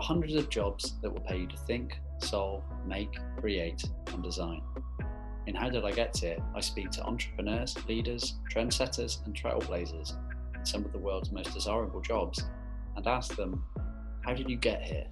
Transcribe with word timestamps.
are 0.00 0.02
hundreds 0.02 0.34
of 0.34 0.48
jobs 0.48 0.94
that 1.02 1.12
will 1.12 1.20
pay 1.20 1.40
you 1.40 1.46
to 1.46 1.56
think, 1.58 2.00
solve, 2.18 2.64
make, 2.86 3.18
create, 3.38 3.84
and 4.12 4.22
design. 4.22 4.62
In 5.46 5.54
How 5.54 5.68
Did 5.68 5.84
I 5.84 5.92
Get 5.92 6.16
Here, 6.16 6.38
I 6.54 6.60
speak 6.60 6.90
to 6.92 7.04
entrepreneurs, 7.04 7.76
leaders, 7.86 8.36
trendsetters, 8.50 9.24
and 9.26 9.34
trailblazers 9.34 10.16
in 10.56 10.64
some 10.64 10.86
of 10.86 10.92
the 10.92 10.98
world's 10.98 11.32
most 11.32 11.52
desirable 11.52 12.00
jobs 12.00 12.42
and 12.96 13.06
ask 13.06 13.36
them, 13.36 13.62
How 14.24 14.32
did 14.32 14.48
you 14.48 14.56
get 14.56 14.82
here? 14.82 15.06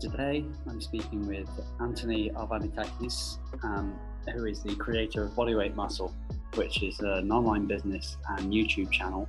Today, 0.00 0.46
I'm 0.66 0.80
speaking 0.80 1.26
with 1.28 1.48
Anthony 1.80 2.30
Arvanitakis, 2.30 3.36
um, 3.62 3.98
who 4.32 4.46
is 4.46 4.62
the 4.62 4.76
creator 4.76 5.24
of 5.24 5.32
Bodyweight 5.32 5.74
Muscle, 5.74 6.14
which 6.54 6.82
is 6.82 7.00
an 7.00 7.30
online 7.30 7.66
business 7.66 8.16
and 8.30 8.50
YouTube 8.50 8.90
channel 8.90 9.28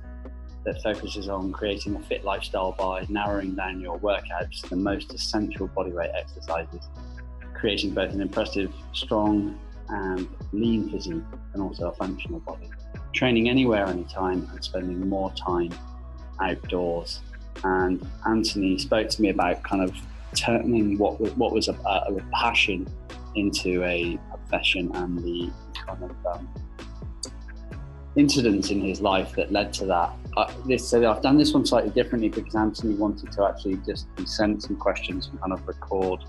that 0.64 0.82
focuses 0.82 1.28
on 1.28 1.52
creating 1.52 1.96
a 1.96 2.00
fit 2.00 2.24
lifestyle 2.24 2.72
by 2.72 3.04
narrowing 3.08 3.54
down 3.54 3.80
your 3.80 3.98
workouts 3.98 4.62
to 4.62 4.70
the 4.70 4.76
most 4.76 5.12
essential 5.12 5.68
bodyweight 5.68 6.14
exercises, 6.14 6.88
creating 7.54 7.92
both 7.94 8.12
an 8.12 8.20
impressive, 8.20 8.72
strong, 8.92 9.58
and 9.88 10.28
lean 10.52 10.88
physique 10.90 11.22
and 11.52 11.62
also 11.62 11.88
a 11.88 11.94
functional 11.94 12.40
body. 12.40 12.70
Training 13.12 13.48
anywhere, 13.48 13.86
anytime, 13.86 14.48
and 14.50 14.64
spending 14.64 15.08
more 15.08 15.32
time 15.32 15.70
outdoors. 16.40 17.20
And 17.64 18.06
Anthony 18.26 18.78
spoke 18.78 19.08
to 19.10 19.22
me 19.22 19.28
about 19.28 19.62
kind 19.62 19.82
of 19.82 19.94
turning 20.34 20.96
what 20.98 21.20
was, 21.20 21.32
what 21.36 21.52
was 21.52 21.68
a, 21.68 21.72
a 21.72 22.20
passion 22.32 22.86
into 23.34 23.82
a 23.84 24.18
profession 24.30 24.90
and 24.94 25.18
the 25.18 25.50
kind 25.74 26.02
of 26.02 26.26
um, 26.26 26.48
incidents 28.16 28.70
in 28.70 28.80
his 28.80 29.00
life 29.00 29.34
that 29.36 29.50
led 29.52 29.72
to 29.74 29.86
that. 29.86 30.12
Uh, 30.36 30.52
this, 30.66 30.88
so 30.88 31.10
I've 31.10 31.22
done 31.22 31.36
this 31.36 31.52
one 31.52 31.64
slightly 31.66 31.90
differently 31.90 32.28
because 32.28 32.54
Anthony 32.54 32.94
wanted 32.94 33.32
to 33.32 33.44
actually 33.44 33.76
just 33.86 34.06
send 34.24 34.62
some 34.62 34.76
questions 34.76 35.28
and 35.28 35.40
kind 35.40 35.52
of 35.52 35.66
record 35.66 36.24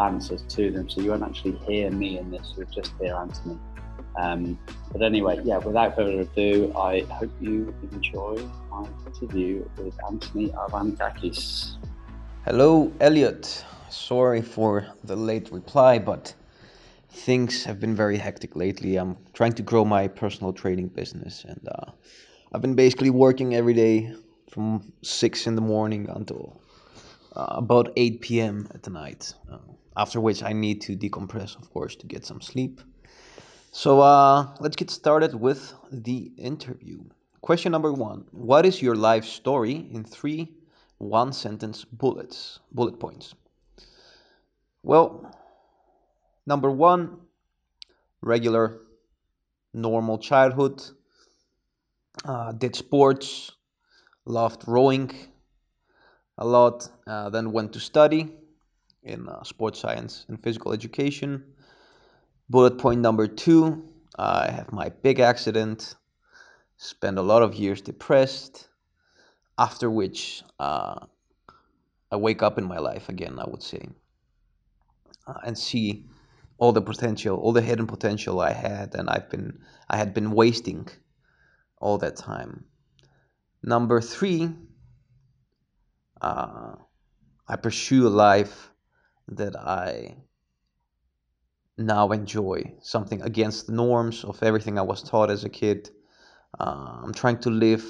answers 0.00 0.42
to 0.42 0.70
them. 0.70 0.88
So 0.88 1.00
you 1.00 1.10
won't 1.10 1.22
actually 1.22 1.56
hear 1.66 1.90
me 1.90 2.18
in 2.18 2.30
this, 2.30 2.54
you'll 2.56 2.66
just 2.66 2.92
hear 3.00 3.14
Anthony. 3.14 3.58
Um, 4.16 4.58
but 4.92 5.02
anyway, 5.02 5.40
yeah, 5.44 5.58
without 5.58 5.96
further 5.96 6.20
ado, 6.20 6.72
I 6.76 7.00
hope 7.00 7.30
you 7.40 7.74
enjoy 7.92 8.36
my 8.70 8.86
interview 9.06 9.68
with 9.76 9.94
Anthony 10.08 10.50
Arvanitakis. 10.50 11.76
Hello, 12.44 12.92
Elliot. 13.00 13.64
Sorry 13.88 14.42
for 14.42 14.86
the 15.04 15.16
late 15.16 15.50
reply, 15.50 15.98
but 15.98 16.34
things 17.14 17.64
have 17.64 17.80
been 17.80 17.94
very 17.94 18.18
hectic 18.18 18.56
lately. 18.56 18.96
I'm 18.96 19.16
trying 19.32 19.52
to 19.54 19.62
grow 19.62 19.84
my 19.84 20.08
personal 20.08 20.52
training 20.52 20.88
business, 20.88 21.44
and 21.44 21.68
uh, 21.68 21.92
I've 22.52 22.60
been 22.60 22.74
basically 22.74 23.10
working 23.10 23.54
every 23.54 23.74
day 23.74 24.12
from 24.50 24.92
6 25.02 25.46
in 25.46 25.54
the 25.54 25.60
morning 25.60 26.08
until 26.10 26.60
uh, 27.34 27.46
about 27.50 27.92
8 27.96 28.20
p.m. 28.20 28.68
at 28.74 28.82
the 28.82 28.90
night. 28.90 29.32
Uh, 29.50 29.58
after 29.96 30.20
which 30.20 30.42
I 30.42 30.52
need 30.52 30.80
to 30.82 30.96
decompress, 30.96 31.56
of 31.56 31.72
course, 31.72 31.94
to 31.96 32.06
get 32.06 32.24
some 32.24 32.40
sleep. 32.40 32.80
So 33.70 34.00
uh, 34.00 34.54
let's 34.60 34.76
get 34.76 34.90
started 34.90 35.34
with 35.34 35.72
the 35.90 36.32
interview. 36.36 37.00
Question 37.40 37.72
number 37.72 37.92
one 37.92 38.24
What 38.32 38.66
is 38.66 38.82
your 38.82 38.96
life 38.96 39.24
story 39.24 39.88
in 39.92 40.04
three 40.04 40.52
one 40.98 41.32
sentence 41.32 41.84
bullets, 41.84 42.60
bullet 42.72 42.98
points? 42.98 43.34
Well, 44.82 45.34
number 46.46 46.70
one, 46.70 47.18
regular, 48.20 48.80
normal 49.72 50.18
childhood. 50.18 50.82
Uh, 52.24 52.52
did 52.52 52.76
sports, 52.76 53.52
loved 54.24 54.62
rowing 54.66 55.10
a 56.38 56.46
lot, 56.46 56.88
uh, 57.06 57.28
then 57.30 57.52
went 57.52 57.72
to 57.72 57.80
study 57.80 58.32
in 59.02 59.28
uh, 59.28 59.42
sports 59.42 59.80
science 59.80 60.24
and 60.28 60.42
physical 60.42 60.72
education. 60.72 61.44
Bullet 62.48 62.78
point 62.78 63.00
number 63.00 63.26
two 63.26 63.88
I 64.16 64.50
have 64.50 64.72
my 64.72 64.90
big 64.90 65.18
accident, 65.18 65.96
spent 66.76 67.18
a 67.18 67.22
lot 67.22 67.42
of 67.42 67.54
years 67.54 67.80
depressed, 67.80 68.68
after 69.58 69.90
which 69.90 70.42
uh, 70.60 71.06
I 72.12 72.16
wake 72.16 72.42
up 72.42 72.58
in 72.58 72.64
my 72.64 72.78
life 72.78 73.08
again, 73.08 73.38
I 73.40 73.48
would 73.48 73.62
say, 73.62 73.88
uh, 75.26 75.40
and 75.44 75.58
see 75.58 76.06
all 76.58 76.72
the 76.72 76.82
potential, 76.82 77.36
all 77.36 77.52
the 77.52 77.62
hidden 77.62 77.86
potential 77.86 78.40
I 78.40 78.52
had, 78.52 78.94
and 78.94 79.10
I've 79.10 79.28
been, 79.28 79.60
I 79.88 79.96
had 79.96 80.14
been 80.14 80.30
wasting 80.30 80.88
all 81.78 81.98
that 81.98 82.16
time. 82.16 82.64
Number 83.62 84.00
three, 84.00 84.50
uh, 86.20 86.76
I 87.48 87.56
pursue 87.56 88.06
a 88.06 88.08
life 88.08 88.70
that 89.28 89.56
I 89.56 90.16
now 91.76 92.12
enjoy, 92.12 92.74
something 92.82 93.20
against 93.22 93.66
the 93.66 93.72
norms 93.72 94.24
of 94.24 94.42
everything 94.42 94.78
I 94.78 94.82
was 94.82 95.02
taught 95.02 95.30
as 95.30 95.44
a 95.44 95.48
kid. 95.48 95.90
Uh, 96.58 97.00
I'm 97.02 97.12
trying 97.12 97.38
to 97.38 97.50
live 97.50 97.84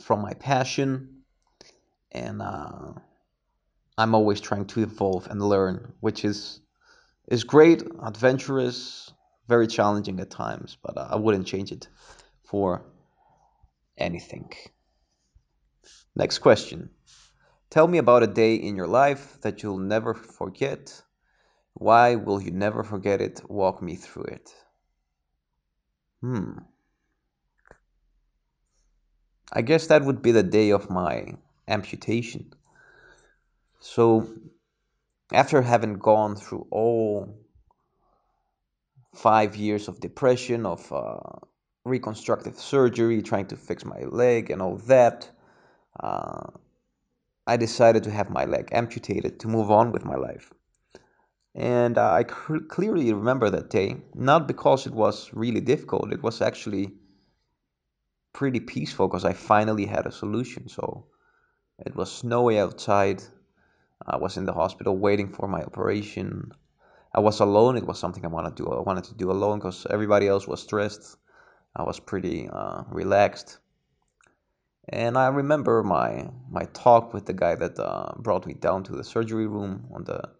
from 0.00 0.22
my 0.22 0.34
passion, 0.34 1.22
and 2.10 2.42
uh, 2.42 2.92
I'm 3.96 4.14
always 4.14 4.40
trying 4.40 4.66
to 4.66 4.82
evolve 4.82 5.28
and 5.28 5.40
learn, 5.40 5.92
which 6.00 6.24
is 6.24 6.61
is 7.28 7.44
great, 7.44 7.82
adventurous, 8.02 9.12
very 9.48 9.66
challenging 9.66 10.20
at 10.20 10.30
times, 10.30 10.76
but 10.82 10.96
uh, 10.96 11.08
I 11.10 11.16
wouldn't 11.16 11.46
change 11.46 11.72
it 11.72 11.88
for 12.44 12.84
anything. 13.96 14.52
Next 16.14 16.38
question. 16.38 16.90
Tell 17.70 17.88
me 17.88 17.98
about 17.98 18.22
a 18.22 18.26
day 18.26 18.56
in 18.56 18.76
your 18.76 18.86
life 18.86 19.40
that 19.40 19.62
you'll 19.62 19.78
never 19.78 20.12
forget. 20.12 21.02
Why 21.74 22.16
will 22.16 22.42
you 22.42 22.50
never 22.50 22.82
forget 22.82 23.20
it? 23.20 23.40
Walk 23.48 23.80
me 23.80 23.96
through 23.96 24.24
it. 24.24 24.54
Hmm. 26.20 26.58
I 29.52 29.62
guess 29.62 29.86
that 29.86 30.04
would 30.04 30.22
be 30.22 30.32
the 30.32 30.42
day 30.42 30.70
of 30.70 30.90
my 30.90 31.36
amputation. 31.66 32.52
So, 33.80 34.28
after 35.34 35.62
having 35.62 35.94
gone 35.94 36.36
through 36.36 36.66
all 36.70 37.34
five 39.14 39.56
years 39.56 39.88
of 39.88 40.00
depression, 40.00 40.66
of 40.66 40.92
uh, 40.92 41.18
reconstructive 41.84 42.58
surgery, 42.58 43.22
trying 43.22 43.46
to 43.46 43.56
fix 43.56 43.84
my 43.84 44.00
leg, 44.04 44.50
and 44.50 44.62
all 44.62 44.76
that, 44.86 45.28
uh, 46.00 46.46
I 47.46 47.56
decided 47.56 48.04
to 48.04 48.10
have 48.10 48.30
my 48.30 48.44
leg 48.44 48.68
amputated 48.72 49.40
to 49.40 49.48
move 49.48 49.70
on 49.70 49.92
with 49.92 50.04
my 50.04 50.16
life. 50.16 50.52
And 51.54 51.98
uh, 51.98 52.10
I 52.10 52.24
cl- 52.24 52.66
clearly 52.68 53.12
remember 53.12 53.50
that 53.50 53.68
day, 53.68 53.96
not 54.14 54.48
because 54.48 54.86
it 54.86 54.94
was 54.94 55.30
really 55.34 55.60
difficult, 55.60 56.12
it 56.12 56.22
was 56.22 56.40
actually 56.40 56.94
pretty 58.32 58.60
peaceful 58.60 59.08
because 59.08 59.24
I 59.24 59.34
finally 59.34 59.86
had 59.86 60.06
a 60.06 60.12
solution. 60.12 60.68
So 60.68 61.06
it 61.78 61.94
was 61.94 62.10
snowy 62.10 62.58
outside. 62.58 63.22
I 64.06 64.16
was 64.16 64.36
in 64.36 64.44
the 64.44 64.52
hospital 64.52 64.96
waiting 64.96 65.32
for 65.32 65.48
my 65.48 65.62
operation. 65.62 66.52
I 67.14 67.20
was 67.20 67.40
alone. 67.40 67.76
It 67.76 67.86
was 67.86 67.98
something 67.98 68.24
I 68.24 68.28
wanted 68.28 68.56
to 68.56 68.64
do. 68.64 68.70
I 68.70 68.80
wanted 68.80 69.04
to 69.04 69.14
do 69.14 69.30
alone 69.30 69.58
because 69.58 69.86
everybody 69.90 70.28
else 70.28 70.46
was 70.48 70.62
stressed. 70.62 71.16
I 71.76 71.82
was 71.82 72.00
pretty 72.00 72.48
uh, 72.48 72.82
relaxed. 72.88 73.58
And 74.88 75.16
I 75.16 75.28
remember 75.28 75.82
my 75.82 76.30
my 76.50 76.64
talk 76.72 77.14
with 77.14 77.26
the 77.26 77.32
guy 77.32 77.54
that 77.54 77.78
uh, 77.78 78.12
brought 78.18 78.46
me 78.46 78.54
down 78.54 78.82
to 78.84 78.92
the 78.92 79.04
surgery 79.04 79.46
room 79.46 79.88
on 79.94 80.04
the 80.04 80.30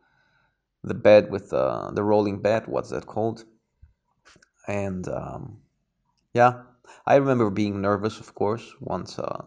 the 0.82 0.94
bed 0.94 1.30
with 1.30 1.52
uh, 1.52 1.90
the 1.92 2.02
rolling 2.02 2.42
bed. 2.42 2.66
What's 2.66 2.90
that 2.90 3.06
called? 3.06 3.44
And 4.66 5.06
um, 5.08 5.58
yeah, 6.34 6.62
I 7.06 7.16
remember 7.16 7.50
being 7.50 7.80
nervous, 7.80 8.20
of 8.20 8.34
course, 8.34 8.74
once 8.80 9.18
uh, 9.18 9.44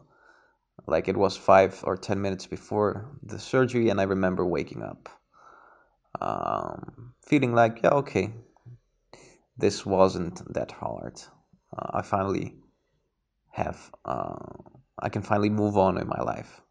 like 0.87 1.07
it 1.07 1.17
was 1.17 1.35
five 1.37 1.83
or 1.83 1.97
ten 1.97 2.21
minutes 2.21 2.47
before 2.47 3.17
the 3.23 3.39
surgery, 3.39 3.89
and 3.89 3.99
I 3.99 4.03
remember 4.03 4.45
waking 4.45 4.83
up, 4.83 5.09
um, 6.21 7.13
feeling 7.25 7.53
like 7.53 7.81
yeah, 7.83 7.91
okay, 7.91 8.33
this 9.57 9.85
wasn't 9.85 10.41
that 10.53 10.71
hard. 10.71 11.21
Uh, 11.75 11.99
I 11.99 12.01
finally 12.01 12.55
have 13.51 13.91
uh, 14.05 14.35
I 14.99 15.09
can 15.09 15.21
finally 15.21 15.49
move 15.49 15.77
on 15.77 15.97
in 15.97 16.07
my 16.07 16.21
life. 16.21 16.61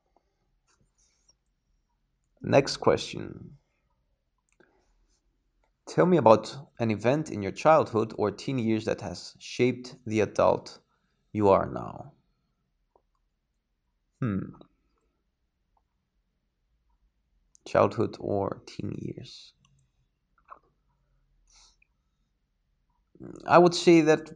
Next 2.43 2.79
question. 2.79 3.57
Tell 5.87 6.07
me 6.07 6.17
about 6.17 6.57
an 6.79 6.91
event 6.91 7.31
in 7.31 7.43
your 7.43 7.53
childhood 7.53 8.15
or 8.17 8.31
teen 8.31 8.59
years 8.59 8.87
that 8.87 9.03
has 9.03 9.35
shaped 9.39 9.97
the 10.07 10.21
adult 10.21 10.79
you 11.33 11.51
are 11.51 11.67
now. 11.67 12.14
Hmm. 14.25 14.55
Childhood 17.69 18.17
or 18.21 18.63
teen 18.65 18.97
years. 18.99 19.53
I 23.47 23.59
would 23.59 23.75
say 23.75 24.01
that 24.01 24.31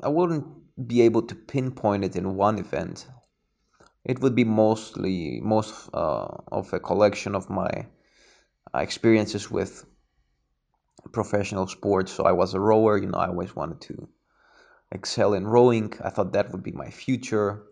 I 0.00 0.08
wouldn't 0.08 0.46
be 0.86 1.02
able 1.02 1.22
to 1.22 1.34
pinpoint 1.34 2.04
it 2.04 2.14
in 2.14 2.36
one 2.36 2.60
event. 2.60 3.08
It 4.04 4.20
would 4.20 4.36
be 4.36 4.44
mostly 4.44 5.40
most 5.42 5.90
uh, 5.92 6.28
of 6.52 6.72
a 6.72 6.78
collection 6.78 7.34
of 7.34 7.50
my 7.50 7.88
uh, 8.72 8.78
experiences 8.78 9.50
with 9.50 9.84
professional 11.10 11.66
sports. 11.66 12.12
So 12.12 12.22
I 12.22 12.32
was 12.32 12.54
a 12.54 12.60
rower, 12.60 12.98
you 12.98 13.08
know, 13.08 13.18
I 13.18 13.26
always 13.26 13.56
wanted 13.56 13.80
to 13.80 14.08
excel 14.92 15.34
in 15.34 15.44
rowing. 15.44 15.92
I 16.04 16.10
thought 16.10 16.34
that 16.34 16.52
would 16.52 16.62
be 16.62 16.70
my 16.70 16.90
future. 16.90 17.71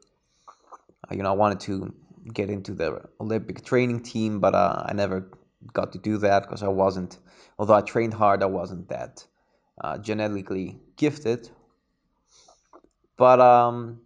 You 1.10 1.22
know, 1.22 1.30
I 1.30 1.36
wanted 1.36 1.60
to 1.60 1.92
get 2.32 2.50
into 2.50 2.72
the 2.74 3.02
Olympic 3.20 3.64
training 3.64 4.00
team, 4.00 4.40
but 4.40 4.54
uh, 4.54 4.84
I 4.86 4.92
never 4.92 5.30
got 5.72 5.92
to 5.92 5.98
do 5.98 6.18
that 6.18 6.42
because 6.42 6.62
I 6.62 6.68
wasn't, 6.68 7.18
although 7.58 7.74
I 7.74 7.80
trained 7.80 8.14
hard, 8.14 8.42
I 8.42 8.46
wasn't 8.46 8.88
that 8.88 9.26
uh, 9.82 9.98
genetically 9.98 10.78
gifted. 10.96 11.50
But 13.16 13.40
um, 13.40 14.00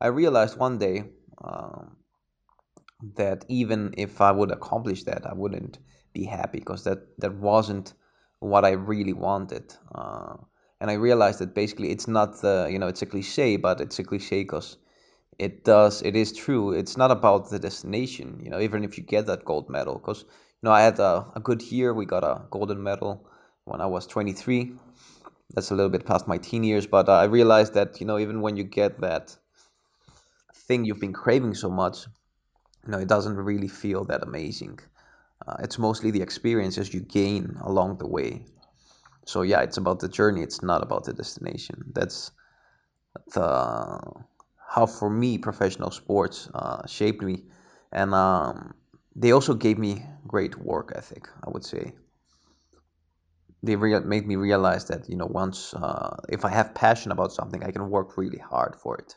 I 0.00 0.08
realized 0.08 0.58
one 0.58 0.78
day 0.78 1.04
um, 1.42 1.96
that 3.16 3.44
even 3.48 3.94
if 3.96 4.20
I 4.20 4.32
would 4.32 4.50
accomplish 4.50 5.04
that, 5.04 5.26
I 5.26 5.34
wouldn't 5.34 5.78
be 6.12 6.24
happy 6.24 6.58
because 6.58 6.84
that, 6.84 7.18
that 7.18 7.34
wasn't 7.34 7.92
what 8.38 8.64
I 8.64 8.72
really 8.72 9.12
wanted. 9.12 9.74
Uh, 9.94 10.36
and 10.80 10.90
I 10.90 10.94
realized 10.94 11.40
that 11.40 11.54
basically 11.54 11.90
it's 11.90 12.08
not 12.08 12.40
the, 12.40 12.68
you 12.70 12.78
know, 12.78 12.86
it's 12.86 13.02
a 13.02 13.06
cliche, 13.06 13.56
but 13.56 13.80
it's 13.80 13.98
a 13.98 14.04
cliche 14.04 14.42
because 14.42 14.76
it 15.38 15.64
does, 15.64 16.02
it 16.02 16.16
is 16.16 16.32
true. 16.32 16.72
It's 16.72 16.96
not 16.96 17.10
about 17.10 17.50
the 17.50 17.58
destination, 17.58 18.40
you 18.42 18.50
know, 18.50 18.60
even 18.60 18.84
if 18.84 18.96
you 18.96 19.04
get 19.04 19.26
that 19.26 19.44
gold 19.44 19.68
medal. 19.68 19.94
Because, 19.98 20.22
you 20.22 20.62
know, 20.62 20.72
I 20.72 20.82
had 20.82 20.98
a, 20.98 21.26
a 21.36 21.40
good 21.40 21.62
year. 21.62 21.92
We 21.92 22.06
got 22.06 22.24
a 22.24 22.46
golden 22.50 22.82
medal 22.82 23.28
when 23.64 23.80
I 23.80 23.86
was 23.86 24.06
23. 24.06 24.72
That's 25.54 25.70
a 25.70 25.74
little 25.74 25.90
bit 25.90 26.06
past 26.06 26.26
my 26.26 26.38
teen 26.38 26.64
years, 26.64 26.86
but 26.86 27.08
I 27.08 27.24
realized 27.24 27.74
that, 27.74 28.00
you 28.00 28.06
know, 28.06 28.18
even 28.18 28.40
when 28.40 28.56
you 28.56 28.64
get 28.64 29.00
that 29.00 29.36
thing 30.66 30.84
you've 30.84 31.00
been 31.00 31.12
craving 31.12 31.54
so 31.54 31.70
much, 31.70 32.06
you 32.84 32.92
know, 32.92 32.98
it 32.98 33.08
doesn't 33.08 33.36
really 33.36 33.68
feel 33.68 34.04
that 34.06 34.22
amazing. 34.22 34.78
Uh, 35.46 35.56
it's 35.60 35.78
mostly 35.78 36.10
the 36.10 36.22
experiences 36.22 36.92
you 36.92 37.00
gain 37.00 37.56
along 37.62 37.98
the 37.98 38.08
way. 38.08 38.44
So 39.26 39.42
yeah, 39.42 39.60
it's 39.60 39.76
about 39.76 40.00
the 40.00 40.08
journey. 40.08 40.42
It's 40.42 40.62
not 40.62 40.82
about 40.82 41.04
the 41.04 41.12
destination. 41.12 41.92
That's 41.94 42.32
the 43.34 44.00
how 44.76 44.84
for 44.86 45.08
me 45.08 45.38
professional 45.38 45.90
sports 45.90 46.50
uh, 46.54 46.86
shaped 46.86 47.22
me, 47.22 47.44
and 47.92 48.14
um, 48.14 48.74
they 49.16 49.32
also 49.32 49.54
gave 49.54 49.78
me 49.78 50.04
great 50.28 50.58
work 50.58 50.92
ethic. 50.94 51.28
I 51.42 51.48
would 51.50 51.64
say 51.64 51.94
they 53.62 53.74
rea- 53.76 54.00
made 54.00 54.26
me 54.26 54.36
realize 54.36 54.84
that 54.86 55.08
you 55.08 55.16
know 55.16 55.26
once 55.26 55.72
uh, 55.72 56.16
if 56.28 56.44
I 56.44 56.50
have 56.50 56.74
passion 56.74 57.10
about 57.10 57.32
something, 57.32 57.64
I 57.64 57.72
can 57.72 57.88
work 57.88 58.18
really 58.18 58.38
hard 58.38 58.76
for 58.76 58.98
it. 58.98 59.16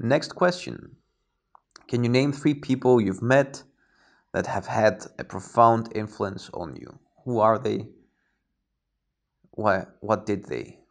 Next 0.00 0.34
question: 0.34 0.96
Can 1.86 2.02
you 2.02 2.08
name 2.10 2.32
three 2.32 2.54
people 2.54 2.98
you've 2.98 3.22
met 3.22 3.62
that 4.32 4.46
have 4.46 4.66
had 4.66 5.04
a 5.18 5.24
profound 5.24 5.94
influence 5.94 6.48
on 6.54 6.76
you? 6.76 6.98
Who 7.26 7.40
are 7.40 7.58
they? 7.58 7.88
Why? 9.52 9.86
What 10.00 10.24
did 10.26 10.46
they? 10.46 10.81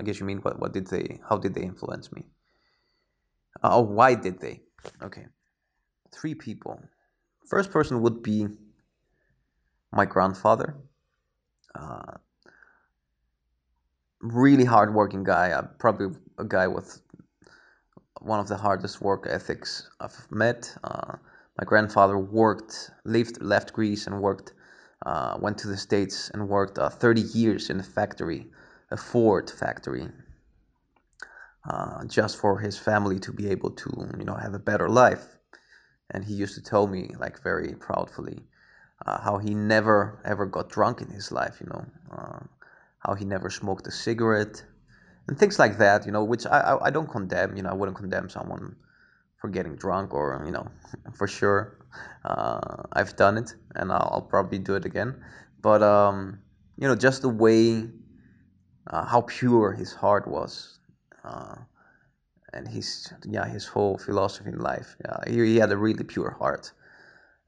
I 0.00 0.02
guess 0.02 0.18
you 0.18 0.24
mean 0.24 0.38
what? 0.38 0.58
What 0.58 0.72
did 0.72 0.86
they? 0.86 1.20
How 1.28 1.36
did 1.36 1.52
they 1.54 1.62
influence 1.62 2.10
me? 2.10 2.24
Uh, 3.62 3.76
oh, 3.76 3.82
why 3.82 4.14
did 4.14 4.40
they? 4.40 4.62
Okay, 5.02 5.26
three 6.10 6.34
people. 6.34 6.80
First 7.46 7.70
person 7.70 8.00
would 8.00 8.22
be 8.22 8.46
my 9.92 10.06
grandfather. 10.06 10.78
Uh, 11.78 12.12
really 14.22 14.64
hardworking 14.64 15.22
guy. 15.22 15.50
Uh, 15.50 15.66
probably 15.78 16.16
a 16.38 16.44
guy 16.44 16.66
with 16.66 17.02
one 18.20 18.40
of 18.40 18.48
the 18.48 18.56
hardest 18.56 19.02
work 19.02 19.26
ethics 19.28 19.86
I've 20.00 20.30
met. 20.30 20.74
Uh, 20.82 21.16
my 21.58 21.64
grandfather 21.66 22.16
worked, 22.18 22.90
left, 23.04 23.42
left 23.42 23.74
Greece 23.74 24.06
and 24.06 24.22
worked, 24.22 24.54
uh, 25.04 25.36
went 25.38 25.58
to 25.58 25.68
the 25.68 25.76
States 25.76 26.30
and 26.30 26.48
worked 26.48 26.78
uh, 26.78 26.88
30 26.88 27.20
years 27.20 27.68
in 27.68 27.80
a 27.80 27.82
factory, 27.82 28.46
a 28.90 28.96
Ford 28.96 29.50
factory, 29.50 30.08
uh, 31.68 32.04
just 32.06 32.38
for 32.38 32.58
his 32.58 32.78
family 32.78 33.18
to 33.20 33.32
be 33.32 33.48
able 33.48 33.70
to, 33.70 33.90
you 34.18 34.24
know, 34.24 34.34
have 34.34 34.54
a 34.54 34.58
better 34.58 34.88
life. 34.88 35.24
And 36.10 36.24
he 36.24 36.34
used 36.34 36.54
to 36.56 36.62
tell 36.62 36.86
me, 36.86 37.10
like 37.18 37.42
very 37.42 37.74
proudly, 37.74 38.42
uh, 39.06 39.20
how 39.20 39.38
he 39.38 39.54
never 39.54 40.20
ever 40.24 40.46
got 40.46 40.68
drunk 40.68 41.00
in 41.00 41.08
his 41.08 41.30
life, 41.30 41.60
you 41.60 41.68
know, 41.72 41.84
uh, 42.10 42.40
how 42.98 43.14
he 43.14 43.24
never 43.24 43.48
smoked 43.50 43.86
a 43.86 43.90
cigarette, 43.90 44.62
and 45.28 45.38
things 45.38 45.58
like 45.58 45.78
that, 45.78 46.06
you 46.06 46.12
know, 46.12 46.24
which 46.24 46.46
I, 46.46 46.60
I, 46.60 46.86
I 46.86 46.90
don't 46.90 47.08
condemn, 47.08 47.56
you 47.56 47.62
know, 47.62 47.70
I 47.70 47.74
wouldn't 47.74 47.96
condemn 47.96 48.28
someone 48.28 48.74
for 49.36 49.48
getting 49.48 49.76
drunk 49.76 50.12
or, 50.12 50.42
you 50.44 50.50
know, 50.52 50.66
for 51.14 51.26
sure. 51.26 51.78
Uh, 52.24 52.82
I've 52.92 53.16
done 53.16 53.38
it 53.38 53.54
and 53.74 53.90
I'll, 53.90 54.10
I'll, 54.12 54.22
probably 54.22 54.58
do 54.58 54.74
it 54.74 54.84
again. 54.84 55.22
But, 55.60 55.82
um, 55.82 56.38
you 56.76 56.86
know, 56.86 56.94
just 56.94 57.22
the 57.22 57.28
way, 57.28 57.88
uh, 58.86 59.04
how 59.04 59.22
pure 59.22 59.72
his 59.72 59.92
heart 59.92 60.26
was. 60.26 60.78
Uh, 61.24 61.56
and 62.52 62.66
his, 62.66 63.12
yeah, 63.24 63.46
his 63.46 63.66
whole 63.66 63.96
philosophy 63.98 64.50
in 64.50 64.58
life. 64.58 64.96
he, 65.26 65.34
he 65.34 65.56
had 65.56 65.70
a 65.70 65.76
really 65.76 66.02
pure 66.02 66.30
heart 66.30 66.72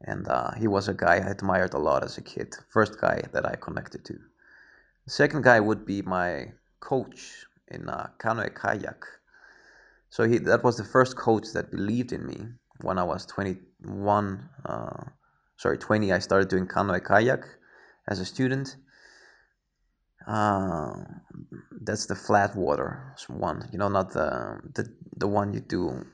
and 0.04 0.26
uh, 0.28 0.50
he 0.52 0.66
was 0.66 0.88
a 0.88 0.94
guy 0.94 1.16
I 1.16 1.30
admired 1.30 1.74
a 1.74 1.78
lot 1.78 2.04
as 2.04 2.18
a 2.18 2.22
kid. 2.22 2.54
First 2.70 3.00
guy 3.00 3.22
that 3.32 3.46
I 3.46 3.56
connected 3.56 4.04
to. 4.06 4.14
The 5.04 5.10
second 5.10 5.44
guy 5.44 5.60
would 5.60 5.86
be 5.86 6.02
my 6.02 6.52
coach 6.80 7.46
in 7.68 7.88
uh, 7.88 8.08
canoe 8.18 8.50
kayak. 8.50 9.04
So 10.10 10.24
he 10.24 10.38
that 10.38 10.62
was 10.62 10.76
the 10.76 10.84
first 10.84 11.16
coach 11.16 11.52
that 11.54 11.70
believed 11.70 12.12
in 12.12 12.26
me 12.26 12.46
when 12.80 12.98
I 12.98 13.04
was 13.04 13.26
21. 13.26 14.48
Uh, 14.64 15.04
sorry, 15.56 15.78
20. 15.78 16.12
I 16.12 16.18
started 16.18 16.48
doing 16.48 16.66
canoe 16.66 17.00
kayak 17.00 17.44
as 18.08 18.18
a 18.20 18.24
student. 18.24 18.76
Uh, 20.26 21.04
that's 21.80 22.06
the 22.06 22.14
flat 22.14 22.54
water 22.54 23.14
one, 23.28 23.68
you 23.72 23.78
know, 23.78 23.88
not 23.88 24.12
the 24.12 24.60
the 24.74 24.92
the 25.16 25.26
one 25.26 25.52
you 25.52 25.60
do 25.60 26.04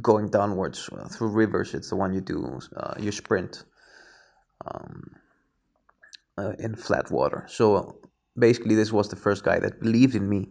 going 0.00 0.28
downwards 0.28 0.88
uh, 0.92 1.08
through 1.08 1.28
rivers. 1.28 1.74
It's 1.74 1.90
the 1.90 1.96
one 1.96 2.12
you 2.12 2.20
do 2.20 2.60
uh, 2.76 2.94
you 2.98 3.12
sprint 3.12 3.64
um, 4.66 5.16
uh, 6.38 6.52
in 6.58 6.76
flat 6.76 7.10
water. 7.10 7.46
So 7.48 7.98
basically, 8.38 8.74
this 8.74 8.92
was 8.92 9.08
the 9.08 9.16
first 9.16 9.44
guy 9.44 9.58
that 9.58 9.80
believed 9.80 10.14
in 10.14 10.28
me 10.28 10.50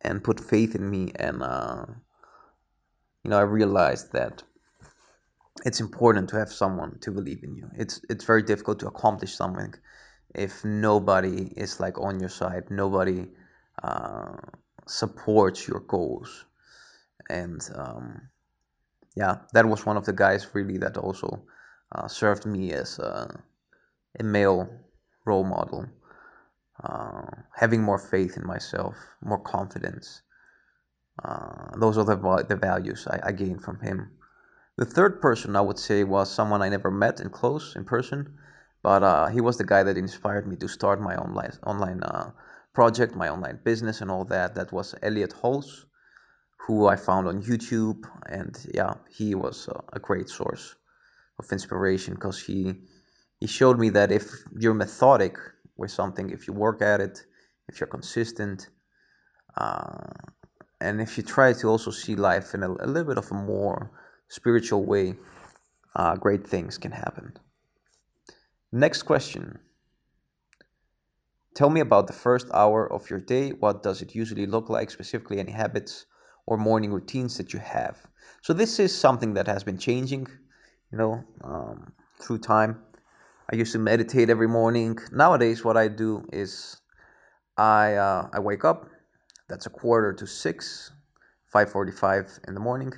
and 0.00 0.22
put 0.22 0.40
faith 0.40 0.74
in 0.74 0.88
me, 0.88 1.12
and 1.14 1.42
uh, 1.42 1.86
you 3.22 3.30
know, 3.30 3.38
I 3.38 3.42
realized 3.42 4.12
that 4.12 4.42
it's 5.64 5.80
important 5.80 6.30
to 6.30 6.36
have 6.38 6.52
someone 6.52 6.98
to 7.00 7.10
believe 7.10 7.42
in 7.42 7.54
you. 7.54 7.70
It's 7.76 8.00
it's 8.08 8.24
very 8.24 8.42
difficult 8.42 8.80
to 8.80 8.88
accomplish 8.88 9.34
something 9.34 9.74
if 10.34 10.64
nobody 10.64 11.52
is 11.56 11.80
like 11.80 11.98
on 11.98 12.20
your 12.20 12.28
side, 12.28 12.70
nobody 12.70 13.26
uh, 13.82 14.36
supports 14.86 15.66
your 15.68 15.80
goals, 15.80 16.44
and 17.30 17.60
um, 17.74 18.28
yeah, 19.16 19.36
that 19.52 19.66
was 19.66 19.86
one 19.86 19.96
of 19.96 20.04
the 20.04 20.12
guys 20.12 20.46
really 20.54 20.78
that 20.78 20.96
also 20.96 21.44
uh, 21.92 22.08
served 22.08 22.46
me 22.46 22.72
as 22.72 22.98
a, 22.98 23.40
a 24.18 24.22
male 24.22 24.68
role 25.24 25.44
model. 25.44 25.86
Uh, 26.82 27.22
having 27.54 27.80
more 27.80 27.98
faith 27.98 28.36
in 28.36 28.44
myself, 28.44 28.96
more 29.22 29.38
confidence. 29.38 30.22
Uh, 31.22 31.70
those 31.78 31.96
are 31.96 32.04
the, 32.04 32.44
the 32.48 32.56
values 32.56 33.06
I, 33.08 33.28
I 33.28 33.32
gained 33.32 33.62
from 33.62 33.78
him. 33.78 34.10
The 34.76 34.84
third 34.84 35.20
person 35.20 35.54
I 35.54 35.60
would 35.60 35.78
say 35.78 36.02
was 36.02 36.32
someone 36.32 36.60
I 36.60 36.68
never 36.68 36.90
met 36.90 37.20
in 37.20 37.30
close 37.30 37.76
in 37.76 37.84
person, 37.84 38.36
but 38.84 39.02
uh, 39.02 39.26
he 39.34 39.40
was 39.40 39.56
the 39.58 39.70
guy 39.72 39.82
that 39.82 39.96
inspired 39.96 40.46
me 40.46 40.56
to 40.56 40.68
start 40.68 41.00
my 41.00 41.16
online 41.16 41.54
online 41.72 42.00
uh, 42.04 42.30
project, 42.72 43.16
my 43.16 43.28
online 43.28 43.58
business, 43.64 44.00
and 44.02 44.10
all 44.12 44.26
that. 44.26 44.54
That 44.54 44.70
was 44.70 44.94
Elliot 45.02 45.34
Hulse 45.42 45.86
who 46.66 46.86
I 46.86 46.96
found 46.96 47.28
on 47.28 47.42
YouTube, 47.42 48.04
and 48.26 48.56
yeah, 48.72 48.94
he 49.10 49.34
was 49.34 49.68
a 49.92 49.98
great 49.98 50.28
source 50.28 50.74
of 51.38 51.50
inspiration 51.52 52.14
because 52.14 52.40
he 52.40 52.74
he 53.40 53.46
showed 53.46 53.78
me 53.78 53.90
that 53.90 54.10
if 54.10 54.24
you're 54.58 54.74
methodic 54.74 55.36
with 55.76 55.90
something, 55.90 56.30
if 56.30 56.46
you 56.46 56.54
work 56.54 56.80
at 56.80 57.00
it, 57.00 57.22
if 57.68 57.80
you're 57.80 57.94
consistent, 57.98 58.68
uh, 59.56 60.12
and 60.80 61.00
if 61.00 61.18
you 61.18 61.22
try 61.22 61.52
to 61.52 61.68
also 61.68 61.90
see 61.90 62.16
life 62.16 62.54
in 62.54 62.62
a, 62.62 62.70
a 62.70 62.86
little 62.86 63.08
bit 63.12 63.18
of 63.18 63.30
a 63.30 63.34
more 63.34 63.90
spiritual 64.28 64.84
way, 64.84 65.14
uh, 65.96 66.16
great 66.16 66.46
things 66.46 66.78
can 66.78 66.92
happen. 66.92 67.36
Next 68.74 69.04
question. 69.04 69.60
Tell 71.54 71.70
me 71.70 71.78
about 71.78 72.08
the 72.08 72.12
first 72.12 72.48
hour 72.52 72.92
of 72.92 73.08
your 73.08 73.20
day. 73.20 73.50
What 73.50 73.84
does 73.84 74.02
it 74.02 74.16
usually 74.16 74.46
look 74.46 74.68
like? 74.68 74.90
Specifically, 74.90 75.38
any 75.38 75.52
habits 75.52 76.06
or 76.44 76.56
morning 76.56 76.92
routines 76.92 77.36
that 77.36 77.52
you 77.52 77.60
have. 77.60 77.96
So 78.42 78.52
this 78.52 78.80
is 78.80 78.92
something 78.92 79.34
that 79.34 79.46
has 79.46 79.62
been 79.62 79.78
changing, 79.78 80.26
you 80.90 80.98
know, 80.98 81.22
um, 81.44 81.92
through 82.18 82.38
time. 82.38 82.82
I 83.48 83.54
used 83.54 83.70
to 83.74 83.78
meditate 83.78 84.28
every 84.28 84.48
morning. 84.48 84.98
Nowadays, 85.12 85.64
what 85.64 85.76
I 85.76 85.86
do 85.86 86.28
is 86.32 86.80
I 87.56 87.94
uh, 87.94 88.28
I 88.32 88.40
wake 88.40 88.64
up, 88.64 88.88
That's 89.48 89.66
a 89.66 89.70
quarter 89.70 90.12
to 90.14 90.26
six, 90.26 90.90
5:45 91.54 92.40
in 92.48 92.54
the 92.54 92.60
morning, 92.60 92.92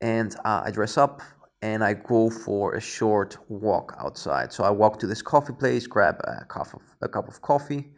and 0.00 0.34
uh, 0.44 0.62
I 0.64 0.72
dress 0.72 0.98
up 0.98 1.22
and 1.62 1.84
I 1.84 1.94
go 1.94 2.30
for 2.30 2.74
a 2.74 2.80
short 2.80 3.36
walk 3.48 3.94
outside. 3.98 4.52
So 4.52 4.64
I 4.64 4.70
walk 4.70 4.98
to 5.00 5.06
this 5.06 5.22
coffee 5.22 5.52
place, 5.52 5.86
grab 5.86 6.20
a 6.24 6.44
cup 6.44 6.72
of, 6.74 6.82
a 7.02 7.08
cup 7.08 7.28
of 7.28 7.42
coffee, 7.42 7.90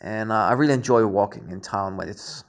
and 0.00 0.32
uh, 0.32 0.34
I 0.34 0.52
really 0.52 0.72
enjoy 0.72 1.04
walking 1.06 1.50
in 1.50 1.60
town 1.60 1.96
when 1.96 2.08
it's 2.08 2.44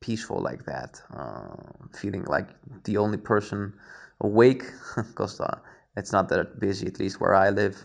peaceful 0.00 0.40
like 0.40 0.64
that. 0.64 1.00
Uh, 1.14 1.54
feeling 1.96 2.24
like 2.24 2.48
the 2.84 2.96
only 2.96 3.18
person 3.18 3.72
awake 4.20 4.64
because 4.96 5.40
uh, 5.40 5.58
it's 5.96 6.12
not 6.12 6.28
that 6.30 6.58
busy, 6.58 6.86
at 6.86 6.98
least 6.98 7.20
where 7.20 7.34
I 7.34 7.50
live. 7.50 7.84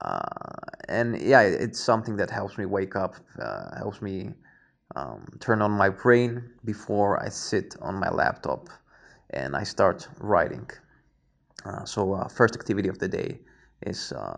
Uh, 0.00 0.20
and 0.88 1.20
yeah, 1.20 1.42
it's 1.42 1.80
something 1.80 2.16
that 2.16 2.30
helps 2.30 2.58
me 2.58 2.66
wake 2.66 2.96
up, 2.96 3.14
uh, 3.40 3.76
helps 3.76 4.02
me 4.02 4.34
um, 4.96 5.26
turn 5.40 5.62
on 5.62 5.70
my 5.70 5.88
brain 5.88 6.50
before 6.64 7.20
I 7.22 7.28
sit 7.28 7.76
on 7.80 7.94
my 7.96 8.10
laptop 8.10 8.68
and 9.30 9.56
I 9.56 9.62
start 9.64 10.08
writing. 10.18 10.68
Uh, 11.64 11.84
so 11.84 12.14
uh, 12.14 12.28
first 12.28 12.56
activity 12.56 12.88
of 12.88 12.98
the 12.98 13.08
day 13.08 13.40
is 13.82 14.12
uh, 14.12 14.36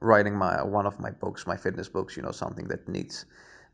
writing 0.00 0.34
my 0.36 0.62
one 0.62 0.86
of 0.86 0.98
my 1.00 1.10
books, 1.10 1.46
my 1.46 1.56
fitness 1.56 1.88
books. 1.88 2.16
You 2.16 2.22
know, 2.22 2.32
something 2.32 2.68
that 2.68 2.88
needs 2.88 3.24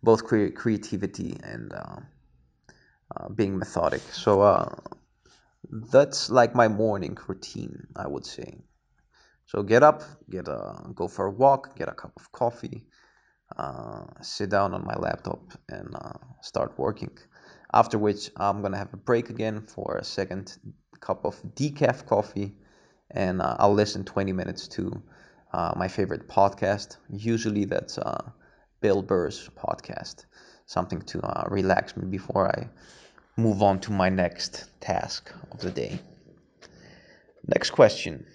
both 0.02 0.24
cre- 0.24 0.48
creativity 0.54 1.38
and 1.42 1.72
uh, 1.72 1.96
uh, 3.16 3.28
being 3.30 3.58
methodic. 3.58 4.02
So 4.12 4.42
uh, 4.42 4.74
that's 5.70 6.30
like 6.30 6.54
my 6.54 6.68
morning 6.68 7.16
routine, 7.26 7.88
I 7.96 8.06
would 8.06 8.24
say. 8.26 8.58
So 9.46 9.62
get 9.62 9.82
up, 9.82 10.02
get 10.30 10.48
a 10.48 10.90
go 10.94 11.08
for 11.08 11.26
a 11.26 11.30
walk, 11.30 11.76
get 11.76 11.88
a 11.88 11.92
cup 11.92 12.12
of 12.16 12.32
coffee, 12.32 12.84
sit 14.22 14.50
down 14.50 14.74
on 14.74 14.84
my 14.84 14.96
laptop, 14.96 15.52
and 15.68 15.94
start 16.42 16.78
working. 16.78 17.16
After 17.72 17.98
which 17.98 18.30
I'm 18.36 18.62
gonna 18.62 18.78
have 18.78 18.92
a 18.92 18.96
break 18.96 19.30
again 19.30 19.60
for 19.62 19.98
a 19.98 20.04
second 20.04 20.56
cup 21.00 21.24
of 21.24 21.40
decaf 21.54 22.06
coffee 22.06 22.56
and 23.10 23.40
uh, 23.42 23.56
I'll 23.58 23.74
listen 23.74 24.04
20 24.04 24.32
minutes 24.32 24.68
to 24.68 25.02
uh, 25.52 25.72
my 25.76 25.88
favorite 25.88 26.28
podcast. 26.28 26.96
Usually 27.10 27.64
that's 27.64 27.98
uh, 27.98 28.30
Bill 28.80 29.02
Burr's 29.02 29.48
podcast, 29.56 30.26
something 30.66 31.00
to 31.02 31.20
uh, 31.22 31.44
relax 31.48 31.96
me 31.96 32.06
before 32.06 32.48
I 32.48 32.68
move 33.36 33.62
on 33.62 33.80
to 33.80 33.92
my 33.92 34.08
next 34.08 34.70
task 34.80 35.32
of 35.52 35.60
the 35.60 35.70
day. 35.70 35.98
Next 37.46 37.70
question. 37.70 38.26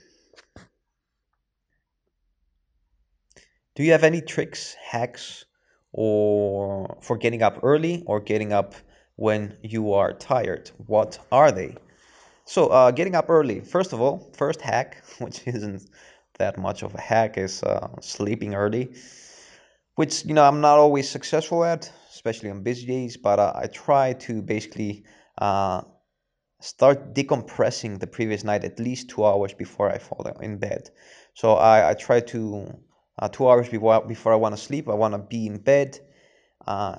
Do 3.76 3.84
you 3.84 3.92
have 3.94 4.04
any 4.04 4.22
tricks, 4.22 4.76
hacks, 4.76 5.46
or 5.92 6.98
for 7.02 7.18
getting 7.18 7.42
up 7.42 7.60
early 7.64 8.04
or 8.06 8.20
getting 8.20 8.54
up 8.54 8.76
when 9.16 9.58
you 9.64 9.94
are 9.94 10.14
tired? 10.14 10.72
What 10.88 11.20
are 11.32 11.52
they? 11.52 11.76
So, 12.52 12.68
uh, 12.68 12.92
getting 12.92 13.16
up 13.16 13.30
early. 13.30 13.62
First 13.62 13.94
of 13.94 14.02
all, 14.02 14.30
first 14.36 14.60
hack, 14.60 15.02
which 15.20 15.48
isn't 15.48 15.90
that 16.38 16.58
much 16.58 16.84
of 16.84 16.94
a 16.94 17.00
hack, 17.00 17.38
is 17.38 17.64
uh, 17.64 17.88
sleeping 18.02 18.56
early, 18.56 18.94
which 19.96 20.26
you 20.26 20.34
know 20.34 20.44
I'm 20.44 20.60
not 20.60 20.78
always 20.78 21.10
successful 21.10 21.64
at, 21.64 21.90
especially 22.10 22.50
on 22.50 22.62
busy 22.62 22.86
days. 22.86 23.16
But 23.16 23.40
uh, 23.40 23.54
I 23.56 23.68
try 23.68 24.12
to 24.28 24.42
basically 24.42 25.06
uh, 25.38 25.84
start 26.60 27.14
decompressing 27.14 28.02
the 28.02 28.08
previous 28.08 28.44
night 28.44 28.66
at 28.66 28.80
least 28.80 29.10
two 29.10 29.24
hours 29.24 29.54
before 29.54 29.90
I 29.90 30.00
fall 30.00 30.26
in 30.42 30.58
bed. 30.58 30.90
So 31.34 31.54
I, 31.54 31.92
I 31.92 31.94
try 31.94 32.20
to 32.20 32.78
uh, 33.18 33.30
two 33.30 33.48
hours 33.48 33.70
before 33.70 34.06
before 34.06 34.34
I 34.34 34.36
want 34.44 34.58
to 34.58 34.62
sleep. 34.62 34.90
I 34.90 34.96
want 34.96 35.14
to 35.14 35.20
be 35.20 35.48
in 35.48 35.58
bed. 35.58 36.02
Uh, 36.68 36.98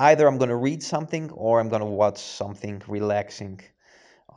either 0.00 0.26
I'm 0.26 0.38
gonna 0.38 0.56
read 0.56 0.82
something 0.82 1.30
or 1.30 1.60
I'm 1.60 1.68
gonna 1.68 1.86
watch 2.02 2.18
something 2.18 2.82
relaxing 2.88 3.60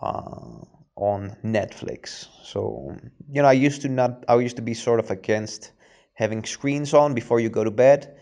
uh, 0.02 0.66
on 0.96 1.36
Netflix. 1.44 2.28
So 2.44 2.96
you 3.32 3.42
know, 3.42 3.48
I 3.48 3.54
used 3.54 3.82
to 3.84 3.90
not. 3.90 4.26
I 4.28 4.36
used 4.36 4.56
to 4.58 4.62
be 4.62 4.74
sort 4.74 5.00
of 5.00 5.12
against 5.12 5.72
having 6.14 6.44
screens 6.44 6.94
on 6.94 7.14
before 7.14 7.40
you 7.40 7.50
go 7.50 7.64
to 7.64 7.72
bed. 7.72 8.18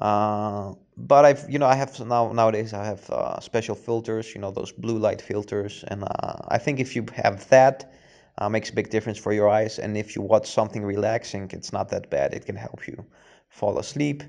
Uh, 0.00 0.74
but 0.96 1.24
I've 1.24 1.44
you 1.48 1.58
know 1.58 1.66
I 1.66 1.74
have 1.74 1.98
now 2.00 2.32
nowadays 2.32 2.72
I 2.72 2.84
have 2.84 3.10
uh, 3.10 3.40
special 3.40 3.74
filters. 3.74 4.34
You 4.34 4.40
know 4.40 4.50
those 4.50 4.72
blue 4.72 4.98
light 4.98 5.20
filters, 5.22 5.84
and 5.88 6.04
uh, 6.04 6.36
I 6.48 6.58
think 6.58 6.80
if 6.80 6.96
you 6.96 7.06
have 7.14 7.48
that. 7.50 7.92
Uh, 8.38 8.48
makes 8.48 8.70
a 8.70 8.72
big 8.72 8.88
difference 8.88 9.18
for 9.18 9.34
your 9.34 9.50
eyes, 9.50 9.78
and 9.78 9.98
if 9.98 10.16
you 10.16 10.22
watch 10.22 10.50
something 10.50 10.82
relaxing, 10.82 11.50
it's 11.52 11.74
not 11.74 11.90
that 11.90 12.08
bad. 12.08 12.32
It 12.32 12.46
can 12.46 12.56
help 12.56 12.88
you 12.88 13.04
fall 13.50 13.78
asleep. 13.78 14.22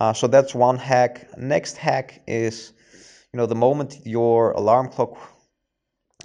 Uh, 0.00 0.12
so 0.12 0.26
that's 0.26 0.54
one 0.54 0.76
hack. 0.76 1.28
Next 1.38 1.76
hack 1.76 2.22
is, 2.26 2.72
you 3.32 3.36
know, 3.36 3.46
the 3.46 3.54
moment 3.54 3.98
your 4.04 4.52
alarm 4.52 4.88
clock 4.88 5.16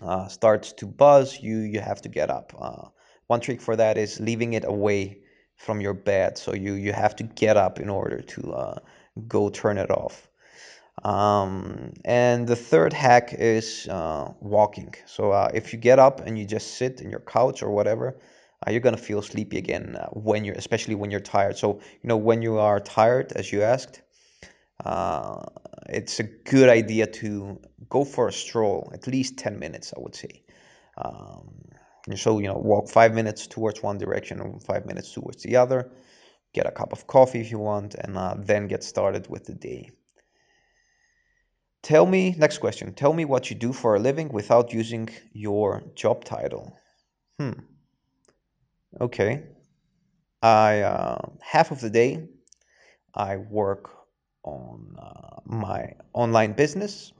uh, 0.01 0.27
starts 0.27 0.73
to 0.73 0.85
buzz, 0.85 1.39
you 1.39 1.59
you 1.59 1.79
have 1.79 2.01
to 2.01 2.09
get 2.09 2.29
up. 2.29 2.53
Uh, 2.59 2.89
one 3.27 3.39
trick 3.39 3.61
for 3.61 3.75
that 3.75 3.97
is 3.97 4.19
leaving 4.19 4.53
it 4.53 4.65
away 4.65 5.19
from 5.55 5.81
your 5.81 5.93
bed, 5.93 6.37
so 6.37 6.53
you 6.53 6.73
you 6.73 6.93
have 6.93 7.15
to 7.17 7.23
get 7.23 7.57
up 7.57 7.79
in 7.79 7.89
order 7.89 8.21
to 8.21 8.53
uh, 8.53 8.79
go 9.27 9.49
turn 9.49 9.77
it 9.77 9.91
off. 9.91 10.27
Um, 11.03 11.93
and 12.03 12.47
the 12.47 12.55
third 12.55 12.91
hack 12.93 13.33
is 13.33 13.87
uh, 13.87 14.33
walking. 14.41 14.93
So 15.05 15.31
uh, 15.31 15.49
if 15.53 15.71
you 15.71 15.79
get 15.79 15.97
up 15.99 16.21
and 16.21 16.37
you 16.37 16.45
just 16.45 16.75
sit 16.77 17.01
in 17.01 17.09
your 17.09 17.21
couch 17.21 17.63
or 17.63 17.71
whatever, 17.71 18.19
uh, 18.65 18.71
you're 18.71 18.81
gonna 18.81 18.97
feel 18.97 19.21
sleepy 19.21 19.57
again 19.57 19.97
when 20.11 20.43
you're, 20.43 20.55
especially 20.55 20.95
when 20.95 21.11
you're 21.11 21.21
tired. 21.21 21.57
So 21.57 21.79
you 22.01 22.07
know 22.07 22.17
when 22.17 22.41
you 22.41 22.57
are 22.57 22.79
tired, 22.79 23.31
as 23.33 23.51
you 23.51 23.61
asked, 23.61 24.01
uh, 24.83 25.45
it's 25.91 26.19
a 26.19 26.23
good 26.23 26.69
idea 26.69 27.07
to 27.07 27.59
go 27.89 28.05
for 28.05 28.27
a 28.27 28.33
stroll, 28.33 28.91
at 28.93 29.07
least 29.07 29.37
10 29.37 29.59
minutes, 29.59 29.93
I 29.95 29.99
would 29.99 30.15
say. 30.15 30.43
Um, 30.97 31.65
so, 32.15 32.39
you 32.39 32.47
know, 32.47 32.57
walk 32.57 32.89
five 32.89 33.13
minutes 33.13 33.47
towards 33.47 33.81
one 33.81 33.97
direction 33.97 34.39
and 34.39 34.63
five 34.63 34.85
minutes 34.85 35.11
towards 35.13 35.43
the 35.43 35.57
other. 35.57 35.91
Get 36.53 36.65
a 36.65 36.71
cup 36.71 36.93
of 36.93 37.07
coffee 37.07 37.41
if 37.41 37.51
you 37.51 37.59
want, 37.59 37.95
and 37.95 38.17
uh, 38.17 38.35
then 38.37 38.67
get 38.67 38.83
started 38.83 39.29
with 39.29 39.45
the 39.45 39.53
day. 39.53 39.91
Tell 41.81 42.05
me, 42.05 42.35
next 42.37 42.57
question. 42.57 42.93
Tell 42.93 43.13
me 43.13 43.25
what 43.25 43.49
you 43.49 43.55
do 43.55 43.71
for 43.71 43.95
a 43.95 43.99
living 43.99 44.29
without 44.29 44.73
using 44.73 45.09
your 45.31 45.83
job 45.95 46.25
title. 46.25 46.77
Hmm. 47.39 47.53
Okay. 48.99 49.43
I, 50.41 50.81
uh, 50.81 51.29
half 51.41 51.71
of 51.71 51.79
the 51.79 51.89
day, 51.89 52.27
I 53.13 53.37
work 53.37 53.98
on 54.43 54.95
uh, 54.97 55.39
my 55.45 55.93
online 56.13 56.53
business. 56.53 57.13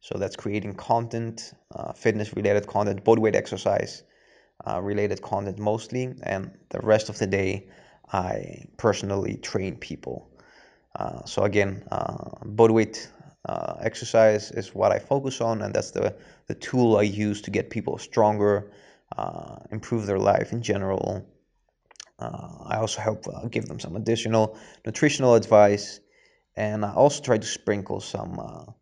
So 0.00 0.18
that's 0.18 0.36
creating 0.36 0.74
content, 0.74 1.52
uh, 1.74 1.92
fitness 1.92 2.34
related 2.34 2.66
content, 2.66 3.04
bodyweight 3.04 3.34
exercise 3.34 4.02
uh, 4.66 4.80
related 4.80 5.20
content 5.22 5.58
mostly. 5.58 6.14
And 6.22 6.52
the 6.70 6.80
rest 6.80 7.08
of 7.08 7.18
the 7.18 7.26
day, 7.26 7.68
I 8.12 8.64
personally 8.76 9.36
train 9.36 9.76
people. 9.76 10.30
Uh, 10.96 11.24
so 11.24 11.42
again, 11.42 11.84
uh, 11.90 12.44
body 12.44 12.92
uh, 13.44 13.74
exercise 13.80 14.50
is 14.50 14.74
what 14.74 14.92
I 14.92 14.98
focus 14.98 15.40
on, 15.40 15.62
and 15.62 15.72
that's 15.74 15.92
the, 15.92 16.16
the 16.46 16.54
tool 16.54 16.96
I 16.96 17.02
use 17.02 17.42
to 17.42 17.50
get 17.50 17.70
people 17.70 17.98
stronger, 17.98 18.72
improve 19.70 20.06
their 20.06 20.18
life 20.18 20.52
in 20.52 20.62
general. 20.62 21.26
I 22.18 22.76
also 22.76 23.00
help 23.00 23.24
give 23.50 23.66
them 23.66 23.80
some 23.80 23.96
additional 23.96 24.58
nutritional 24.84 25.34
advice 25.34 26.00
and 26.56 26.84
I 26.84 26.92
also 26.92 27.22
try 27.22 27.38
to 27.38 27.46
sprinkle 27.46 28.00
some 28.00 28.38
uh, 28.38 28.72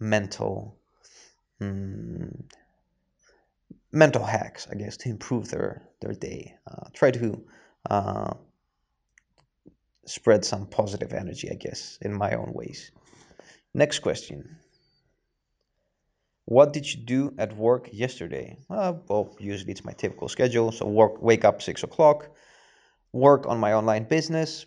mental 0.00 0.78
mm, 1.60 2.44
mental 3.92 4.24
hacks, 4.24 4.66
I 4.70 4.74
guess, 4.74 4.96
to 4.98 5.08
improve 5.08 5.48
their 5.50 5.88
their 6.00 6.12
day. 6.12 6.54
Uh, 6.66 6.88
try 6.92 7.10
to 7.10 7.44
uh, 7.88 8.34
spread 10.06 10.44
some 10.44 10.66
positive 10.66 11.12
energy, 11.12 11.50
I 11.50 11.54
guess, 11.54 11.98
in 12.00 12.12
my 12.12 12.34
own 12.34 12.52
ways. 12.52 12.90
Next 13.74 14.00
question. 14.00 14.58
What 16.46 16.72
did 16.72 16.90
you 16.90 17.04
do 17.04 17.34
at 17.38 17.54
work 17.54 17.90
yesterday? 17.92 18.58
Uh, 18.70 18.94
well, 19.06 19.36
usually 19.38 19.72
it's 19.72 19.84
my 19.84 19.92
typical 19.92 20.28
schedule. 20.28 20.72
So 20.72 20.86
work, 20.86 21.20
wake 21.20 21.44
up 21.44 21.60
six 21.60 21.82
o'clock, 21.82 22.30
work 23.12 23.46
on 23.46 23.58
my 23.58 23.74
online 23.74 24.04
business, 24.04 24.64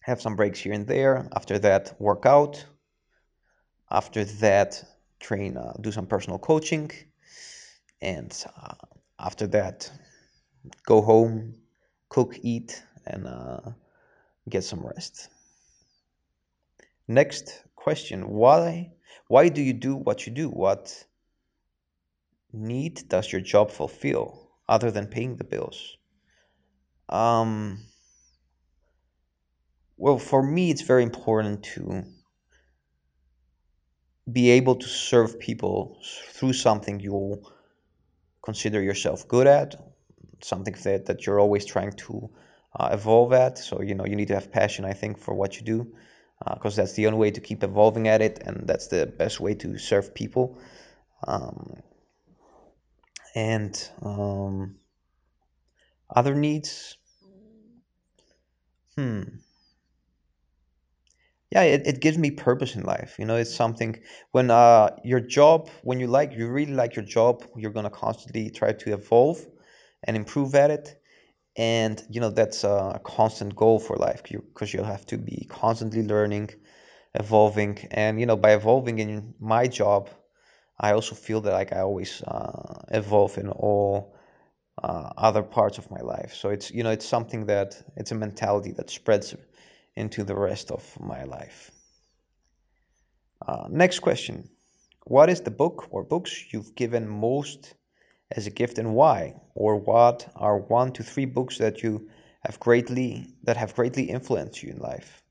have 0.00 0.20
some 0.20 0.36
breaks 0.36 0.60
here 0.60 0.72
and 0.72 0.86
there. 0.86 1.28
After 1.34 1.58
that, 1.58 1.94
work 2.00 2.26
out. 2.26 2.64
After 3.90 4.24
that, 4.24 4.82
train, 5.18 5.56
uh, 5.56 5.74
do 5.80 5.92
some 5.92 6.06
personal 6.06 6.38
coaching. 6.38 6.90
And 8.00 8.32
uh, 8.56 8.74
after 9.18 9.46
that, 9.48 9.90
go 10.86 11.02
home, 11.02 11.54
cook, 12.08 12.36
eat, 12.42 12.82
and 13.06 13.26
uh, 13.26 13.60
get 14.48 14.64
some 14.64 14.86
rest. 14.86 15.28
Next 17.06 17.64
question 17.74 18.28
Why? 18.28 18.92
Why 19.28 19.48
do 19.48 19.62
you 19.62 19.72
do 19.72 19.96
what 19.96 20.26
you 20.26 20.32
do? 20.32 20.48
What 20.48 21.06
need 22.52 23.08
does 23.08 23.30
your 23.30 23.40
job 23.40 23.70
fulfill 23.70 24.50
other 24.68 24.90
than 24.90 25.06
paying 25.06 25.36
the 25.36 25.44
bills? 25.44 25.96
Um, 27.08 27.80
well, 30.00 30.18
for 30.18 30.42
me, 30.42 30.70
it's 30.70 30.80
very 30.80 31.02
important 31.02 31.62
to 31.62 32.04
be 34.32 34.50
able 34.52 34.76
to 34.76 34.88
serve 34.88 35.38
people 35.38 36.00
through 36.32 36.54
something 36.54 37.00
you'll 37.00 37.52
consider 38.42 38.80
yourself 38.80 39.28
good 39.28 39.46
at, 39.46 39.74
something 40.40 40.74
that, 40.84 41.04
that 41.04 41.26
you're 41.26 41.38
always 41.38 41.66
trying 41.66 41.92
to 41.92 42.30
uh, 42.74 42.88
evolve 42.92 43.34
at. 43.34 43.58
So, 43.58 43.82
you 43.82 43.94
know, 43.94 44.06
you 44.06 44.16
need 44.16 44.28
to 44.28 44.34
have 44.34 44.50
passion, 44.50 44.86
I 44.86 44.94
think, 44.94 45.18
for 45.18 45.34
what 45.34 45.56
you 45.56 45.66
do, 45.66 45.92
because 46.54 46.78
uh, 46.78 46.82
that's 46.82 46.94
the 46.94 47.06
only 47.06 47.18
way 47.18 47.30
to 47.32 47.40
keep 47.42 47.62
evolving 47.62 48.08
at 48.08 48.22
it, 48.22 48.38
and 48.46 48.66
that's 48.66 48.86
the 48.86 49.04
best 49.04 49.38
way 49.38 49.52
to 49.56 49.76
serve 49.76 50.14
people. 50.14 50.58
Um, 51.28 51.76
and 53.34 53.90
um, 54.00 54.76
other 56.08 56.34
needs, 56.34 56.96
hmm 58.96 59.24
yeah 61.50 61.62
it, 61.62 61.86
it 61.86 62.00
gives 62.00 62.16
me 62.18 62.30
purpose 62.30 62.76
in 62.76 62.82
life 62.82 63.16
you 63.18 63.24
know 63.24 63.36
it's 63.36 63.54
something 63.54 63.98
when 64.32 64.50
uh 64.50 64.90
your 65.04 65.20
job 65.20 65.68
when 65.82 66.00
you 66.00 66.06
like 66.06 66.32
you 66.32 66.48
really 66.48 66.74
like 66.74 66.96
your 66.96 67.04
job 67.04 67.44
you're 67.56 67.72
to 67.72 67.90
constantly 67.90 68.50
try 68.50 68.72
to 68.72 68.92
evolve 68.92 69.44
and 70.04 70.16
improve 70.16 70.54
at 70.54 70.70
it 70.70 71.00
and 71.56 72.02
you 72.08 72.20
know 72.20 72.30
that's 72.30 72.64
a 72.64 73.00
constant 73.04 73.54
goal 73.56 73.78
for 73.78 73.96
life 73.96 74.22
because 74.22 74.72
you, 74.72 74.80
will 74.80 74.86
have 74.86 75.04
to 75.06 75.18
be 75.18 75.46
constantly 75.48 76.02
learning 76.02 76.48
evolving 77.14 77.76
and 77.90 78.20
you 78.20 78.26
know 78.26 78.36
by 78.36 78.52
evolving 78.52 78.98
in 78.98 79.34
my 79.40 79.66
job 79.66 80.08
i 80.78 80.92
also 80.92 81.14
feel 81.14 81.40
that 81.40 81.52
like 81.52 81.72
i 81.72 81.80
always 81.80 82.22
uh, 82.22 82.74
evolve 82.92 83.36
in 83.36 83.48
all 83.48 84.14
uh, 84.82 85.10
other 85.18 85.42
parts 85.42 85.76
of 85.78 85.90
my 85.90 86.00
life 86.00 86.34
so 86.34 86.48
it's 86.50 86.70
you 86.70 86.82
know 86.84 86.90
it's 86.90 87.06
something 87.06 87.46
that 87.46 87.82
it's 87.96 88.12
a 88.12 88.14
mentality 88.14 88.72
that 88.72 88.88
spreads 88.88 89.34
into 89.96 90.24
the 90.24 90.34
rest 90.34 90.70
of 90.70 90.82
my 91.00 91.24
life. 91.24 91.70
Uh, 93.46 93.66
next 93.70 94.00
question. 94.00 94.48
What 95.04 95.30
is 95.30 95.40
the 95.40 95.50
book 95.50 95.88
or 95.90 96.04
books 96.04 96.52
you've 96.52 96.74
given 96.74 97.08
most 97.08 97.74
as 98.30 98.46
a 98.46 98.50
gift 98.50 98.78
and 98.78 98.94
why? 98.94 99.34
Or 99.54 99.76
what 99.76 100.30
are 100.36 100.58
one 100.58 100.92
to 100.92 101.02
three 101.02 101.24
books 101.24 101.58
that 101.58 101.82
you 101.82 102.08
have 102.44 102.60
greatly 102.60 103.34
that 103.44 103.56
have 103.56 103.74
greatly 103.74 104.04
influenced 104.04 104.62
you 104.62 104.70
in 104.70 104.78
life? 104.78 105.22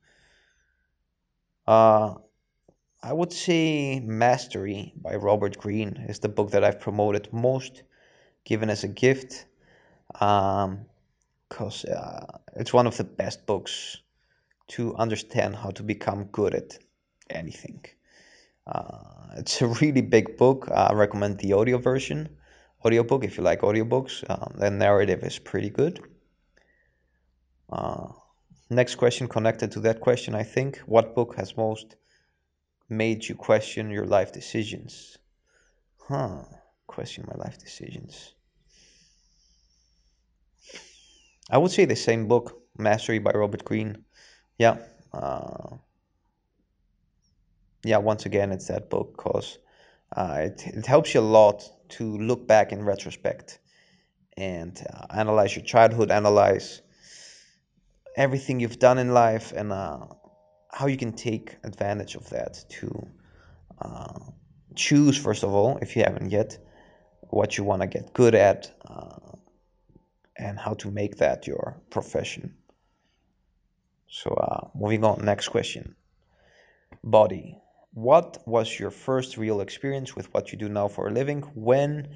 Uh, 1.67 2.15
I 3.01 3.13
would 3.13 3.31
say 3.31 3.99
Mastery 3.99 4.93
by 4.97 5.15
Robert 5.15 5.57
Greene 5.57 6.05
is 6.09 6.19
the 6.19 6.29
book 6.29 6.51
that 6.51 6.63
I've 6.63 6.81
promoted 6.81 7.31
most, 7.31 7.83
given 8.43 8.69
as 8.69 8.83
a 8.83 8.89
gift, 8.89 9.45
because 10.11 10.65
um, 10.65 10.85
uh, 11.95 12.25
it's 12.57 12.73
one 12.73 12.87
of 12.87 12.97
the 12.97 13.03
best 13.05 13.45
books 13.45 13.97
to 14.69 14.95
understand 14.95 15.55
how 15.55 15.71
to 15.71 15.83
become 15.83 16.25
good 16.25 16.53
at 16.53 16.77
anything. 17.29 17.83
Uh, 18.65 19.35
it's 19.37 19.61
a 19.61 19.67
really 19.67 20.01
big 20.01 20.37
book. 20.37 20.69
I 20.71 20.93
recommend 20.93 21.39
the 21.39 21.53
audio 21.53 21.77
version, 21.77 22.29
audiobook 22.85 23.23
if 23.23 23.37
you 23.37 23.43
like 23.43 23.61
audiobooks. 23.61 24.23
Um, 24.29 24.55
the 24.57 24.69
narrative 24.69 25.23
is 25.23 25.39
pretty 25.39 25.69
good. 25.69 25.99
Uh, 27.71 28.07
next 28.69 28.95
question 28.95 29.27
connected 29.27 29.71
to 29.71 29.79
that 29.81 29.99
question, 29.99 30.35
I 30.35 30.43
think. 30.43 30.77
What 30.85 31.15
book 31.15 31.35
has 31.35 31.55
most 31.57 31.95
made 32.89 33.27
you 33.27 33.35
question 33.35 33.91
your 33.91 34.05
life 34.05 34.31
decisions? 34.31 35.17
Huh. 35.97 36.43
Question 36.87 37.25
my 37.27 37.43
life 37.43 37.59
decisions. 37.59 38.33
I 41.51 41.57
would 41.57 41.71
say 41.71 41.85
the 41.85 41.95
same 41.95 42.27
book, 42.27 42.61
Mastery 42.77 43.19
by 43.19 43.31
Robert 43.31 43.63
Greene. 43.63 44.05
Yeah. 44.59 44.77
Uh, 45.13 45.77
yeah, 47.83 47.97
once 47.97 48.25
again, 48.25 48.51
it's 48.51 48.67
that 48.67 48.89
book 48.89 49.15
because 49.15 49.57
uh, 50.15 50.39
it, 50.41 50.67
it 50.67 50.85
helps 50.85 51.13
you 51.13 51.21
a 51.21 51.29
lot 51.39 51.63
to 51.97 52.17
look 52.17 52.45
back 52.45 52.71
in 52.73 52.83
retrospect 52.83 53.59
and 54.37 54.85
uh, 54.93 55.05
analyze 55.15 55.55
your 55.55 55.63
childhood, 55.65 56.11
analyze 56.11 56.81
everything 58.17 58.59
you've 58.59 58.79
done 58.79 58.97
in 58.97 59.13
life, 59.13 59.53
and 59.55 59.71
uh, 59.71 59.99
how 60.71 60.87
you 60.87 60.97
can 60.97 61.13
take 61.13 61.55
advantage 61.63 62.15
of 62.15 62.29
that 62.29 62.63
to 62.69 63.07
uh, 63.81 64.19
choose, 64.75 65.17
first 65.17 65.43
of 65.43 65.53
all, 65.53 65.77
if 65.81 65.95
you 65.95 66.03
haven't 66.03 66.31
yet, 66.31 66.57
what 67.29 67.57
you 67.57 67.63
want 67.63 67.81
to 67.81 67.87
get 67.87 68.13
good 68.13 68.35
at 68.35 68.71
uh, 68.85 69.37
and 70.37 70.59
how 70.59 70.73
to 70.73 70.91
make 70.91 71.15
that 71.17 71.47
your 71.47 71.77
profession. 71.89 72.58
So, 74.09 74.31
uh, 74.31 74.67
moving 74.73 75.03
on, 75.03 75.23
next 75.23 75.49
question. 75.49 75.95
Body. 77.03 77.57
What 77.93 78.41
was 78.45 78.79
your 78.79 78.91
first 78.91 79.37
real 79.37 79.61
experience 79.61 80.15
with 80.15 80.33
what 80.33 80.51
you 80.51 80.57
do 80.57 80.69
now 80.69 80.87
for 80.87 81.07
a 81.07 81.11
living 81.11 81.41
when 81.53 82.09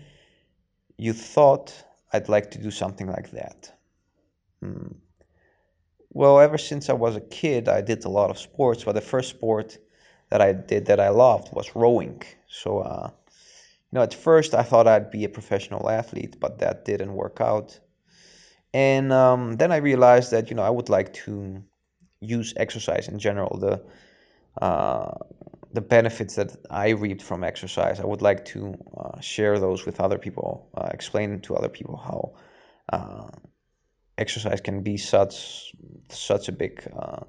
you 0.98 1.14
thought 1.14 1.74
I'd 2.12 2.30
like 2.30 2.52
to 2.52 2.62
do 2.62 2.72
something 2.72 3.08
like 3.08 3.32
that? 3.32 3.72
Hmm. 4.62 4.94
Well, 6.10 6.40
ever 6.40 6.58
since 6.58 6.90
I 6.90 6.94
was 6.94 7.16
a 7.16 7.22
kid, 7.22 7.68
I 7.68 7.82
did 7.82 8.06
a 8.06 8.10
lot 8.10 8.30
of 8.30 8.38
sports, 8.38 8.84
but 8.84 8.94
the 8.94 9.02
first 9.02 9.30
sport 9.30 9.78
that 10.30 10.42
I 10.42 10.54
did 10.54 10.86
that 10.88 11.00
I 11.00 11.10
loved 11.10 11.54
was 11.54 11.76
rowing. 11.76 12.22
So, 12.48 12.80
uh, 12.80 13.10
you 13.10 13.94
know, 13.94 14.02
at 14.02 14.14
first 14.14 14.54
I 14.54 14.64
thought 14.64 14.88
I'd 14.88 15.12
be 15.12 15.26
a 15.26 15.30
professional 15.30 15.90
athlete, 15.90 16.40
but 16.40 16.60
that 16.60 16.86
didn't 16.86 17.14
work 17.14 17.42
out. 17.42 17.80
And 18.74 19.12
um, 19.12 19.58
then 19.58 19.72
I 19.72 19.78
realized 19.78 20.32
that, 20.32 20.50
you 20.50 20.56
know, 20.56 20.64
I 20.64 20.70
would 20.70 20.90
like 20.90 21.14
to 21.26 21.64
use 22.24 22.54
exercise 22.58 23.08
in 23.08 23.20
general, 23.20 23.58
the 23.60 23.84
uh, 24.62 25.12
the 25.74 25.82
benefits 25.82 26.36
that 26.36 26.56
I 26.70 26.90
reaped 26.90 27.24
from 27.24 27.44
exercise. 27.44 28.00
I 28.00 28.06
would 28.06 28.22
like 28.22 28.46
to 28.46 28.78
uh, 28.96 29.20
share 29.20 29.60
those 29.60 29.86
with 29.86 30.00
other 30.00 30.20
people, 30.20 30.70
uh, 30.78 30.90
explain 30.92 31.42
to 31.42 31.56
other 31.56 31.70
people 31.70 31.98
how 31.98 32.34
uh, 32.96 33.30
exercise 34.18 34.62
can 34.62 34.84
be 34.84 34.98
such 34.98 35.74
such 36.10 36.48
a 36.48 36.52
big, 36.52 36.88
uh, 36.96 37.24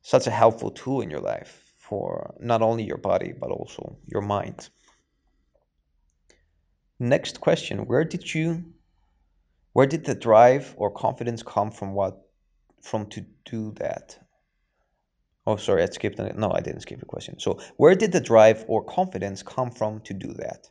such 0.00 0.26
a 0.26 0.30
helpful 0.30 0.70
tool 0.72 1.00
in 1.02 1.10
your 1.10 1.20
life 1.20 1.72
for 1.78 2.34
not 2.40 2.62
only 2.62 2.84
your 2.84 2.98
body 2.98 3.32
but 3.32 3.50
also 3.50 3.98
your 4.06 4.22
mind. 4.22 4.68
Next 6.98 7.40
question: 7.40 7.86
Where 7.86 8.04
did 8.04 8.34
you, 8.34 8.64
where 9.72 9.86
did 9.86 10.04
the 10.04 10.14
drive 10.14 10.74
or 10.76 10.90
confidence 10.90 11.42
come 11.44 11.70
from? 11.70 11.94
What 11.94 12.21
from 12.82 13.06
to 13.06 13.24
do 13.44 13.72
that? 13.72 14.18
Oh, 15.46 15.56
sorry, 15.56 15.82
I 15.82 15.86
skipped. 15.86 16.18
No, 16.18 16.52
I 16.52 16.60
didn't 16.60 16.82
skip 16.82 17.02
a 17.02 17.06
question. 17.06 17.38
So, 17.38 17.58
where 17.76 17.94
did 17.94 18.12
the 18.12 18.20
drive 18.20 18.64
or 18.68 18.84
confidence 18.84 19.42
come 19.42 19.70
from 19.70 20.00
to 20.02 20.14
do 20.14 20.32
that? 20.34 20.68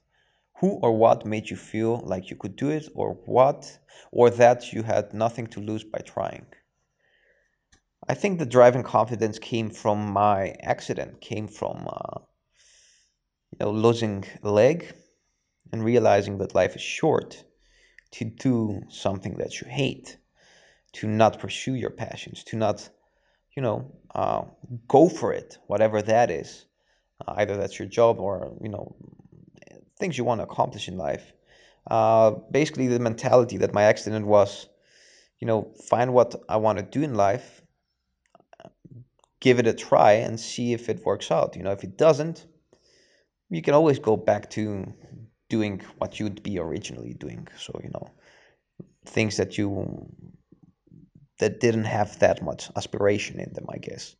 Who 0.59 0.79
or 0.83 0.95
what 0.95 1.25
made 1.25 1.49
you 1.49 1.57
feel 1.57 1.97
like 2.05 2.29
you 2.29 2.37
could 2.37 2.55
do 2.55 2.69
it, 2.69 2.87
or 2.95 3.13
what, 3.25 3.79
or 4.11 4.29
that 4.29 4.71
you 4.71 4.83
had 4.83 5.13
nothing 5.13 5.47
to 5.47 5.59
lose 5.59 5.83
by 5.83 5.99
trying? 5.99 6.45
I 8.07 8.13
think 8.13 8.39
the 8.39 8.45
drive 8.45 8.75
and 8.75 8.85
confidence 8.85 9.39
came 9.39 9.69
from 9.69 10.11
my 10.11 10.55
accident, 10.61 11.19
came 11.19 11.47
from 11.47 11.87
uh, 11.87 12.19
you 13.51 13.57
know 13.59 13.71
losing 13.71 14.23
a 14.43 14.51
leg 14.51 14.93
and 15.71 15.83
realizing 15.83 16.37
that 16.37 16.55
life 16.55 16.75
is 16.75 16.81
short 16.81 17.43
to 18.11 18.25
do 18.25 18.81
something 18.89 19.35
that 19.37 19.59
you 19.59 19.67
hate, 19.67 20.17
to 20.93 21.07
not 21.07 21.39
pursue 21.39 21.75
your 21.75 21.89
passions, 21.89 22.43
to 22.45 22.57
not 22.57 22.89
you 23.55 23.61
know, 23.61 23.91
uh, 24.15 24.43
go 24.87 25.09
for 25.09 25.33
it, 25.33 25.57
whatever 25.67 26.01
that 26.01 26.31
is. 26.31 26.65
Uh, 27.25 27.33
either 27.37 27.57
that's 27.57 27.77
your 27.77 27.87
job 27.87 28.19
or, 28.19 28.57
you 28.61 28.69
know, 28.69 28.95
things 29.99 30.17
you 30.17 30.23
want 30.23 30.39
to 30.39 30.43
accomplish 30.43 30.87
in 30.87 30.97
life. 30.97 31.33
Uh, 31.89 32.31
basically, 32.51 32.87
the 32.87 32.99
mentality 32.99 33.57
that 33.57 33.73
my 33.73 33.83
accident 33.83 34.25
was, 34.25 34.67
you 35.39 35.47
know, 35.47 35.73
find 35.89 36.13
what 36.13 36.35
I 36.47 36.57
want 36.57 36.77
to 36.77 36.83
do 36.83 37.03
in 37.03 37.15
life, 37.15 37.61
give 39.39 39.59
it 39.59 39.67
a 39.67 39.73
try, 39.73 40.13
and 40.13 40.39
see 40.39 40.73
if 40.73 40.89
it 40.89 41.05
works 41.05 41.31
out. 41.31 41.55
You 41.55 41.63
know, 41.63 41.71
if 41.71 41.83
it 41.83 41.97
doesn't, 41.97 42.45
you 43.49 43.61
can 43.61 43.73
always 43.73 43.99
go 43.99 44.15
back 44.15 44.49
to 44.51 44.93
doing 45.49 45.81
what 45.97 46.19
you'd 46.19 46.41
be 46.43 46.59
originally 46.59 47.13
doing. 47.13 47.47
So, 47.57 47.79
you 47.83 47.89
know, 47.89 48.11
things 49.05 49.37
that 49.37 49.57
you 49.57 50.07
that 51.41 51.59
didn't 51.59 51.85
have 51.85 52.19
that 52.19 52.41
much 52.43 52.69
aspiration 52.75 53.39
in 53.39 53.51
them, 53.53 53.65
I 53.67 53.77
guess. 53.77 54.15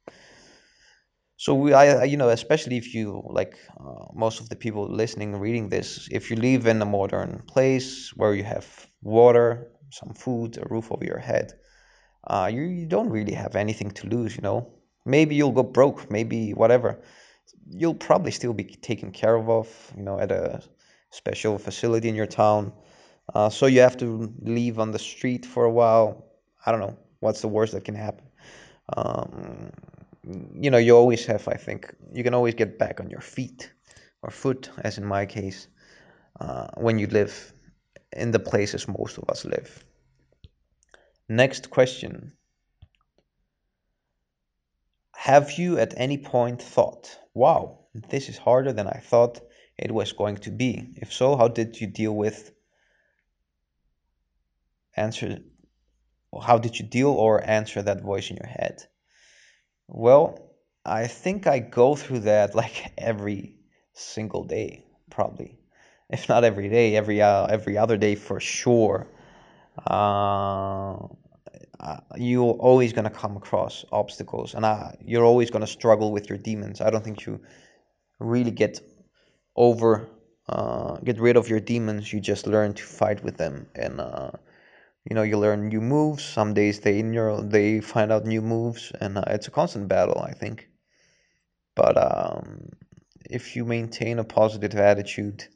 So 1.38 1.54
we, 1.54 1.74
I, 1.74 2.04
you 2.04 2.18
know, 2.18 2.30
especially 2.30 2.78
if 2.78 2.94
you 2.94 3.24
like 3.30 3.58
uh, 3.80 4.06
most 4.14 4.40
of 4.42 4.50
the 4.50 4.56
people 4.56 4.88
listening, 4.90 5.36
reading 5.36 5.70
this, 5.70 6.08
if 6.12 6.30
you 6.30 6.36
live 6.36 6.66
in 6.68 6.82
a 6.82 6.86
modern 6.86 7.44
place 7.48 8.12
where 8.16 8.34
you 8.34 8.44
have 8.44 8.66
water, 9.02 9.72
some 9.92 10.14
food, 10.14 10.58
a 10.58 10.66
roof 10.70 10.92
over 10.92 11.06
your 11.06 11.20
head, 11.20 11.54
uh, 12.28 12.50
you, 12.52 12.64
you 12.64 12.86
don't 12.88 13.10
really 13.10 13.34
have 13.34 13.56
anything 13.56 13.92
to 13.92 14.08
lose. 14.08 14.36
You 14.36 14.42
know, 14.42 14.74
maybe 15.06 15.36
you'll 15.36 15.52
go 15.52 15.64
broke, 15.64 16.12
maybe 16.12 16.54
whatever. 16.54 17.02
You'll 17.70 18.02
probably 18.08 18.32
still 18.32 18.54
be 18.54 18.64
taken 18.64 19.12
care 19.12 19.38
of, 19.38 19.68
you 19.96 20.04
know, 20.04 20.20
at 20.20 20.32
a 20.32 20.62
special 21.12 21.58
facility 21.60 22.10
in 22.10 22.16
your 22.16 22.32
town. 22.44 22.74
Uh, 23.34 23.50
so 23.50 23.68
you 23.68 23.82
have 23.82 23.98
to 23.98 24.34
leave 24.42 24.80
on 24.80 24.92
the 24.92 25.00
street 25.00 25.46
for 25.46 25.66
a 25.66 25.72
while. 25.72 26.26
I 26.66 26.72
don't 26.72 26.82
know 26.82 26.98
what's 27.22 27.42
the 27.42 27.48
worst 27.48 27.74
that 27.74 27.86
can 27.86 27.96
happen? 27.96 28.26
Um, 28.98 29.72
you 30.54 30.70
know, 30.70 30.78
you 30.78 30.96
always 30.96 31.26
have, 31.26 31.48
I 31.48 31.56
think, 31.56 31.96
you 32.12 32.24
can 32.24 32.34
always 32.34 32.54
get 32.54 32.78
back 32.78 33.00
on 33.00 33.10
your 33.10 33.22
feet 33.22 33.72
or 34.22 34.30
foot, 34.30 34.70
as 34.84 34.98
in 34.98 35.06
my 35.06 35.26
case, 35.26 35.68
uh, 36.40 36.68
when 36.78 37.00
you 37.00 37.08
live 37.08 37.54
in 38.12 38.32
the 38.32 38.40
places 38.40 38.88
most 38.88 39.18
of 39.18 39.30
us 39.30 39.46
live. 39.46 39.86
Next 41.30 41.70
question. 41.70 42.34
Have 45.16 45.54
you 45.54 45.78
at 45.78 45.94
any 45.98 46.18
point 46.18 46.62
thought, 46.62 47.18
wow, 47.34 47.80
this 48.10 48.28
is 48.28 48.38
harder 48.38 48.74
than 48.74 48.88
I 48.88 49.00
thought 49.00 49.40
it 49.78 49.92
was 49.92 50.12
going 50.12 50.38
to 50.38 50.52
be? 50.52 50.94
If 50.96 51.14
so, 51.14 51.38
how 51.38 51.48
did 51.48 51.80
you 51.80 51.88
deal 51.88 52.14
with 52.16 52.52
answer 54.98 55.40
how 56.40 56.58
did 56.58 56.80
you 56.80 56.86
deal 56.86 57.10
or 57.10 57.44
answer 57.44 57.82
that 57.82 58.02
voice 58.02 58.30
in 58.30 58.38
your 58.38 58.48
head? 58.48 58.84
Well, 59.88 60.40
I 60.86 61.08
think 61.08 61.48
I 61.48 61.60
go 61.60 61.96
through 61.96 62.22
that 62.22 62.56
like 62.62 62.94
every 62.98 63.56
single 63.94 64.44
day, 64.44 64.86
probably. 65.10 65.58
If 66.10 66.28
not 66.28 66.44
every 66.44 66.70
day, 66.70 66.96
every 66.96 67.22
uh, 67.22 67.46
every 67.46 67.78
other 67.78 67.98
day 67.98 68.16
for 68.16 68.40
sure. 68.40 69.08
Uh, 69.88 71.08
uh 71.80 72.00
you're 72.18 72.54
always 72.54 72.94
gonna 72.94 73.10
come 73.10 73.38
across 73.38 73.86
obstacles, 73.92 74.54
and 74.54 74.66
uh, 74.66 74.92
you're 75.04 75.26
always 75.26 75.50
gonna 75.50 75.68
struggle 75.68 76.12
with 76.12 76.30
your 76.30 76.38
demons. 76.38 76.82
I 76.82 76.90
don't 76.90 77.04
think 77.04 77.26
you 77.26 77.40
really 78.20 78.52
get 78.52 78.82
over, 79.56 80.10
uh, 80.50 80.98
get 80.98 81.20
rid 81.20 81.38
of 81.38 81.48
your 81.48 81.62
demons. 81.62 82.12
You 82.12 82.20
just 82.20 82.46
learn 82.46 82.74
to 82.74 82.84
fight 82.84 83.24
with 83.24 83.38
them, 83.38 83.68
and 83.76 84.02
uh, 84.02 84.32
you 85.10 85.16
know 85.16 85.24
you 85.24 85.38
learn 85.38 85.70
new 85.70 85.82
moves. 85.82 86.24
Some 86.24 86.54
days 86.54 86.80
they 86.80 87.00
in 87.00 87.14
your 87.14 87.42
they 87.42 87.82
find 87.82 88.12
out 88.12 88.26
new 88.26 88.42
moves 88.42 88.92
and 89.00 89.18
uh, 89.18 89.24
it's 89.28 89.48
a 89.48 89.52
constant 89.52 89.88
battle 89.88 90.20
i 90.20 90.34
think. 90.34 90.70
But 91.76 91.96
um, 91.98 92.70
if 93.30 93.56
you 93.56 93.66
maintain 93.66 94.20
a 94.20 94.24
positive 94.24 94.76
attitude 94.76 95.48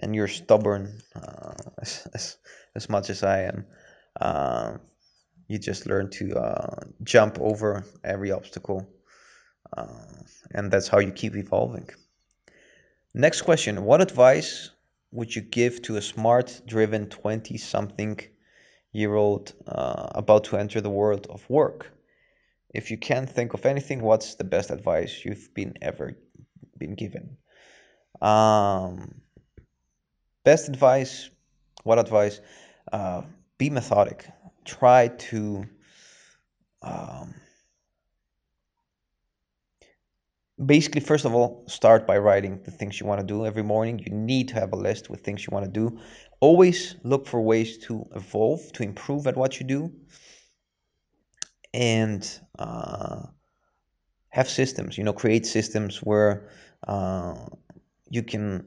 and 0.00 0.14
you're 0.14 0.28
stubborn 0.28 1.00
uh, 1.14 1.54
as, 1.80 2.08
as, 2.14 2.36
as, 2.74 2.88
much 2.88 3.10
as 3.10 3.22
i 3.22 3.40
am 3.42 3.66
uh, 4.20 4.76
you 5.48 5.58
just 5.58 5.86
learn 5.86 6.08
to 6.10 6.34
uh, 6.36 6.76
jump 7.02 7.38
over 7.40 7.84
every 8.04 8.30
obstacle 8.32 8.88
uh, 9.76 9.86
and 10.52 10.70
that's 10.70 10.88
how 10.88 10.98
you 10.98 11.12
keep 11.12 11.34
evolving. 11.36 11.88
Next 13.12 13.42
question 13.42 13.84
what 13.84 14.00
advice 14.00 14.70
would 15.10 15.34
you 15.36 15.42
give 15.42 15.82
to 15.82 15.96
a 15.96 16.02
smart 16.02 16.62
driven 16.66 17.06
20 17.10 17.58
something 17.58 18.18
year 18.92 19.14
old 19.14 19.52
uh, 19.66 20.08
about 20.14 20.44
to 20.44 20.56
enter 20.56 20.80
the 20.80 20.90
world 20.90 21.26
of 21.30 21.48
work. 21.48 21.90
If 22.74 22.90
you 22.90 22.98
can't 22.98 23.28
think 23.28 23.54
of 23.54 23.66
anything, 23.66 24.00
what's 24.00 24.34
the 24.36 24.44
best 24.44 24.70
advice 24.70 25.24
you've 25.24 25.52
been 25.54 25.74
ever 25.82 26.16
been 26.78 26.94
given? 26.94 27.36
Um, 28.20 29.20
best 30.44 30.68
advice, 30.68 31.30
what 31.84 31.98
advice? 31.98 32.40
Uh, 32.92 33.22
be 33.58 33.70
methodic. 33.70 34.26
Try 34.64 35.08
to 35.08 35.66
um, 36.82 37.34
basically 40.64 41.00
first 41.00 41.24
of 41.24 41.34
all 41.34 41.64
start 41.66 42.06
by 42.06 42.18
writing 42.18 42.60
the 42.64 42.70
things 42.70 43.00
you 43.00 43.06
want 43.06 43.20
to 43.20 43.26
do 43.26 43.46
every 43.46 43.62
morning 43.62 43.98
you 43.98 44.12
need 44.12 44.48
to 44.48 44.54
have 44.54 44.72
a 44.72 44.76
list 44.76 45.08
with 45.08 45.20
things 45.20 45.42
you 45.42 45.48
want 45.50 45.64
to 45.64 45.70
do 45.70 45.98
always 46.42 46.96
look 47.04 47.26
for 47.26 47.40
ways 47.40 47.78
to 47.78 48.06
evolve 48.16 48.72
to 48.72 48.82
improve 48.82 49.26
at 49.28 49.36
what 49.36 49.60
you 49.60 49.66
do 49.66 49.92
and 51.72 52.40
uh, 52.58 53.22
have 54.30 54.48
systems 54.48 54.98
you 54.98 55.04
know 55.04 55.12
create 55.12 55.46
systems 55.46 55.98
where 56.02 56.48
uh, 56.88 57.34
you 58.10 58.22
can 58.22 58.64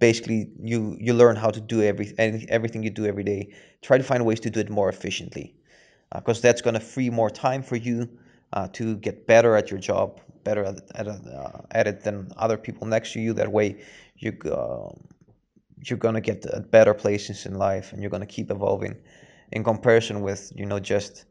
basically 0.00 0.50
you 0.62 0.96
you 0.98 1.12
learn 1.12 1.36
how 1.36 1.50
to 1.50 1.60
do 1.60 1.82
every, 1.82 2.14
everything 2.18 2.82
you 2.82 2.90
do 2.90 3.04
every 3.06 3.24
day 3.24 3.52
try 3.82 3.98
to 3.98 4.04
find 4.04 4.24
ways 4.24 4.40
to 4.40 4.50
do 4.50 4.60
it 4.60 4.70
more 4.70 4.88
efficiently 4.88 5.54
because 6.14 6.38
uh, 6.38 6.42
that's 6.42 6.62
going 6.62 6.74
to 6.74 6.80
free 6.80 7.10
more 7.10 7.30
time 7.30 7.62
for 7.62 7.76
you 7.76 8.08
uh, 8.54 8.68
to 8.72 8.96
get 8.98 9.26
better 9.26 9.54
at 9.56 9.70
your 9.70 9.80
job 9.80 10.20
better 10.44 10.64
at, 10.64 10.80
at, 10.94 11.08
uh, 11.08 11.60
at 11.72 11.86
it 11.88 12.02
than 12.04 12.30
other 12.36 12.56
people 12.56 12.86
next 12.86 13.12
to 13.12 13.20
you. 13.20 13.34
That 13.34 13.50
way, 13.52 13.82
you 14.16 14.32
uh, 14.50 14.94
you're 15.88 15.98
gonna 15.98 16.20
get 16.20 16.70
better 16.70 16.94
places 16.94 17.46
in 17.46 17.54
life, 17.54 17.92
and 17.92 18.02
you're 18.02 18.10
gonna 18.10 18.26
keep 18.26 18.50
evolving. 18.50 18.96
In 19.52 19.64
comparison 19.64 20.22
with 20.22 20.52
you 20.56 20.66
know 20.66 20.80
just 20.80 21.24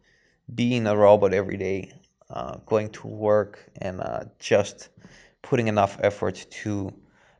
being 0.53 0.87
a 0.87 0.95
robot 0.95 1.33
every 1.33 1.57
day, 1.57 1.91
uh, 2.29 2.57
going 2.65 2.89
to 2.89 3.07
work 3.07 3.59
and 3.81 4.01
uh, 4.01 4.25
just 4.39 4.89
putting 5.41 5.67
enough 5.67 5.97
effort 6.01 6.45
to 6.49 6.93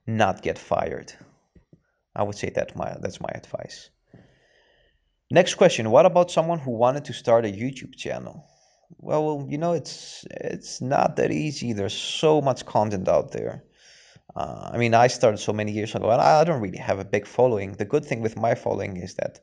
not 0.08 0.42
get 0.42 0.58
fired. 0.58 1.14
I 2.16 2.24
would 2.24 2.38
say 2.38 2.50
that 2.52 2.76
my 2.76 2.96
that's 3.02 3.20
my 3.20 3.32
advice. 3.34 3.90
Next 5.30 5.56
question: 5.56 5.92
What 5.92 6.06
about 6.06 6.32
someone 6.32 6.60
who 6.60 6.72
wanted 6.72 7.06
to 7.06 7.14
start 7.14 7.46
a 7.46 7.50
YouTube 7.50 7.96
channel? 7.96 8.46
Well, 9.00 9.46
you 9.50 9.58
know, 9.58 9.74
it's 9.74 10.26
it's 10.32 10.82
not 10.82 11.18
that 11.18 11.32
easy. 11.32 11.74
There's 11.74 11.98
so 11.98 12.42
much 12.42 12.66
content 12.66 13.08
out 13.10 13.32
there. 13.32 13.65
Uh, 14.36 14.70
I 14.74 14.78
mean, 14.78 14.94
I 14.94 15.08
started 15.08 15.38
so 15.38 15.54
many 15.54 15.72
years 15.72 15.96
ago, 15.96 16.10
and 16.10 16.22
I 16.22 16.44
don't 16.44 16.62
really 16.62 16.78
have 16.78 17.00
a 17.00 17.06
big 17.06 17.26
following. 17.26 17.74
The 17.74 17.86
good 17.86 18.06
thing 18.06 18.22
with 18.22 18.36
my 18.38 18.56
following 18.56 18.98
is 18.98 19.16
that, 19.16 19.40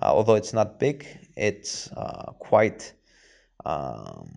uh, 0.00 0.12
although 0.12 0.34
it's 0.34 0.52
not 0.52 0.78
big, 0.78 1.06
it's 1.36 1.90
uh, 1.92 2.32
quite 2.38 2.92
um, 3.64 4.30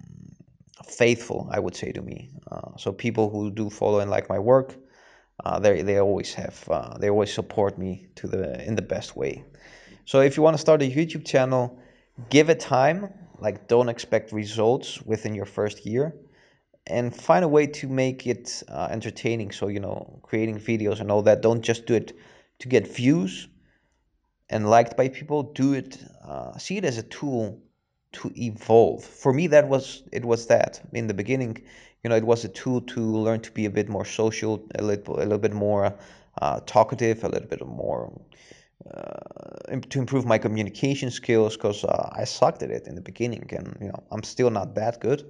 faithful, 0.87 1.49
I 1.51 1.59
would 1.59 1.75
say 1.75 1.91
to 1.91 2.01
me. 2.01 2.29
Uh, 2.49 2.77
so 2.77 2.93
people 2.93 3.29
who 3.29 3.51
do 3.51 3.69
follow 3.69 3.99
and 3.99 4.09
like 4.09 4.29
my 4.29 4.39
work, 4.39 4.75
uh, 5.43 5.59
they 5.59 5.81
they 5.81 5.97
always 5.97 6.33
have 6.33 6.67
uh, 6.69 6.97
they 6.97 7.09
always 7.09 7.33
support 7.33 7.77
me 7.77 8.07
to 8.15 8.27
the 8.27 8.65
in 8.65 8.75
the 8.75 8.81
best 8.81 9.15
way. 9.15 9.43
So 10.05 10.21
if 10.21 10.37
you 10.37 10.43
want 10.43 10.55
to 10.55 10.61
start 10.61 10.81
a 10.81 10.85
YouTube 10.85 11.25
channel, 11.25 11.79
give 12.29 12.49
it 12.49 12.59
time 12.59 13.13
like 13.39 13.67
don't 13.67 13.89
expect 13.89 14.31
results 14.31 15.01
within 15.01 15.33
your 15.33 15.45
first 15.45 15.85
year 15.85 16.13
and 16.89 17.15
find 17.15 17.45
a 17.45 17.47
way 17.47 17.67
to 17.67 17.87
make 17.87 18.27
it 18.27 18.63
uh, 18.67 18.87
entertaining. 18.91 19.51
So 19.51 19.67
you 19.67 19.79
know 19.79 20.19
creating 20.23 20.59
videos 20.59 20.99
and 20.99 21.11
all 21.11 21.21
that. 21.23 21.41
Don't 21.41 21.61
just 21.61 21.85
do 21.85 21.95
it 21.95 22.17
to 22.59 22.67
get 22.67 22.87
views 22.87 23.47
and 24.49 24.69
liked 24.69 24.97
by 24.97 25.09
people. 25.09 25.43
Do 25.43 25.73
it 25.73 25.97
uh, 26.23 26.57
see 26.57 26.77
it 26.77 26.85
as 26.85 26.97
a 26.97 27.03
tool 27.03 27.61
to 28.13 28.31
evolve. 28.35 29.03
For 29.03 29.33
me 29.33 29.47
that 29.47 29.67
was 29.67 30.03
it 30.11 30.25
was 30.25 30.47
that. 30.47 30.81
In 30.93 31.07
the 31.07 31.13
beginning 31.13 31.61
you 32.03 32.09
know 32.09 32.15
it 32.15 32.23
was 32.23 32.45
a 32.45 32.49
tool 32.49 32.81
to 32.81 32.99
learn 33.01 33.41
to 33.41 33.51
be 33.51 33.65
a 33.65 33.69
bit 33.69 33.89
more 33.89 34.05
social 34.05 34.65
a 34.75 34.83
little, 34.83 35.17
a 35.17 35.23
little 35.23 35.37
bit 35.37 35.53
more 35.53 35.97
uh, 36.41 36.59
talkative 36.65 37.23
a 37.23 37.29
little 37.29 37.47
bit 37.47 37.65
more 37.65 38.11
uh, 38.89 39.79
to 39.89 39.99
improve 39.99 40.25
my 40.25 40.37
communication 40.37 41.11
skills 41.11 41.57
because 41.57 41.83
uh, 41.83 42.09
I 42.13 42.23
sucked 42.23 42.63
at 42.63 42.71
it 42.71 42.87
in 42.87 42.95
the 42.95 43.01
beginning, 43.01 43.45
and 43.51 43.77
you 43.81 43.87
know 43.87 44.03
I'm 44.11 44.23
still 44.23 44.49
not 44.49 44.75
that 44.75 45.01
good. 45.01 45.29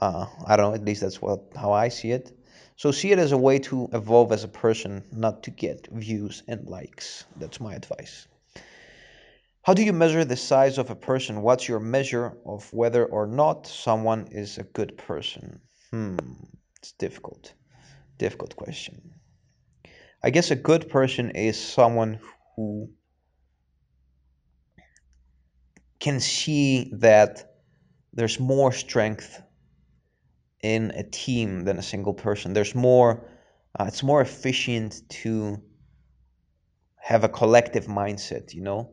Uh, 0.00 0.26
I 0.46 0.56
don't 0.56 0.70
know. 0.70 0.74
At 0.74 0.84
least 0.84 1.02
that's 1.02 1.20
what 1.20 1.52
how 1.54 1.72
I 1.72 1.88
see 1.88 2.10
it. 2.10 2.32
So 2.76 2.90
see 2.90 3.12
it 3.12 3.18
as 3.18 3.32
a 3.32 3.36
way 3.36 3.58
to 3.58 3.90
evolve 3.92 4.32
as 4.32 4.42
a 4.42 4.48
person, 4.48 5.04
not 5.12 5.42
to 5.42 5.50
get 5.50 5.88
views 5.92 6.42
and 6.48 6.66
likes. 6.66 7.26
That's 7.36 7.60
my 7.60 7.74
advice. 7.74 8.26
How 9.62 9.74
do 9.74 9.84
you 9.84 9.92
measure 9.92 10.24
the 10.24 10.36
size 10.36 10.78
of 10.78 10.88
a 10.88 10.94
person? 10.94 11.42
What's 11.42 11.68
your 11.68 11.80
measure 11.80 12.32
of 12.46 12.72
whether 12.72 13.04
or 13.04 13.26
not 13.26 13.66
someone 13.66 14.28
is 14.30 14.56
a 14.56 14.62
good 14.62 14.96
person? 14.96 15.60
Hmm, 15.90 16.16
it's 16.78 16.92
difficult. 16.92 17.52
Difficult 18.16 18.56
question. 18.56 19.12
I 20.22 20.30
guess 20.30 20.50
a 20.50 20.56
good 20.56 20.88
person 20.88 21.30
is 21.32 21.60
someone 21.60 22.20
who 22.56 22.90
can 25.98 26.20
see 26.20 26.90
that 26.94 27.52
there's 28.14 28.40
more 28.40 28.72
strength 28.72 29.42
in 30.62 30.90
a 30.94 31.02
team 31.02 31.64
than 31.64 31.78
a 31.78 31.82
single 31.82 32.14
person. 32.14 32.52
There's 32.52 32.74
more, 32.74 33.26
uh, 33.78 33.84
it's 33.88 34.02
more 34.02 34.20
efficient 34.20 35.02
to 35.22 35.60
have 36.96 37.24
a 37.24 37.28
collective 37.28 37.86
mindset, 37.86 38.54
you 38.54 38.62
know? 38.62 38.90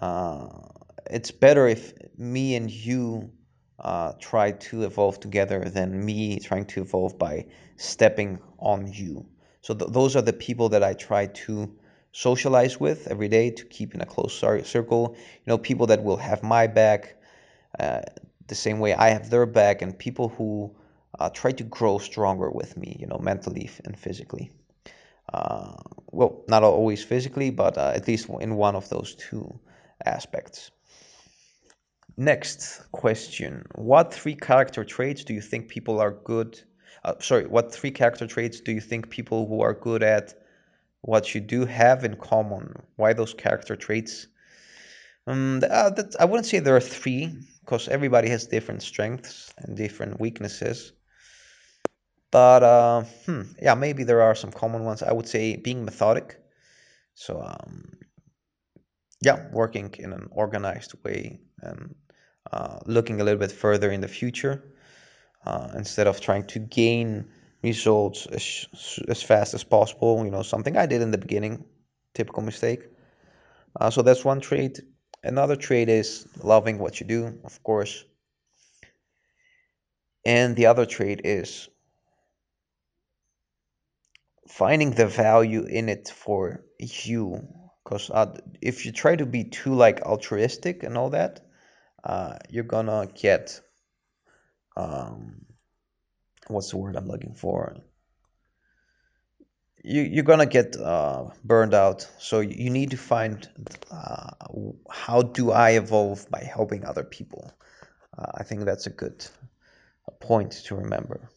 Uh, 0.00 0.48
it's 1.10 1.30
better 1.30 1.68
if 1.68 1.92
me 2.16 2.56
and 2.56 2.70
you 2.70 3.30
uh, 3.78 4.12
try 4.18 4.52
to 4.52 4.84
evolve 4.84 5.20
together 5.20 5.64
than 5.64 6.04
me 6.04 6.38
trying 6.40 6.64
to 6.64 6.80
evolve 6.80 7.18
by 7.18 7.46
stepping 7.76 8.38
on 8.58 8.90
you. 8.92 9.26
So 9.60 9.74
th- 9.74 9.90
those 9.92 10.16
are 10.16 10.22
the 10.22 10.32
people 10.32 10.70
that 10.70 10.82
I 10.82 10.94
try 10.94 11.26
to 11.26 11.74
socialize 12.12 12.78
with 12.78 13.08
every 13.08 13.28
day 13.28 13.50
to 13.50 13.64
keep 13.64 13.94
in 13.94 14.00
a 14.00 14.06
close 14.06 14.32
circle. 14.38 15.14
You 15.16 15.46
know, 15.46 15.58
people 15.58 15.86
that 15.88 16.02
will 16.02 16.16
have 16.16 16.42
my 16.42 16.66
back 16.66 17.16
uh, 17.78 18.02
the 18.46 18.54
same 18.54 18.78
way 18.78 18.94
I 18.94 19.10
have 19.10 19.30
their 19.30 19.46
back, 19.46 19.82
and 19.82 19.98
people 19.98 20.28
who 20.28 20.74
uh, 21.18 21.30
try 21.30 21.52
to 21.52 21.64
grow 21.64 21.98
stronger 21.98 22.50
with 22.50 22.76
me, 22.76 22.96
you 22.98 23.06
know, 23.06 23.18
mentally 23.18 23.70
and 23.84 23.98
physically. 23.98 24.50
Uh, 25.32 25.74
well, 26.12 26.44
not 26.48 26.62
always 26.62 27.02
physically, 27.02 27.50
but 27.50 27.78
uh, 27.78 27.92
at 27.94 28.06
least 28.06 28.28
in 28.40 28.56
one 28.56 28.76
of 28.76 28.88
those 28.88 29.14
two 29.14 29.58
aspects. 30.04 30.70
Next 32.16 32.82
question. 32.92 33.64
What 33.74 34.14
three 34.14 34.36
character 34.36 34.84
traits 34.84 35.24
do 35.24 35.34
you 35.34 35.40
think 35.40 35.68
people 35.68 36.00
are 36.00 36.12
good? 36.12 36.60
Uh, 37.02 37.14
sorry, 37.20 37.46
what 37.46 37.74
three 37.74 37.90
character 37.90 38.26
traits 38.26 38.60
do 38.60 38.72
you 38.72 38.80
think 38.80 39.10
people 39.10 39.46
who 39.46 39.62
are 39.62 39.74
good 39.74 40.02
at 40.02 40.34
what 41.00 41.34
you 41.34 41.40
do 41.40 41.64
have 41.66 42.04
in 42.04 42.16
common? 42.16 42.82
Why 42.96 43.12
those 43.12 43.34
character 43.34 43.76
traits? 43.76 44.28
Um, 45.26 45.62
uh, 45.68 45.90
that, 45.90 46.14
I 46.20 46.26
wouldn't 46.26 46.46
say 46.46 46.60
there 46.60 46.76
are 46.76 46.80
three, 46.80 47.32
because 47.60 47.88
everybody 47.88 48.28
has 48.28 48.46
different 48.46 48.82
strengths 48.82 49.52
and 49.58 49.76
different 49.76 50.20
weaknesses. 50.20 50.92
But 52.34 52.64
uh, 52.64 53.04
hmm, 53.26 53.42
yeah, 53.62 53.76
maybe 53.76 54.02
there 54.02 54.22
are 54.22 54.34
some 54.34 54.50
common 54.50 54.82
ones. 54.82 55.04
I 55.04 55.12
would 55.12 55.28
say 55.28 55.54
being 55.54 55.84
methodic. 55.84 56.36
So 57.14 57.40
um, 57.40 57.92
yeah, 59.22 59.46
working 59.52 59.94
in 60.00 60.12
an 60.12 60.26
organized 60.32 60.94
way 61.04 61.38
and 61.62 61.94
uh, 62.50 62.80
looking 62.86 63.20
a 63.20 63.24
little 63.24 63.38
bit 63.38 63.52
further 63.52 63.88
in 63.92 64.00
the 64.00 64.08
future 64.08 64.64
uh, 65.46 65.68
instead 65.76 66.08
of 66.08 66.20
trying 66.20 66.48
to 66.48 66.58
gain 66.58 67.26
results 67.62 68.26
as, 68.26 68.66
as 69.08 69.22
fast 69.22 69.54
as 69.54 69.62
possible. 69.62 70.24
You 70.24 70.32
know, 70.32 70.42
something 70.42 70.76
I 70.76 70.86
did 70.86 71.02
in 71.02 71.12
the 71.12 71.18
beginning, 71.18 71.64
typical 72.14 72.42
mistake. 72.42 72.80
Uh, 73.80 73.90
so 73.90 74.02
that's 74.02 74.24
one 74.24 74.40
trait. 74.40 74.80
Another 75.22 75.54
trait 75.54 75.88
is 75.88 76.26
loving 76.42 76.80
what 76.80 76.98
you 76.98 77.06
do, 77.06 77.38
of 77.44 77.62
course. 77.62 78.04
And 80.24 80.56
the 80.56 80.66
other 80.66 80.84
trait 80.84 81.20
is 81.22 81.68
finding 84.48 84.90
the 84.90 85.06
value 85.06 85.64
in 85.64 85.88
it 85.88 86.08
for 86.08 86.64
you. 86.78 87.46
Because 87.82 88.10
uh, 88.10 88.38
if 88.60 88.86
you 88.86 88.92
try 88.92 89.16
to 89.16 89.26
be 89.26 89.44
too 89.44 89.74
like 89.74 90.00
altruistic 90.02 90.82
and 90.82 90.96
all 90.96 91.10
that, 91.10 91.40
uh, 92.02 92.38
you're 92.48 92.64
gonna 92.64 93.08
get 93.14 93.60
um, 94.76 95.44
what's 96.48 96.70
the 96.70 96.76
word 96.76 96.96
I'm 96.96 97.06
looking 97.06 97.34
for? 97.34 97.76
You, 99.82 100.02
you're 100.02 100.24
gonna 100.24 100.46
get 100.46 100.76
uh, 100.76 101.26
burned 101.44 101.74
out. 101.74 102.08
So 102.18 102.40
you 102.40 102.70
need 102.70 102.90
to 102.92 102.96
find 102.96 103.48
uh, 103.90 104.30
how 104.90 105.22
do 105.22 105.50
I 105.50 105.70
evolve 105.70 106.28
by 106.30 106.42
helping 106.42 106.84
other 106.84 107.04
people. 107.04 107.52
Uh, 108.16 108.32
I 108.34 108.44
think 108.44 108.64
that's 108.64 108.86
a 108.86 108.90
good 108.90 109.26
point 110.20 110.52
to 110.66 110.76
remember. 110.76 111.28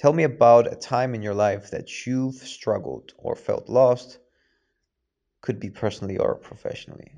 Tell 0.00 0.14
me 0.14 0.22
about 0.22 0.72
a 0.72 0.76
time 0.76 1.14
in 1.14 1.20
your 1.20 1.34
life 1.34 1.72
that 1.72 2.06
you've 2.06 2.36
struggled 2.36 3.12
or 3.18 3.36
felt 3.36 3.68
lost. 3.68 4.18
Could 5.42 5.60
be 5.60 5.68
personally 5.68 6.16
or 6.16 6.36
professionally. 6.36 7.12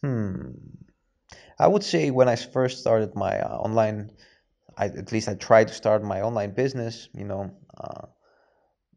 Hmm. 0.00 0.54
I 1.60 1.68
would 1.68 1.84
say 1.84 2.10
when 2.10 2.28
I 2.28 2.34
first 2.34 2.80
started 2.80 3.14
my 3.14 3.38
uh, 3.38 3.58
online, 3.58 4.10
I, 4.76 4.86
at 4.86 5.12
least 5.12 5.28
I 5.28 5.34
tried 5.34 5.68
to 5.68 5.74
start 5.74 6.02
my 6.02 6.22
online 6.22 6.50
business. 6.50 7.08
You 7.14 7.26
know, 7.26 7.52
uh, 7.78 8.06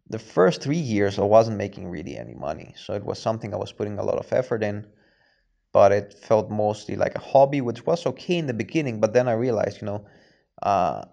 the 0.10 0.18
first 0.18 0.64
three 0.64 0.86
years 0.96 1.20
I 1.20 1.24
wasn't 1.24 1.58
making 1.58 1.88
really 1.90 2.18
any 2.18 2.34
money, 2.34 2.74
so 2.78 2.96
it 2.96 3.06
was 3.06 3.22
something 3.22 3.54
I 3.54 3.58
was 3.58 3.74
putting 3.74 4.00
a 4.00 4.04
lot 4.04 4.18
of 4.18 4.34
effort 4.34 4.64
in. 4.64 4.88
But 5.72 5.92
it 5.92 6.16
felt 6.16 6.50
mostly 6.50 6.96
like 6.96 7.14
a 7.14 7.20
hobby, 7.20 7.62
which 7.62 7.86
was 7.86 8.08
okay 8.08 8.38
in 8.40 8.48
the 8.48 8.56
beginning. 8.56 9.02
But 9.02 9.14
then 9.14 9.28
I 9.28 9.34
realized, 9.34 9.82
you 9.82 9.86
know, 9.86 10.06
uh, 10.64 11.04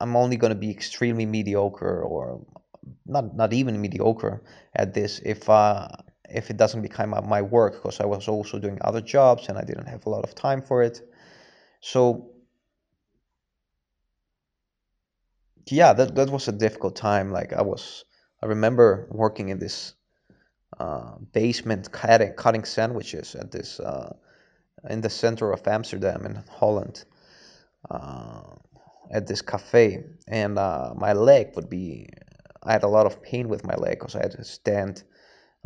I'm 0.00 0.16
only 0.16 0.36
going 0.36 0.52
to 0.52 0.58
be 0.58 0.70
extremely 0.70 1.26
mediocre 1.26 2.02
or 2.02 2.44
not 3.06 3.34
not 3.34 3.52
even 3.52 3.80
mediocre 3.80 4.42
at 4.74 4.94
this 4.94 5.20
if 5.24 5.48
uh, 5.48 5.88
if 6.28 6.50
it 6.50 6.56
doesn't 6.56 6.82
become 6.82 7.10
my 7.10 7.42
work 7.42 7.74
because 7.74 8.00
I 8.00 8.06
was 8.06 8.28
also 8.28 8.58
doing 8.58 8.78
other 8.80 9.00
jobs 9.00 9.48
and 9.48 9.58
I 9.58 9.64
didn't 9.64 9.86
have 9.86 10.06
a 10.06 10.10
lot 10.10 10.24
of 10.24 10.34
time 10.34 10.62
for 10.62 10.82
it. 10.82 11.00
So 11.80 12.30
yeah, 15.70 15.92
that 15.94 16.14
that 16.14 16.30
was 16.30 16.48
a 16.48 16.52
difficult 16.52 16.96
time. 16.96 17.32
Like 17.32 17.52
I 17.52 17.62
was, 17.62 18.04
I 18.42 18.46
remember 18.46 19.08
working 19.10 19.48
in 19.48 19.58
this 19.58 19.94
uh, 20.78 21.16
basement 21.32 21.90
cutting 21.90 22.32
cutting 22.34 22.64
sandwiches 22.64 23.34
at 23.34 23.50
this 23.50 23.80
uh, 23.80 24.14
in 24.88 25.00
the 25.00 25.10
center 25.10 25.52
of 25.52 25.66
Amsterdam 25.66 26.26
in 26.26 26.42
Holland. 26.50 27.04
Uh, 27.90 28.56
at 29.10 29.26
this 29.26 29.42
cafe, 29.42 30.04
and 30.28 30.58
uh, 30.58 30.92
my 30.96 31.12
leg 31.12 31.52
would 31.56 31.68
be. 31.68 32.08
I 32.62 32.72
had 32.72 32.82
a 32.82 32.88
lot 32.88 33.06
of 33.06 33.22
pain 33.22 33.48
with 33.48 33.64
my 33.64 33.74
leg 33.76 33.98
because 33.98 34.16
I 34.16 34.22
had 34.22 34.32
to 34.32 34.44
stand 34.44 35.04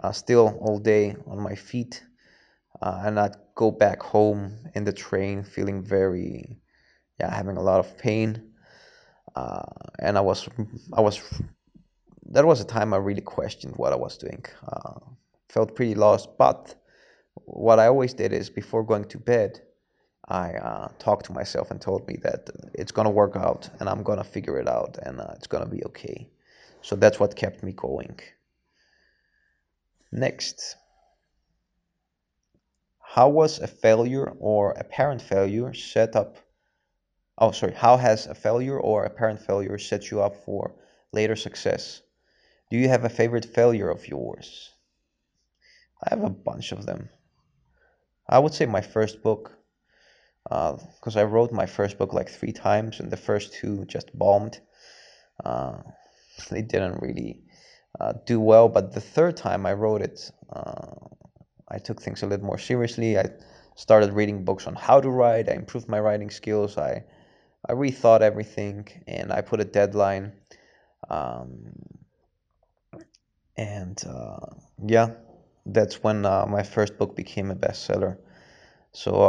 uh, 0.03 0.13
still 0.13 0.59
all 0.61 0.79
day 0.79 1.17
on 1.27 1.41
my 1.41 1.55
feet, 1.55 2.03
uh, 2.83 3.03
and 3.05 3.19
I'd 3.19 3.37
go 3.55 3.71
back 3.71 4.03
home 4.03 4.59
in 4.75 4.85
the 4.85 4.93
train 4.93 5.43
feeling 5.43 5.83
very, 5.83 6.61
yeah, 7.19 7.35
having 7.35 7.57
a 7.57 7.63
lot 7.63 7.81
of 7.81 7.97
pain, 7.97 8.53
uh, 9.35 9.63
and 9.99 10.19
I 10.19 10.21
was, 10.21 10.49
I 10.93 11.01
was. 11.01 11.21
That 12.33 12.47
was 12.47 12.61
a 12.61 12.65
time 12.65 12.95
I 12.95 12.99
really 12.99 13.23
questioned 13.23 13.75
what 13.77 13.93
I 13.93 13.97
was 13.97 14.17
doing. 14.17 14.45
Uh, 14.67 15.01
felt 15.49 15.75
pretty 15.75 15.97
lost, 15.97 16.29
but 16.39 16.75
what 17.35 17.79
I 17.79 17.87
always 17.89 18.15
did 18.15 18.33
is 18.33 18.51
before 18.51 18.85
going 18.85 19.05
to 19.07 19.19
bed, 19.19 19.61
I 20.31 20.53
uh, 20.53 20.89
talked 21.01 21.27
to 21.27 21.33
myself 21.33 21.73
and 21.73 21.81
told 21.81 22.07
me 22.07 22.17
that 22.23 22.49
it's 22.73 22.93
gonna 22.93 23.11
work 23.11 23.35
out 23.35 23.69
and 23.81 23.89
I'm 23.89 24.05
gonna 24.05 24.23
figure 24.23 24.59
it 24.61 24.69
out 24.69 24.97
and 25.03 25.21
uh, 25.21 25.33
it's 25.35 25.49
gonna 25.49 25.67
be 25.67 25.85
okay. 25.87 26.31
So 26.83 26.95
that's 26.95 27.19
what 27.19 27.35
kept 27.35 27.65
me 27.65 27.73
going. 27.73 28.19
Next, 30.13 30.77
how 33.01 33.29
was 33.29 33.59
a 33.59 33.67
failure 33.67 34.33
or 34.39 34.71
apparent 34.73 35.21
failure 35.21 35.75
set 35.75 36.15
up? 36.15 36.37
Oh, 37.37 37.51
sorry. 37.51 37.75
How 37.75 37.97
has 37.97 38.27
a 38.27 38.35
failure 38.35 38.79
or 38.79 39.05
apparent 39.05 39.41
failure 39.41 39.79
set 39.79 40.13
you 40.13 40.23
up 40.23 40.45
for 40.45 40.77
later 41.13 41.35
success? 41.35 42.03
Do 42.71 42.79
you 42.79 42.89
have 42.89 43.05
a 43.05 43.09
favorite 43.09 43.47
failure 43.47 43.91
of 43.91 44.07
yours? 44.07 44.71
I 46.05 46.11
have 46.11 46.23
a 46.23 46.31
bunch 46.31 46.71
of 46.71 46.87
them. 46.87 47.09
I 48.29 48.39
would 48.39 48.55
say 48.55 48.67
my 48.67 48.81
first 48.81 49.23
book 49.23 49.60
because 50.45 51.17
uh, 51.17 51.21
I 51.21 51.25
wrote 51.25 51.53
my 51.53 51.67
first 51.67 51.99
book 51.99 52.13
like 52.13 52.29
three 52.29 52.53
times, 52.53 53.01
and 53.01 53.11
the 53.11 53.17
first 53.17 53.53
two 53.53 53.85
just 53.85 54.17
bombed. 54.17 54.61
Uh, 55.45 55.79
they 56.51 56.63
didn't 56.63 57.01
really 57.01 57.43
uh, 58.01 58.15
do 58.27 58.41
well, 58.41 58.69
but 58.69 58.93
the 58.93 59.01
third 59.01 59.37
time 59.37 59.67
I 59.67 59.73
wrote 59.75 60.03
it, 60.03 60.31
uh, 60.53 60.93
I 61.69 61.79
took 61.79 62.01
things 62.01 62.23
a 62.23 62.27
little 62.27 62.47
more 62.47 62.59
seriously. 62.59 63.19
I 63.19 63.31
started 63.77 64.13
reading 64.13 64.45
books 64.45 64.67
on 64.67 64.75
how 64.75 65.01
to 65.01 65.11
write. 65.11 65.49
I 65.49 65.53
improved 65.53 65.89
my 65.89 66.01
writing 66.01 66.31
skills. 66.31 66.79
I 66.79 67.05
I 67.69 67.73
rethought 67.73 68.23
everything, 68.23 68.89
and 69.07 69.33
I 69.33 69.43
put 69.43 69.61
a 69.61 69.65
deadline. 69.65 70.33
Um, 71.09 71.73
and 73.57 74.03
uh, 74.07 74.47
yeah, 74.87 75.11
that's 75.67 76.03
when 76.03 76.25
uh, 76.25 76.47
my 76.47 76.63
first 76.63 76.97
book 76.97 77.15
became 77.15 77.51
a 77.51 77.55
bestseller. 77.55 78.17
So 78.93 79.23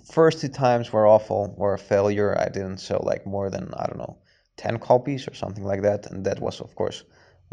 first 0.00 0.40
two 0.40 0.48
times 0.48 0.92
were 0.92 1.06
awful, 1.06 1.54
were 1.56 1.74
a 1.74 1.78
failure. 1.78 2.36
I 2.38 2.48
didn't 2.48 2.78
sell 2.78 3.02
like 3.04 3.26
more 3.26 3.50
than 3.50 3.72
I 3.74 3.86
don't 3.86 3.98
know, 3.98 4.18
ten 4.56 4.78
copies 4.78 5.28
or 5.28 5.34
something 5.34 5.64
like 5.64 5.82
that, 5.82 6.06
and 6.06 6.24
that 6.24 6.40
was 6.40 6.60
of 6.60 6.74
course 6.74 7.04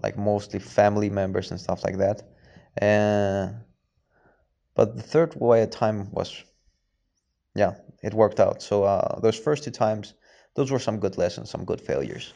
like 0.01 0.17
mostly 0.17 0.59
family 0.59 1.09
members 1.09 1.51
and 1.51 1.59
stuff 1.59 1.83
like 1.83 1.97
that. 1.97 2.23
Uh, 2.81 3.53
but 4.75 4.95
the 4.95 5.03
third 5.03 5.35
way 5.35 5.65
time 5.65 6.11
was, 6.11 6.43
yeah, 7.55 7.75
it 8.01 8.13
worked 8.13 8.39
out. 8.39 8.61
So 8.61 8.83
uh, 8.83 9.19
those 9.19 9.37
first 9.37 9.63
two 9.63 9.71
times, 9.71 10.13
those 10.55 10.71
were 10.71 10.79
some 10.79 10.99
good 10.99 11.17
lessons, 11.17 11.49
some 11.49 11.65
good 11.65 11.81
failures. 11.81 12.33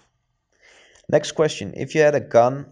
Next 1.09 1.33
question: 1.33 1.73
If 1.75 1.95
you 1.95 2.01
had 2.01 2.15
a 2.15 2.19
gun 2.19 2.65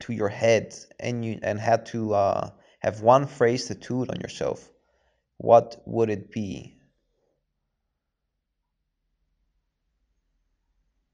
to 0.00 0.12
your 0.12 0.28
head 0.28 0.74
and 1.00 1.24
you 1.24 1.38
and 1.42 1.58
had 1.58 1.86
to 1.86 2.14
uh, 2.14 2.50
have 2.80 3.02
one 3.02 3.26
phrase 3.26 3.66
tattooed 3.66 4.10
on 4.10 4.20
yourself, 4.20 4.70
what 5.36 5.82
would 5.86 6.10
it 6.10 6.30
be? 6.30 6.77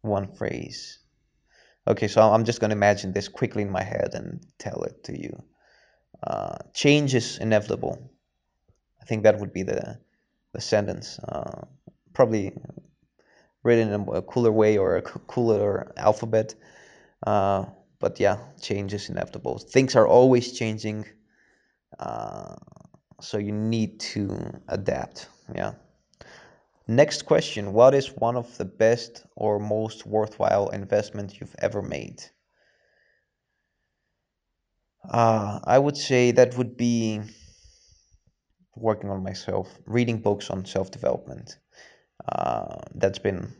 One 0.04 0.34
phrase. 0.34 0.98
Okay, 1.86 2.08
so 2.08 2.22
I'm 2.22 2.44
just 2.44 2.60
going 2.60 2.70
to 2.70 2.76
imagine 2.76 3.12
this 3.12 3.28
quickly 3.28 3.62
in 3.62 3.70
my 3.70 3.82
head 3.82 4.10
and 4.14 4.46
tell 4.58 4.82
it 4.84 5.04
to 5.04 5.20
you. 5.20 5.42
Uh, 6.22 6.56
change 6.72 7.14
is 7.14 7.38
inevitable. 7.38 8.10
I 9.02 9.04
think 9.04 9.24
that 9.24 9.38
would 9.38 9.52
be 9.52 9.62
the 9.62 9.98
the 10.52 10.60
sentence. 10.60 11.18
Uh, 11.18 11.66
probably 12.14 12.52
written 13.64 13.92
in 13.92 14.08
a 14.14 14.22
cooler 14.22 14.52
way 14.52 14.78
or 14.78 14.96
a 14.96 15.02
cooler 15.02 15.92
alphabet. 15.96 16.54
Uh, 17.26 17.64
but 17.98 18.20
yeah, 18.20 18.38
change 18.60 18.94
is 18.94 19.08
inevitable. 19.08 19.58
Things 19.58 19.96
are 19.96 20.06
always 20.06 20.52
changing. 20.52 21.04
Uh, 21.98 22.54
so 23.20 23.38
you 23.38 23.52
need 23.52 24.00
to 24.00 24.60
adapt. 24.68 25.28
Yeah. 25.54 25.72
Next 26.86 27.22
question. 27.22 27.72
What 27.72 27.94
is 27.94 28.08
one 28.08 28.36
of 28.36 28.56
the 28.58 28.64
best 28.64 29.24
or 29.36 29.58
most 29.58 30.06
worthwhile 30.06 30.68
investments 30.68 31.40
you've 31.40 31.56
ever 31.58 31.80
made? 31.80 32.22
Uh, 35.08 35.60
I 35.64 35.78
would 35.78 35.96
say 35.96 36.32
that 36.32 36.56
would 36.58 36.76
be 36.76 37.20
working 38.76 39.10
on 39.10 39.22
myself, 39.22 39.78
reading 39.86 40.18
books 40.20 40.50
on 40.50 40.64
self 40.66 40.90
development. 40.90 41.58
Uh, 42.28 42.76
that's 42.94 43.18
been 43.18 43.52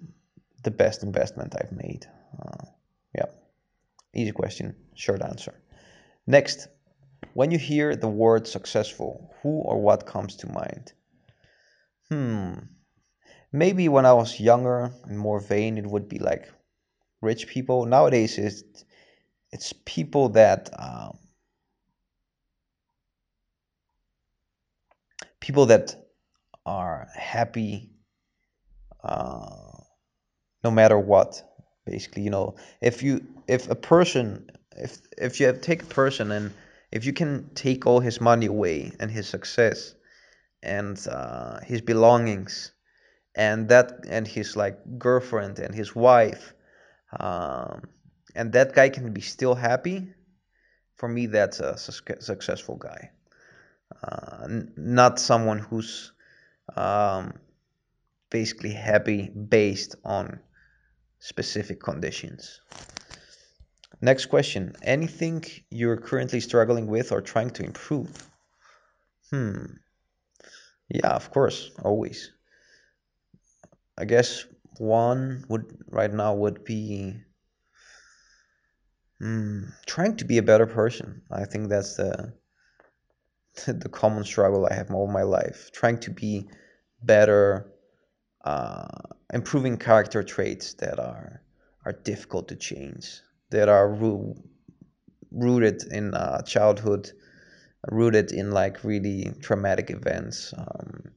the 0.62 0.70
best 0.70 1.02
investment 1.02 1.54
I've 1.58 1.72
made. 1.72 2.06
Uh, 2.38 2.66
yeah, 3.14 3.26
easy 4.14 4.32
question, 4.32 4.74
short 4.94 5.22
answer. 5.22 5.54
Next, 6.26 6.68
when 7.34 7.50
you 7.50 7.58
hear 7.58 7.96
the 7.96 8.08
word 8.08 8.46
successful, 8.46 9.34
who 9.42 9.60
or 9.60 9.80
what 9.80 10.06
comes 10.06 10.36
to 10.36 10.50
mind? 10.52 10.92
Hmm, 12.10 12.54
maybe 13.54 13.88
when 13.88 14.04
I 14.04 14.12
was 14.12 14.40
younger 14.40 14.90
and 15.04 15.16
more 15.16 15.38
vain, 15.38 15.78
it 15.78 15.86
would 15.86 16.08
be 16.08 16.18
like 16.18 16.52
rich 17.22 17.46
people. 17.46 17.86
Nowadays, 17.86 18.36
it's 18.36 18.84
it's 19.52 19.72
people 19.84 20.30
that 20.30 20.70
um, 20.76 21.16
people 25.40 25.66
that 25.66 25.94
are 26.66 27.06
happy 27.14 27.90
uh, 29.04 29.46
no 30.64 30.70
matter 30.70 30.98
what. 30.98 31.42
Basically, 31.86 32.22
you 32.22 32.30
know, 32.30 32.56
if 32.80 33.02
you 33.02 33.24
if 33.46 33.70
a 33.70 33.76
person 33.76 34.50
if 34.76 34.98
if 35.16 35.38
you 35.38 35.52
take 35.52 35.82
a 35.84 35.86
person 35.86 36.32
and 36.32 36.52
if 36.90 37.04
you 37.04 37.12
can 37.12 37.50
take 37.54 37.86
all 37.86 38.00
his 38.00 38.20
money 38.20 38.46
away 38.46 38.90
and 38.98 39.10
his 39.10 39.28
success 39.28 39.94
and 40.62 41.06
uh, 41.08 41.60
his 41.60 41.82
belongings 41.82 42.72
and 43.36 43.68
that 43.68 44.04
and 44.08 44.26
his 44.26 44.56
like 44.56 44.78
girlfriend 44.98 45.58
and 45.58 45.74
his 45.74 45.94
wife 45.94 46.54
um, 47.18 47.82
and 48.34 48.52
that 48.52 48.74
guy 48.74 48.88
can 48.88 49.12
be 49.12 49.20
still 49.20 49.54
happy 49.54 50.14
for 50.96 51.08
me 51.08 51.26
that's 51.26 51.60
a 51.60 51.76
su- 51.76 52.20
successful 52.20 52.76
guy. 52.76 53.10
Uh, 54.02 54.44
n- 54.44 54.72
not 54.76 55.18
someone 55.18 55.58
who's 55.58 56.12
um, 56.76 57.32
basically 58.30 58.72
happy 58.72 59.28
based 59.28 59.96
on 60.04 60.40
specific 61.18 61.80
conditions. 61.82 62.60
Next 64.00 64.26
question. 64.26 64.74
Anything 64.82 65.44
you're 65.70 65.96
currently 65.96 66.40
struggling 66.40 66.86
with 66.86 67.12
or 67.12 67.20
trying 67.20 67.50
to 67.50 67.64
improve? 67.64 68.10
Hmm. 69.30 69.64
Yeah 70.88 71.14
of 71.14 71.30
course 71.30 71.70
always 71.82 72.30
i 73.98 74.04
guess 74.04 74.46
one 74.78 75.44
would 75.48 75.64
right 75.90 76.12
now 76.12 76.34
would 76.34 76.64
be 76.64 77.22
Mm, 79.20 79.72
trying 79.86 80.16
to 80.18 80.24
be 80.24 80.38
a 80.38 80.42
better 80.42 80.66
person. 80.66 81.22
I 81.30 81.46
think 81.46 81.68
that's 81.68 81.96
the 81.96 82.32
the 83.66 83.88
common 83.88 84.24
struggle 84.24 84.66
I 84.70 84.74
have 84.74 84.90
all 84.90 85.06
my 85.06 85.22
life. 85.22 85.70
Trying 85.72 85.98
to 86.00 86.10
be 86.10 86.48
better, 87.02 87.70
uh, 88.44 88.88
improving 89.32 89.78
character 89.78 90.22
traits 90.22 90.74
that 90.74 90.98
are 90.98 91.42
are 91.84 91.92
difficult 91.92 92.48
to 92.48 92.56
change, 92.56 93.20
that 93.50 93.68
are 93.68 93.88
ro- 93.92 94.36
rooted 95.32 95.84
in 95.92 96.14
uh, 96.14 96.42
childhood, 96.42 97.12
rooted 97.90 98.32
in 98.32 98.52
like 98.52 98.84
really 98.84 99.32
traumatic 99.40 99.90
events. 99.90 100.54
Um, 100.56 101.12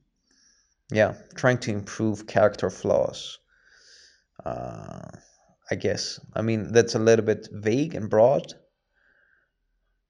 yeah, 0.91 1.13
trying 1.35 1.59
to 1.59 1.71
improve 1.71 2.27
character 2.27 2.69
flaws. 2.69 3.39
Uh, 4.45 5.09
I 5.69 5.75
guess. 5.75 6.19
I 6.33 6.41
mean, 6.41 6.71
that's 6.71 6.95
a 6.95 6.99
little 6.99 7.25
bit 7.25 7.49
vague 7.51 7.93
and 7.95 8.09
broad, 8.09 8.53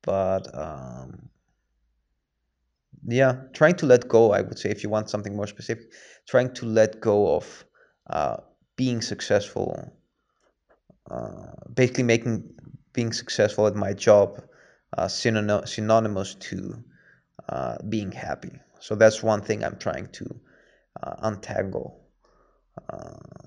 but 0.03 0.47
um, 0.55 1.29
yeah 3.07 3.35
trying 3.53 3.75
to 3.75 3.85
let 3.85 4.07
go 4.07 4.31
i 4.31 4.41
would 4.41 4.57
say 4.59 4.69
if 4.69 4.83
you 4.83 4.89
want 4.89 5.09
something 5.09 5.35
more 5.35 5.47
specific 5.47 5.91
trying 6.27 6.53
to 6.53 6.65
let 6.65 6.99
go 6.99 7.35
of 7.35 7.65
uh, 8.09 8.37
being 8.75 9.01
successful 9.01 9.91
uh, 11.09 11.51
basically 11.73 12.03
making 12.03 12.43
being 12.93 13.13
successful 13.13 13.67
at 13.67 13.75
my 13.75 13.93
job 13.93 14.41
uh, 14.97 15.07
synonym- 15.07 15.65
synonymous 15.65 16.35
to 16.35 16.83
uh, 17.49 17.77
being 17.89 18.11
happy 18.11 18.51
so 18.79 18.95
that's 18.95 19.23
one 19.23 19.41
thing 19.41 19.63
i'm 19.63 19.77
trying 19.77 20.07
to 20.07 20.25
untangle 21.19 22.01
uh, 22.89 23.43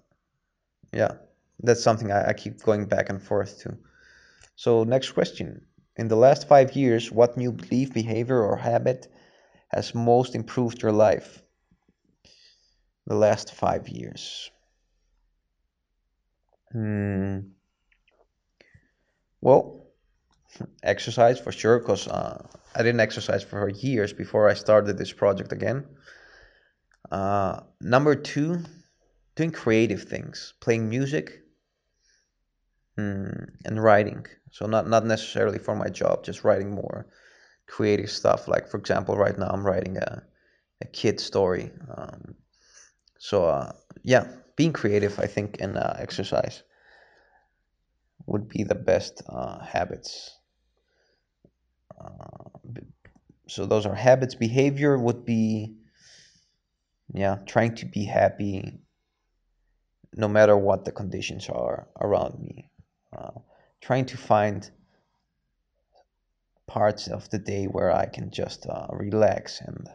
yeah 0.92 1.12
that's 1.62 1.82
something 1.82 2.10
I, 2.10 2.30
I 2.30 2.32
keep 2.32 2.62
going 2.62 2.86
back 2.86 3.08
and 3.08 3.22
forth 3.22 3.60
to 3.60 3.76
so 4.56 4.84
next 4.84 5.12
question 5.12 5.66
in 5.96 6.08
the 6.08 6.16
last 6.16 6.48
five 6.48 6.72
years 6.76 7.10
what 7.10 7.36
new 7.36 7.52
belief 7.52 7.92
behavior 7.92 8.42
or 8.42 8.56
habit 8.56 9.08
has 9.68 9.94
most 9.94 10.34
improved 10.34 10.82
your 10.82 10.92
life 10.92 11.42
the 13.06 13.16
last 13.16 13.54
five 13.54 13.88
years? 13.88 14.50
Hmm. 16.72 17.38
Well, 19.40 19.86
exercise 20.82 21.40
for 21.40 21.52
sure, 21.52 21.78
because 21.78 22.06
uh, 22.06 22.46
I 22.74 22.82
didn't 22.82 23.00
exercise 23.00 23.42
for 23.42 23.68
years 23.68 24.12
before 24.12 24.48
I 24.48 24.54
started 24.54 24.96
this 24.96 25.12
project 25.12 25.52
again. 25.52 25.86
Uh, 27.10 27.60
number 27.80 28.14
two, 28.14 28.64
doing 29.36 29.52
creative 29.52 30.04
things, 30.04 30.54
playing 30.60 30.88
music 30.88 31.42
hmm, 32.96 33.28
and 33.64 33.82
writing. 33.82 34.26
So 34.50 34.66
not 34.66 34.88
not 34.88 35.04
necessarily 35.06 35.58
for 35.58 35.76
my 35.76 35.88
job, 35.88 36.24
just 36.24 36.44
writing 36.44 36.70
more 36.70 37.06
creative 37.66 38.10
stuff. 38.10 38.48
Like 38.48 38.68
for 38.68 38.78
example, 38.78 39.16
right 39.16 39.38
now 39.38 39.48
I'm 39.48 39.66
writing 39.66 39.96
a 39.98 40.22
a 40.82 40.86
kid 40.86 41.20
story. 41.20 41.72
Um, 41.96 42.34
so 43.18 43.46
uh, 43.46 43.72
yeah, 44.02 44.28
being 44.56 44.72
creative, 44.72 45.18
I 45.20 45.26
think, 45.26 45.58
and 45.60 45.76
uh, 45.78 45.94
exercise. 45.98 46.62
would 48.26 48.48
be 48.48 48.64
the 48.64 48.74
best 48.74 49.22
uh, 49.28 49.58
habits. 49.58 50.38
Uh, 52.00 52.48
so 53.48 53.66
those 53.66 53.86
are 53.86 53.94
habits. 53.94 54.34
Behavior 54.34 54.98
would 54.98 55.24
be, 55.24 55.74
yeah, 57.12 57.38
trying 57.46 57.74
to 57.76 57.86
be 57.86 58.04
happy 58.04 58.80
no 60.14 60.28
matter 60.28 60.56
what 60.56 60.84
the 60.84 60.92
conditions 60.92 61.48
are 61.48 61.88
around 62.00 62.38
me. 62.40 62.70
Uh, 63.16 63.30
trying 63.80 64.06
to 64.06 64.16
find 64.16 64.70
parts 66.66 67.08
of 67.08 67.28
the 67.30 67.38
day 67.38 67.66
where 67.66 67.92
I 67.92 68.06
can 68.06 68.30
just 68.30 68.66
uh, 68.66 68.86
relax 68.90 69.60
and 69.60 69.88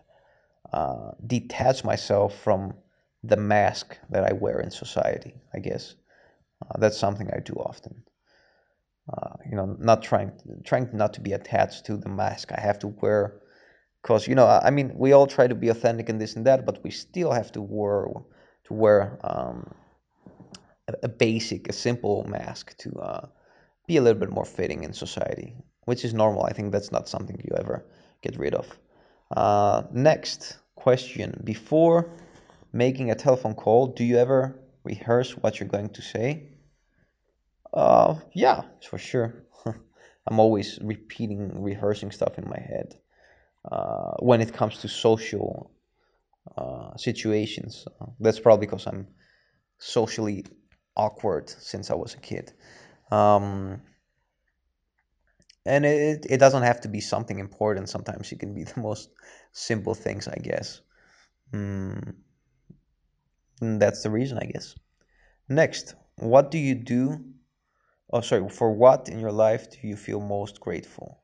uh, 0.74 1.12
detach 1.26 1.84
myself 1.84 2.38
from 2.38 2.74
the 3.24 3.38
mask 3.38 3.98
that 4.10 4.24
I 4.24 4.34
wear 4.34 4.60
in 4.60 4.72
society. 4.72 5.36
I 5.54 5.60
guess 5.60 5.96
uh, 6.62 6.78
that's 6.80 6.98
something 6.98 7.30
I 7.32 7.40
do 7.40 7.54
often. 7.54 8.04
Uh, 9.12 9.36
you 9.50 9.56
know, 9.56 9.76
not 9.80 10.02
trying 10.02 10.32
trying 10.64 10.90
not 10.92 11.14
to 11.14 11.22
be 11.22 11.34
attached 11.34 11.86
to 11.86 11.98
the 11.98 12.10
mask 12.10 12.52
I 12.52 12.60
have 12.60 12.80
to 12.80 12.88
wear 12.88 13.40
because 14.06 14.28
you 14.28 14.36
know 14.36 14.46
I 14.48 14.70
mean 14.70 14.92
we 14.96 15.14
all 15.14 15.26
try 15.26 15.48
to 15.48 15.56
be 15.56 15.70
authentic 15.70 16.10
and 16.10 16.22
this 16.22 16.36
and 16.36 16.46
that, 16.46 16.64
but 16.64 16.84
we 16.84 16.92
still 16.92 17.32
have 17.32 17.52
to 17.54 17.62
wear 17.62 18.06
to 18.66 18.74
wear 18.74 19.18
um, 19.24 19.74
a, 20.88 20.94
a, 21.04 21.08
basic, 21.08 21.68
a 21.70 21.74
simple 21.74 22.24
mask 22.28 22.78
to 22.78 22.92
uh, 23.00 23.28
be 23.88 23.98
a 23.98 24.02
little 24.02 24.20
bit 24.20 24.30
more 24.30 24.46
fitting 24.46 24.84
in 24.84 24.94
society, 24.94 25.56
which 25.86 26.06
is 26.06 26.14
normal. 26.14 26.46
I 26.46 26.54
think 26.54 26.72
that's 26.72 26.92
not 26.92 27.10
something 27.10 27.42
you 27.44 27.56
ever 27.58 27.84
get 28.22 28.38
rid 28.38 28.54
of. 28.54 28.68
Uh, 29.36 29.82
next 29.92 30.58
question: 30.76 31.42
Before 31.44 32.12
making 32.74 33.10
a 33.10 33.16
telephone 33.16 33.56
call, 33.56 33.88
do 33.88 34.04
you 34.04 34.18
ever 34.18 34.60
rehearse 34.84 35.32
what 35.32 35.60
you're 35.60 35.70
going 35.70 35.90
to 35.90 36.02
say? 36.04 36.44
Uh, 37.74 38.16
yeah, 38.34 38.62
for 38.88 39.00
sure. 39.00 39.34
I'm 40.28 40.40
always 40.40 40.78
repeating, 40.84 41.64
rehearsing 41.64 42.12
stuff 42.12 42.38
in 42.38 42.48
my 42.48 42.60
head. 42.60 42.96
Uh, 43.72 44.14
when 44.20 44.42
it 44.42 44.54
comes 44.54 44.78
to 44.80 44.88
social 44.88 45.72
uh, 46.58 46.96
situations. 46.98 47.88
That's 48.20 48.40
probably 48.40 48.68
because 48.68 48.88
I'm 48.88 49.08
socially 49.80 50.46
awkward 50.96 51.50
since 51.50 51.92
I 51.92 51.96
was 51.96 52.14
a 52.14 52.20
kid. 52.20 52.54
Um, 53.12 53.82
and 55.66 55.86
it, 55.86 56.26
it 56.30 56.38
doesn't 56.38 56.64
have 56.64 56.82
to 56.82 56.88
be 56.88 57.02
something 57.02 57.40
important. 57.40 57.90
Sometimes 57.90 58.32
it 58.32 58.40
can 58.40 58.54
be 58.54 58.64
the 58.74 58.80
most 58.80 59.10
simple 59.52 59.94
things, 59.94 60.28
I 60.28 60.38
guess. 60.38 60.82
Mm, 61.54 62.16
that's 63.60 64.04
the 64.04 64.10
reason, 64.10 64.38
I 64.38 64.46
guess. 64.46 64.76
Next, 65.50 65.96
what 66.18 66.52
do 66.52 66.58
you 66.58 66.76
do? 66.76 67.26
Oh, 68.12 68.22
sorry, 68.22 68.50
for 68.50 68.72
what 68.74 69.10
in 69.10 69.20
your 69.20 69.32
life 69.32 69.70
do 69.72 69.88
you 69.88 69.96
feel 69.98 70.22
most 70.22 70.60
grateful? 70.60 71.24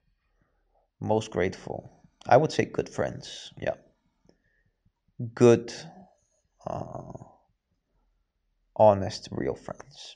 Most 1.02 1.32
grateful. 1.32 2.01
I 2.28 2.38
would 2.38 2.52
say 2.52 2.66
good 2.66 2.90
friends. 2.90 3.52
Yeah. 3.60 3.76
Good, 5.34 5.74
uh, 6.66 7.14
honest, 8.76 9.30
real 9.32 9.56
friends. 9.56 10.16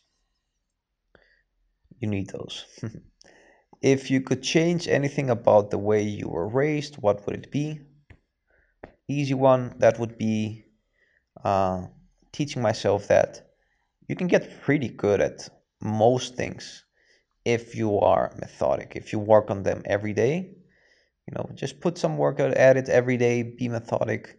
You 2.00 2.08
need 2.08 2.30
those. 2.30 2.66
if 3.82 4.12
you 4.12 4.22
could 4.22 4.42
change 4.42 4.88
anything 4.88 5.30
about 5.30 5.72
the 5.72 5.78
way 5.78 6.04
you 6.04 6.30
were 6.30 6.48
raised, 6.48 6.96
what 6.96 7.26
would 7.26 7.36
it 7.36 7.52
be? 7.52 7.82
easy 9.08 9.34
one 9.34 9.74
that 9.80 10.00
would 10.00 10.18
be 10.18 10.66
uh, 11.44 11.86
teaching 12.32 12.62
myself 12.62 13.08
that 13.08 13.48
you 14.08 14.16
can 14.16 14.28
get 14.28 14.62
pretty 14.62 14.90
good 14.90 15.22
at 15.22 15.48
most 15.82 16.36
things 16.36 16.86
if 17.44 17.76
you 17.76 18.00
are 18.00 18.34
methodic 18.40 18.94
if 18.96 19.14
you 19.14 19.20
work 19.20 19.52
on 19.52 19.64
them 19.64 19.82
every 19.86 20.14
day 20.14 20.56
you 21.28 21.34
know 21.36 21.50
just 21.54 21.80
put 21.80 21.98
some 21.98 22.18
work 22.18 22.40
out 22.40 22.54
at 22.54 22.78
it 22.78 22.90
every 22.90 23.18
day 23.18 23.44
be 23.44 23.68
methodic 23.68 24.38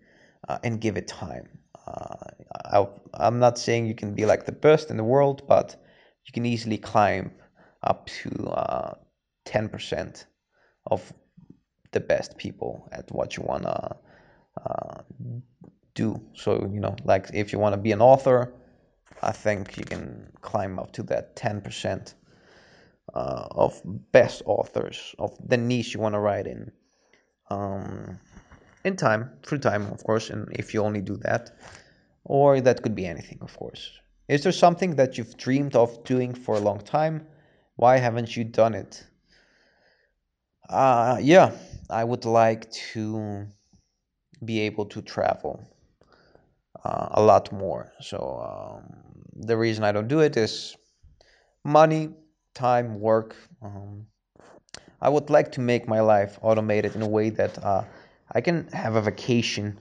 uh, 0.49 0.59
and 0.63 0.81
give 0.81 0.97
it 0.97 1.09
time. 1.09 1.49
Uh, 1.87 2.87
I, 3.15 3.27
am 3.27 3.39
not 3.39 3.59
saying 3.59 3.87
you 3.87 3.95
can 3.95 4.15
be 4.15 4.27
like 4.27 4.45
the 4.45 4.53
best 4.53 4.91
in 4.91 4.97
the 4.97 5.05
world 5.05 5.47
but 5.47 5.77
you 6.25 6.33
can 6.33 6.47
easily 6.47 6.79
climb 6.79 7.33
up 7.83 8.07
to 8.07 8.31
uh, 8.49 8.95
10% 9.47 10.25
uh, 10.25 10.27
of 10.87 11.13
the 11.93 12.01
best 12.01 12.37
people 12.37 12.89
at 12.93 13.11
what 13.13 13.37
you 13.37 13.43
want 13.45 13.63
to 13.63 13.97
uh, 14.65 15.03
do. 15.95 16.21
So 16.35 16.69
you 16.73 16.81
know 16.81 16.97
like 17.05 17.31
if 17.33 17.53
you 17.53 17.59
want 17.59 17.75
to 17.75 17.81
be 17.81 17.93
an 17.93 18.01
author 18.01 18.53
i 19.23 19.33
think 19.33 19.77
you 19.77 19.85
can 19.85 20.31
climb 20.41 20.79
up 20.79 20.93
to 20.93 21.03
that 21.05 21.37
10% 21.37 22.15
uh, 23.17 23.49
of 23.51 23.81
best 24.13 24.43
authors 24.45 25.15
of 25.19 25.31
the 25.49 25.57
niche 25.57 25.95
you 25.95 26.01
want 26.01 26.15
to 26.15 26.19
write 26.19 26.47
in. 26.47 26.71
Um, 27.49 28.19
in 28.85 28.97
time 28.97 29.31
through 29.45 29.59
time 29.59 29.85
of 29.91 30.03
course 30.05 30.31
and 30.31 30.49
if 30.53 30.75
you 30.75 30.83
only 30.83 31.01
do 31.01 31.17
that 31.17 31.51
or 32.25 32.61
that 32.61 32.83
could 32.83 32.95
be 32.95 33.07
anything 33.07 33.39
of 33.41 33.57
course. 33.57 33.91
Is 34.29 34.43
there 34.43 34.53
something 34.53 34.97
that 34.97 35.17
you've 35.17 35.37
dreamed 35.37 35.77
of 35.77 36.05
doing 36.05 36.35
for 36.35 36.57
a 36.57 36.61
long 36.61 36.81
time? 36.81 37.27
Why 37.77 37.97
haven't 37.99 38.37
you 38.37 38.45
done 38.45 38.75
it? 38.75 39.05
Uh, 40.69 41.19
yeah 41.21 41.53
i 41.89 42.03
would 42.03 42.25
like 42.25 42.71
to 42.93 43.47
be 44.45 44.61
able 44.61 44.87
to 44.87 45.01
travel 45.01 45.55
uh, 46.85 47.09
a 47.13 47.23
lot 47.23 47.53
more. 47.53 47.93
So 48.01 48.19
um, 48.51 48.85
the 49.49 49.57
reason 49.57 49.85
i 49.85 49.93
don't 49.93 50.09
do 50.09 50.21
it 50.21 50.37
is 50.37 50.77
money 51.65 52.11
time 52.57 52.99
work 53.01 53.37
um, 53.63 54.07
I 55.01 55.09
would 55.09 55.29
like 55.29 55.53
to 55.53 55.61
make 55.61 55.87
my 55.87 56.01
life 56.01 56.39
automated 56.43 56.97
in 56.97 57.03
a 57.03 57.09
way 57.09 57.31
that 57.31 57.63
uh, 57.63 57.85
I 58.33 58.41
can 58.41 58.69
have 58.69 58.97
a 58.97 59.03
vacation, 59.03 59.79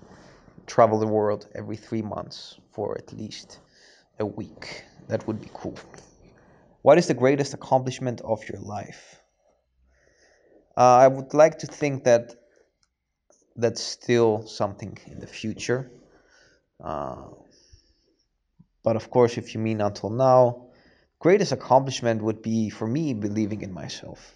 travel 0.67 0.99
the 0.99 1.07
world 1.07 1.47
every 1.55 1.77
three 1.77 2.01
months 2.01 2.59
for 2.73 2.97
at 2.97 3.13
least 3.13 3.59
a 4.19 4.25
week. 4.25 4.83
That 5.07 5.25
would 5.25 5.39
be 5.39 5.49
cool. 5.53 5.79
What 6.81 6.97
is 6.97 7.07
the 7.07 7.13
greatest 7.13 7.53
accomplishment 7.53 8.21
of 8.21 8.47
your 8.49 8.59
life? 8.59 9.21
Uh, 10.77 10.97
I 10.97 11.07
would 11.07 11.33
like 11.33 11.59
to 11.59 11.67
think 11.67 12.03
that 12.03 12.35
that's 13.55 13.81
still 13.81 14.45
something 14.45 14.97
in 15.07 15.19
the 15.19 15.27
future. 15.27 15.89
Uh, 16.83 17.29
but 18.83 18.97
of 18.97 19.09
course, 19.09 19.37
if 19.37 19.55
you 19.55 19.61
mean 19.61 19.79
until 19.79 20.09
now, 20.09 20.64
greatest 21.19 21.51
accomplishment 21.51 22.21
would 22.21 22.41
be 22.41 22.69
for 22.69 22.87
me 22.87 23.13
believing 23.13 23.61
in 23.61 23.73
myself. 23.73 24.35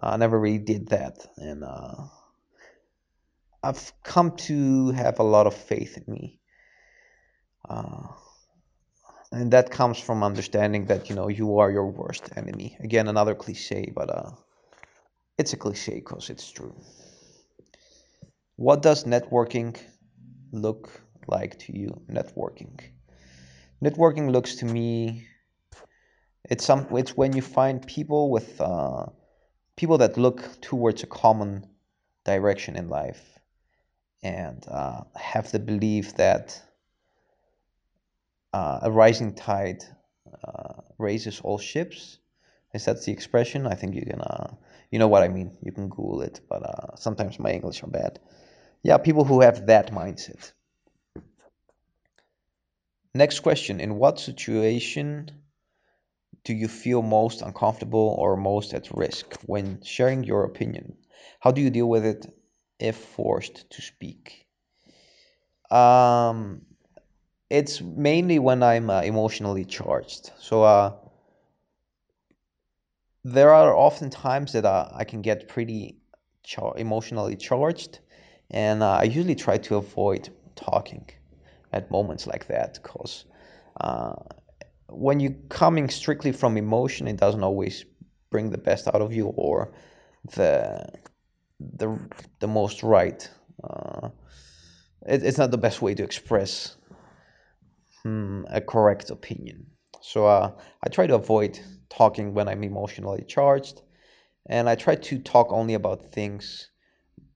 I 0.00 0.16
never 0.16 0.38
really 0.38 0.58
did 0.58 0.88
that, 0.88 1.18
and 1.36 1.62
uh, 1.64 1.94
I've 3.62 3.92
come 4.02 4.36
to 4.48 4.90
have 4.92 5.18
a 5.18 5.22
lot 5.22 5.46
of 5.46 5.54
faith 5.54 5.96
in 5.96 6.12
me, 6.12 6.40
uh, 7.68 8.08
and 9.30 9.52
that 9.52 9.70
comes 9.70 9.98
from 9.98 10.22
understanding 10.22 10.86
that 10.86 11.08
you 11.08 11.14
know 11.14 11.28
you 11.28 11.58
are 11.58 11.70
your 11.70 11.86
worst 11.90 12.30
enemy. 12.36 12.76
Again, 12.80 13.08
another 13.08 13.34
cliche, 13.34 13.92
but 13.94 14.10
uh, 14.10 14.30
it's 15.38 15.52
a 15.52 15.56
cliche 15.56 15.96
because 15.96 16.30
it's 16.30 16.50
true. 16.50 16.74
What 18.56 18.82
does 18.82 19.04
networking 19.04 19.78
look 20.52 20.90
like 21.26 21.58
to 21.60 21.76
you? 21.76 22.00
Networking. 22.08 22.80
Networking 23.82 24.30
looks 24.30 24.56
to 24.56 24.64
me. 24.64 25.26
It's 26.52 26.64
some. 26.64 26.86
It's 27.00 27.16
when 27.16 27.32
you 27.32 27.42
find 27.42 27.86
people 27.86 28.30
with. 28.30 28.60
Uh, 28.60 29.06
people 29.76 29.98
that 29.98 30.16
look 30.16 30.60
towards 30.60 31.02
a 31.02 31.06
common 31.06 31.66
direction 32.24 32.76
in 32.76 32.88
life 32.88 33.38
and 34.22 34.64
uh, 34.68 35.02
have 35.16 35.50
the 35.50 35.58
belief 35.58 36.14
that 36.16 36.60
uh, 38.52 38.80
a 38.82 38.90
rising 38.90 39.34
tide 39.34 39.82
uh, 40.44 40.74
raises 40.98 41.40
all 41.40 41.58
ships. 41.58 42.18
Is 42.74 42.84
that 42.84 43.02
the 43.02 43.12
expression? 43.12 43.66
I 43.66 43.74
think 43.74 43.94
you 43.94 44.02
can, 44.02 44.20
uh, 44.20 44.54
you 44.90 44.98
know 44.98 45.08
what 45.08 45.22
I 45.22 45.28
mean. 45.28 45.58
You 45.62 45.72
can 45.72 45.88
Google 45.88 46.22
it, 46.22 46.40
but 46.48 46.62
uh, 46.62 46.96
sometimes 46.96 47.38
my 47.38 47.50
English 47.50 47.82
are 47.82 47.88
bad. 47.88 48.18
Yeah, 48.82 48.98
people 48.98 49.24
who 49.24 49.40
have 49.40 49.66
that 49.66 49.92
mindset. 49.92 50.52
Next 53.14 53.40
question: 53.40 53.80
In 53.80 53.96
what 53.96 54.20
situation 54.20 55.41
do 56.44 56.54
you 56.54 56.68
feel 56.68 57.02
most 57.02 57.42
uncomfortable 57.42 58.16
or 58.18 58.36
most 58.36 58.74
at 58.74 58.90
risk 58.96 59.34
when 59.46 59.82
sharing 59.82 60.24
your 60.24 60.44
opinion? 60.44 60.96
How 61.40 61.52
do 61.52 61.60
you 61.60 61.70
deal 61.70 61.88
with 61.88 62.04
it 62.04 62.26
if 62.78 62.96
forced 62.96 63.70
to 63.70 63.82
speak? 63.82 64.46
Um, 65.70 66.62
it's 67.48 67.80
mainly 67.80 68.38
when 68.38 68.62
I'm 68.62 68.90
uh, 68.90 69.02
emotionally 69.02 69.64
charged. 69.64 70.30
So 70.38 70.64
uh, 70.64 70.94
there 73.24 73.54
are 73.54 73.74
often 73.74 74.10
times 74.10 74.52
that 74.52 74.64
uh, 74.64 74.88
I 74.92 75.04
can 75.04 75.22
get 75.22 75.48
pretty 75.48 75.96
char- 76.42 76.76
emotionally 76.76 77.36
charged, 77.36 78.00
and 78.50 78.82
uh, 78.82 78.98
I 79.00 79.04
usually 79.04 79.36
try 79.36 79.58
to 79.58 79.76
avoid 79.76 80.28
talking 80.56 81.08
at 81.72 81.90
moments 81.90 82.26
like 82.26 82.48
that 82.48 82.80
because 82.82 83.24
uh, 83.80 84.14
when 84.92 85.20
you're 85.20 85.36
coming 85.48 85.88
strictly 85.88 86.32
from 86.32 86.56
emotion, 86.56 87.08
it 87.08 87.16
doesn't 87.16 87.42
always 87.42 87.84
bring 88.30 88.50
the 88.50 88.58
best 88.58 88.88
out 88.88 89.02
of 89.02 89.12
you 89.12 89.26
or 89.26 89.72
the 90.34 90.86
the 91.60 91.98
the 92.40 92.48
most 92.48 92.82
right. 92.82 93.28
Uh, 93.62 94.10
it, 95.06 95.22
it's 95.22 95.38
not 95.38 95.50
the 95.50 95.58
best 95.58 95.82
way 95.82 95.94
to 95.94 96.02
express 96.02 96.76
hmm, 98.02 98.44
a 98.48 98.60
correct 98.60 99.10
opinion. 99.10 99.66
So 100.00 100.26
uh, 100.26 100.52
I 100.82 100.88
try 100.88 101.06
to 101.06 101.14
avoid 101.14 101.60
talking 101.88 102.34
when 102.34 102.48
I'm 102.48 102.64
emotionally 102.64 103.24
charged, 103.26 103.82
and 104.46 104.68
I 104.68 104.74
try 104.74 104.96
to 104.96 105.18
talk 105.18 105.52
only 105.52 105.74
about 105.74 106.12
things 106.12 106.70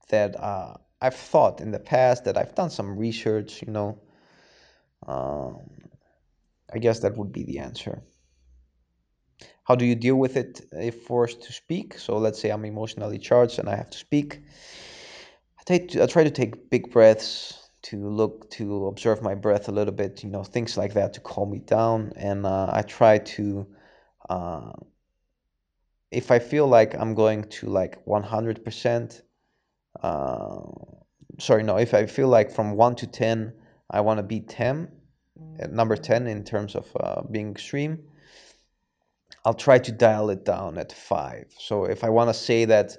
that 0.09 0.39
uh, 0.39 0.75
I've 1.01 1.15
thought 1.15 1.61
in 1.61 1.71
the 1.71 1.79
past, 1.79 2.25
that 2.25 2.37
I've 2.37 2.55
done 2.55 2.71
some 2.71 2.97
research, 2.97 3.63
you 3.63 3.73
know. 3.73 3.99
Um, 5.07 5.86
I 6.73 6.79
guess 6.79 7.01
that 7.01 7.17
would 7.17 7.33
be 7.33 7.45
the 7.45 7.59
answer. 7.59 8.03
How 9.65 9.75
do 9.75 9.85
you 9.85 9.95
deal 9.95 10.17
with 10.17 10.37
it 10.37 10.61
if 10.73 11.03
forced 11.03 11.43
to 11.43 11.53
speak? 11.53 11.99
So 11.99 12.19
let's 12.19 12.41
say 12.41 12.51
I'm 12.51 12.65
emotionally 12.65 13.19
charged 13.19 13.59
and 13.59 13.69
I 13.69 13.77
have 13.77 13.91
to 13.91 13.99
speak. 13.99 14.41
I, 15.59 15.63
take 15.65 15.97
I 15.97 16.07
try 16.07 16.25
to 16.25 16.31
take 16.31 16.71
big 16.71 16.93
breaths 16.93 17.69
to 17.83 18.09
look 18.09 18.51
to 18.51 18.87
observe 18.87 19.23
my 19.23 19.35
breath 19.35 19.69
a 19.69 19.73
little 19.73 19.95
bit, 19.95 20.25
you 20.25 20.31
know, 20.31 20.43
things 20.43 20.77
like 20.77 20.95
that 20.95 21.15
to 21.15 21.21
calm 21.21 21.51
me 21.51 21.59
down. 21.59 22.13
And 22.17 22.47
uh, 22.47 22.71
I 22.73 22.83
try 22.83 23.19
to, 23.19 23.67
uh, 24.29 24.73
if 26.11 26.31
I 26.31 26.39
feel 26.39 26.67
like 26.67 26.95
I'm 26.95 27.15
going 27.15 27.45
to 27.45 27.67
like 27.67 28.05
100%, 28.07 29.23
uh, 30.03 30.61
sorry, 31.39 31.63
no, 31.63 31.77
if 31.77 31.95
I 31.95 32.07
feel 32.07 32.29
like 32.29 32.51
from 32.51 32.77
1 32.77 32.97
to 32.97 33.07
10, 33.07 33.53
I 33.91 34.01
want 34.01 34.19
to 34.19 34.25
be 34.25 34.41
10, 34.41 34.83
at 34.85 34.91
number 35.71 35.97
10 35.97 36.27
in 36.27 36.45
terms 36.45 36.75
of 36.75 36.87
uh, 36.99 37.23
being 37.31 37.51
extreme, 37.51 37.99
I'll 39.45 39.55
try 39.55 39.79
to 39.79 39.93
dial 39.93 40.31
it 40.31 40.45
down 40.45 40.79
at 40.79 40.93
5. 40.93 41.55
So 41.59 41.85
if 41.85 42.05
I 42.05 42.11
want 42.11 42.31
to 42.31 42.35
say 42.35 42.65
that, 42.67 42.97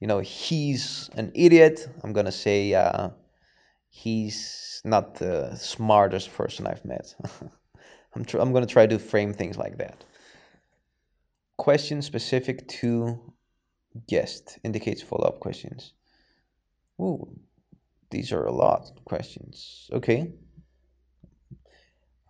you 0.00 0.06
know, 0.06 0.18
he's 0.18 1.08
an 1.16 1.32
idiot, 1.34 1.88
I'm 2.04 2.12
going 2.12 2.26
to 2.26 2.32
say 2.32 2.74
uh, 2.74 3.10
he's 3.88 4.82
not 4.84 5.14
the 5.16 5.54
smartest 5.56 6.32
person 6.34 6.66
I've 6.66 6.84
met. 6.84 7.14
I'm, 8.14 8.24
tr- 8.24 8.38
I'm 8.38 8.52
going 8.52 8.66
to 8.66 8.72
try 8.72 8.86
to 8.86 8.98
frame 8.98 9.32
things 9.32 9.56
like 9.56 9.78
that. 9.78 10.04
Question 11.56 12.02
specific 12.02 12.68
to 12.68 13.32
guest 14.06 14.58
indicates 14.62 15.02
follow-up 15.02 15.40
questions. 15.40 15.94
Ooh, 17.00 17.28
these 18.10 18.32
are 18.32 18.44
a 18.44 18.52
lot 18.52 18.90
questions. 19.04 19.88
Okay. 19.92 20.32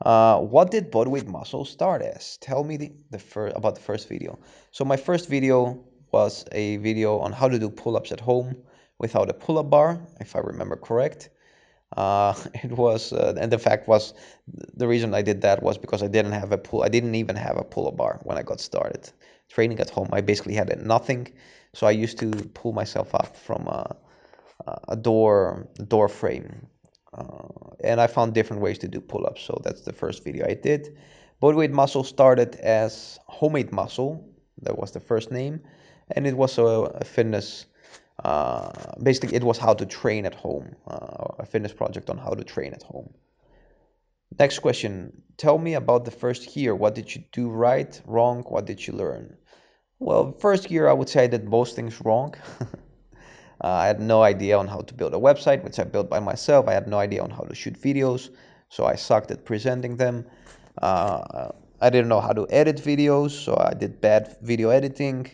Uh, 0.03 0.39
what 0.41 0.71
did 0.71 0.93
bodyweight 0.93 1.27
muscle 1.27 1.65
start 1.65 2.03
as? 2.03 2.37
Tell 2.39 2.63
me 2.65 2.77
the, 2.77 2.93
the 3.11 3.19
fir- 3.19 3.49
about 3.49 3.75
the 3.75 3.81
first 3.81 4.09
video. 4.09 4.39
So 4.71 4.85
my 4.85 4.97
first 4.97 5.29
video 5.29 5.85
was 6.13 6.45
a 6.53 6.77
video 6.79 7.19
on 7.19 7.33
how 7.33 7.49
to 7.49 7.59
do 7.59 7.71
pull-ups 7.71 8.13
at 8.13 8.21
home 8.21 8.57
without 8.99 9.31
a 9.31 9.35
pull-up 9.35 9.71
bar, 9.71 10.01
if 10.21 10.37
I 10.37 10.41
remember 10.41 10.77
correct. 10.77 11.31
Uh, 11.97 12.35
it 12.55 12.73
was, 12.73 13.13
uh, 13.13 13.35
and 13.39 13.51
the 13.51 13.59
fact 13.59 13.89
was, 13.89 14.15
the 14.75 14.87
reason 14.87 15.15
I 15.15 15.23
did 15.23 15.41
that 15.43 15.63
was 15.63 15.79
because 15.79 16.03
I 16.03 16.09
didn't 16.09 16.33
have 16.33 16.53
a 16.53 16.59
pull. 16.59 16.83
I 16.83 16.89
didn't 16.89 17.15
even 17.15 17.37
have 17.37 17.57
a 17.57 17.65
pull-up 17.65 17.97
bar 17.97 18.21
when 18.23 18.37
I 18.37 18.43
got 18.43 18.61
started 18.61 19.11
training 19.49 19.81
at 19.81 19.91
home. 19.91 20.09
I 20.13 20.21
basically 20.21 20.55
had 20.55 20.69
nothing, 20.85 21.33
so 21.73 21.87
I 21.87 21.93
used 21.93 22.19
to 22.19 22.31
pull 22.55 22.73
myself 22.73 23.15
up 23.15 23.37
from 23.37 23.67
uh, 23.69 23.85
a 24.89 24.97
door 24.97 25.69
a 25.79 25.83
door 25.83 26.09
frame, 26.09 26.67
uh, 27.13 27.71
and 27.81 28.01
I 28.01 28.07
found 28.07 28.35
different 28.35 28.63
ways 28.63 28.79
to 28.79 28.89
do 28.89 29.01
pull-ups. 29.01 29.43
So 29.43 29.61
that's 29.65 29.83
the 29.83 29.93
first 29.93 30.25
video 30.25 30.47
I 30.47 30.55
did. 30.55 30.97
Bodyweight 31.43 31.71
Muscle 31.71 32.05
started 32.05 32.57
as 32.57 33.19
Homemade 33.27 33.73
Muscle. 33.73 34.29
That 34.63 34.79
was 34.79 34.93
the 34.93 35.01
first 35.01 35.31
name, 35.31 35.61
and 36.13 36.27
it 36.27 36.37
was 36.37 36.59
a, 36.59 36.63
a 36.63 37.05
fitness. 37.05 37.67
Uh, 38.25 38.71
basically, 39.03 39.37
it 39.37 39.45
was 39.45 39.59
how 39.59 39.75
to 39.75 39.85
train 39.85 40.25
at 40.25 40.35
home, 40.35 40.75
uh, 40.89 41.35
a 41.39 41.45
fitness 41.45 41.73
project 41.73 42.09
on 42.09 42.17
how 42.17 42.31
to 42.31 42.43
train 42.43 42.73
at 42.73 42.83
home. 42.83 43.13
Next 44.39 44.61
question. 44.61 45.23
Tell 45.37 45.59
me 45.59 45.75
about 45.75 46.07
the 46.07 46.11
first 46.11 46.57
year. 46.57 46.75
What 46.75 46.95
did 46.95 47.15
you 47.15 47.23
do 47.33 47.51
right, 47.51 48.01
wrong? 48.07 48.43
What 48.49 48.65
did 48.65 48.87
you 48.87 48.95
learn? 48.95 49.37
Well, 49.99 50.33
first 50.33 50.71
year 50.71 50.89
I 50.89 50.93
would 50.95 51.09
say 51.09 51.25
I 51.25 51.27
did 51.27 51.45
most 51.45 51.77
things 51.77 52.01
wrong. 52.03 52.35
uh, 53.63 53.69
I 53.69 53.87
had 53.87 54.01
no 54.01 54.23
idea 54.23 54.59
on 54.59 54.69
how 54.69 54.81
to 54.81 54.95
build 54.95 55.15
a 55.15 55.19
website, 55.19 55.65
which 55.65 55.79
I 55.79 55.85
built 55.85 56.11
by 56.11 56.21
myself. 56.21 56.69
I 56.69 56.75
had 56.75 56.89
no 56.89 56.99
idea 56.99 57.23
on 57.23 57.31
how 57.31 57.43
to 57.43 57.55
shoot 57.55 57.81
videos, 57.81 58.31
so 58.69 58.85
I 58.85 58.97
sucked 58.97 59.31
at 59.31 59.45
presenting 59.45 59.97
them. 59.97 60.27
Uh, 60.81 61.51
I 61.81 61.91
didn't 61.91 62.09
know 62.09 62.21
how 62.21 62.33
to 62.33 62.47
edit 62.51 62.77
videos, 62.77 63.31
so 63.31 63.57
I 63.59 63.75
did 63.75 64.01
bad 64.01 64.37
video 64.43 64.71
editing. 64.71 65.31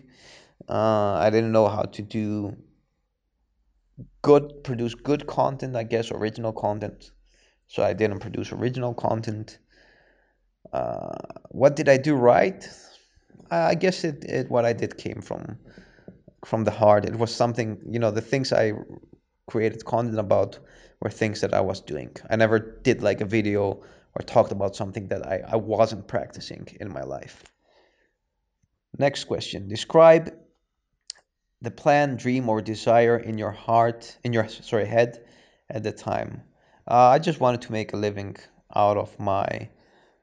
Uh, 0.69 1.15
I 1.15 1.31
didn't 1.31 1.53
know 1.53 1.69
how 1.69 1.83
to 1.83 2.03
do 2.03 2.57
good, 4.23 4.63
produce 4.63 4.95
good 4.95 5.27
content, 5.27 5.75
I 5.75 5.83
guess, 5.83 6.11
original 6.13 6.53
content. 6.53 7.11
So 7.67 7.83
I 7.83 7.93
didn't 7.93 8.21
produce 8.21 8.53
original 8.53 8.95
content. 8.95 9.59
Uh, 10.73 11.11
what 11.51 11.75
did 11.75 11.89
I 11.89 11.97
do 11.97 12.15
right? 12.15 12.69
I 13.51 13.75
guess 13.75 14.05
it, 14.05 14.25
it 14.25 14.51
what 14.51 14.65
I 14.65 14.73
did 14.73 14.97
came 14.97 15.21
from 15.21 15.59
from 16.45 16.65
the 16.65 16.71
heart. 16.71 17.05
It 17.05 17.17
was 17.17 17.35
something, 17.35 17.81
you 17.91 17.99
know, 17.99 18.11
the 18.11 18.21
things 18.21 18.53
I 18.53 18.73
created 19.47 19.85
content 19.85 20.19
about 20.19 20.59
were 21.01 21.11
things 21.11 21.41
that 21.41 21.55
I 21.55 21.61
was 21.61 21.81
doing. 21.81 22.17
I 22.29 22.37
never 22.37 22.59
did 22.59 23.03
like 23.03 23.21
a 23.21 23.27
video 23.27 23.83
or 24.15 24.23
talked 24.25 24.53
about 24.53 24.77
something 24.77 25.09
that 25.09 25.27
I, 25.27 25.43
I 25.47 25.57
wasn't 25.57 26.07
practicing 26.07 26.69
in 26.81 26.93
my 26.93 27.03
life. 27.03 27.43
Next 28.99 29.25
question. 29.25 29.69
Describe 29.69 30.35
the 31.63 31.71
plan, 31.71 32.17
dream, 32.17 32.49
or 32.49 32.61
desire 32.61 33.17
in 33.17 33.39
your 33.39 33.53
heart, 33.53 34.19
in 34.25 34.33
your 34.33 34.49
sorry 34.49 34.87
head 34.87 35.25
at 35.71 35.83
the 35.83 35.93
time. 35.93 36.43
Uh, 36.87 37.09
I 37.09 37.19
just 37.19 37.41
wanted 37.41 37.63
to 37.63 37.73
make 37.73 37.93
a 37.93 37.97
living 37.97 38.37
out 38.75 38.97
of 38.97 39.19
my 39.19 39.69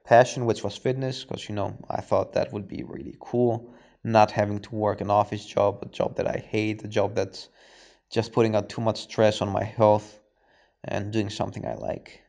passion, 0.04 0.46
which 0.46 0.64
was 0.64 0.76
fitness, 0.76 1.24
because 1.24 1.48
you 1.48 1.56
know 1.56 1.78
I 1.90 2.02
thought 2.02 2.34
that 2.34 2.52
would 2.52 2.68
be 2.68 2.84
really 2.84 3.16
cool. 3.20 3.74
Not 4.04 4.32
having 4.32 4.60
to 4.60 4.76
work 4.76 5.02
an 5.02 5.10
office 5.10 5.46
job, 5.46 5.80
a 5.82 5.88
job 5.88 6.16
that 6.18 6.28
I 6.28 6.38
hate, 6.38 6.84
a 6.84 6.88
job 6.88 7.16
that's 7.16 7.50
just 8.10 8.32
putting 8.32 8.56
out 8.56 8.70
too 8.70 8.82
much 8.82 9.02
stress 9.02 9.42
on 9.42 9.50
my 9.50 9.64
health, 9.64 10.20
and 10.84 11.12
doing 11.12 11.30
something 11.30 11.66
I 11.66 11.76
like. 11.76 12.22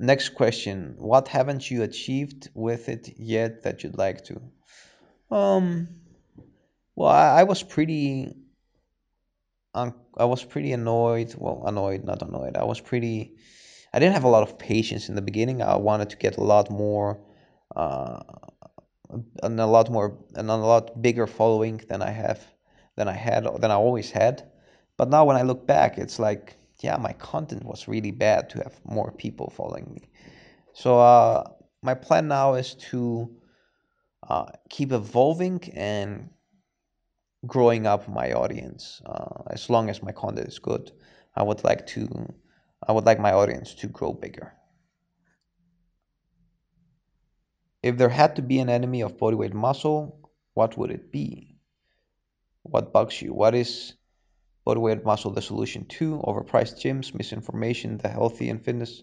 Next 0.00 0.30
question: 0.30 0.94
What 0.98 1.28
haven't 1.28 1.70
you 1.70 1.82
achieved 1.82 2.48
with 2.54 2.88
it 2.88 3.18
yet 3.18 3.62
that 3.64 3.82
you'd 3.82 3.98
like 3.98 4.24
to? 4.24 4.40
Um, 5.30 5.88
well, 6.96 7.10
I, 7.10 7.40
I 7.40 7.42
was 7.44 7.62
pretty, 7.62 8.34
I 9.74 9.92
was 10.24 10.44
pretty 10.44 10.72
annoyed. 10.72 11.34
Well, 11.36 11.62
annoyed, 11.66 12.04
not 12.04 12.22
annoyed. 12.22 12.56
I 12.56 12.64
was 12.64 12.80
pretty 12.80 13.36
I 13.92 13.98
didn't 13.98 14.14
have 14.14 14.24
a 14.24 14.28
lot 14.28 14.42
of 14.42 14.58
patience 14.58 15.08
in 15.08 15.14
the 15.14 15.22
beginning. 15.22 15.62
I 15.62 15.76
wanted 15.76 16.10
to 16.10 16.16
get 16.16 16.36
a 16.36 16.42
lot 16.42 16.70
more, 16.70 17.20
uh, 17.74 18.20
and 19.42 19.60
a 19.60 19.66
lot 19.66 19.90
more, 19.90 20.18
and 20.34 20.50
a 20.50 20.56
lot 20.56 21.00
bigger 21.00 21.26
following 21.26 21.80
than 21.88 22.02
I 22.02 22.10
have, 22.10 22.40
than 22.96 23.08
I 23.08 23.12
had, 23.12 23.44
than 23.60 23.70
I 23.70 23.74
always 23.74 24.10
had. 24.10 24.48
But 24.96 25.08
now 25.08 25.24
when 25.24 25.36
I 25.36 25.42
look 25.42 25.66
back, 25.66 25.98
it's 25.98 26.18
like, 26.18 26.56
yeah, 26.80 26.96
my 26.96 27.12
content 27.14 27.64
was 27.64 27.88
really 27.88 28.10
bad 28.10 28.50
to 28.50 28.58
have 28.58 28.78
more 28.84 29.12
people 29.12 29.50
following 29.50 29.90
me. 29.92 30.08
So 30.72 30.98
uh, 30.98 31.44
my 31.82 31.94
plan 31.94 32.28
now 32.28 32.54
is 32.54 32.74
to 32.90 33.30
uh, 34.28 34.46
keep 34.68 34.92
evolving 34.92 35.60
and 35.74 36.30
growing 37.46 37.86
up 37.86 38.08
my 38.08 38.32
audience. 38.32 39.00
Uh, 39.06 39.42
as 39.50 39.70
long 39.70 39.88
as 39.88 40.02
my 40.02 40.12
content 40.12 40.48
is 40.48 40.58
good, 40.58 40.92
I 41.34 41.42
would 41.42 41.64
like 41.64 41.86
to 41.88 42.08
I 42.86 42.92
would 42.92 43.04
like 43.04 43.18
my 43.18 43.32
audience 43.32 43.74
to 43.74 43.88
grow 43.88 44.12
bigger. 44.12 44.54
If 47.88 47.96
there 47.96 48.08
had 48.08 48.36
to 48.36 48.42
be 48.42 48.58
an 48.58 48.68
enemy 48.68 49.00
of 49.02 49.16
bodyweight 49.16 49.54
muscle, 49.54 50.30
what 50.54 50.76
would 50.76 50.90
it 50.90 51.10
be? 51.10 51.56
What 52.62 52.92
bugs 52.92 53.20
you? 53.22 53.32
What 53.32 53.54
is 53.54 53.94
bodyweight 54.66 55.04
muscle 55.04 55.32
the 55.32 55.42
solution 55.42 55.86
to? 55.96 56.18
Overpriced 56.18 56.76
gyms, 56.82 57.14
misinformation, 57.14 57.98
the 57.98 58.08
healthy 58.08 58.50
and 58.50 58.64
fitness 58.64 59.02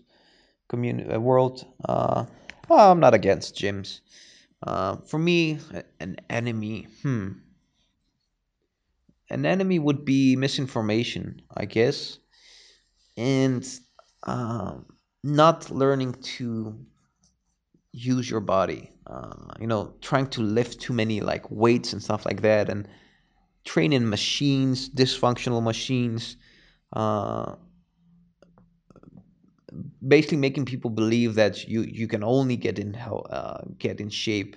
community 0.68 1.10
uh, 1.10 1.20
world. 1.20 1.66
Uh, 1.84 2.26
well, 2.70 2.92
I'm 2.92 3.00
not 3.00 3.14
against 3.14 3.56
gyms. 3.56 4.02
Uh, 4.66 4.98
for 5.08 5.20
me, 5.20 5.60
an 6.00 6.18
enemy, 6.30 6.88
hmm. 7.02 7.30
An 9.30 9.46
enemy 9.46 9.80
would 9.80 10.06
be 10.06 10.36
misinformation, 10.36 11.42
I 11.50 11.66
guess 11.66 12.20
and 13.18 13.68
um, 14.24 14.86
not 15.24 15.70
learning 15.72 16.14
to 16.38 16.78
use 17.96 18.30
your 18.30 18.42
body. 18.42 18.92
Uh, 19.08 19.34
you 19.60 19.68
know, 19.68 19.94
trying 20.02 20.28
to 20.28 20.42
lift 20.42 20.82
too 20.82 20.94
many 20.94 21.22
like 21.22 21.50
weights 21.50 21.94
and 21.94 22.04
stuff 22.04 22.26
like 22.26 22.42
that, 22.42 22.70
and 22.70 22.88
training 23.64 24.10
machines, 24.10 24.90
dysfunctional 24.90 25.64
machines. 25.64 26.38
Uh, 26.94 27.56
basically 30.08 30.38
making 30.38 30.66
people 30.66 30.90
believe 30.90 31.36
that 31.36 31.68
you 31.68 31.82
you 31.82 32.08
can 32.08 32.24
only 32.24 32.56
get 32.56 32.80
in 32.80 32.96
uh, 32.96 33.62
get 33.78 34.00
in 34.00 34.10
shape 34.10 34.56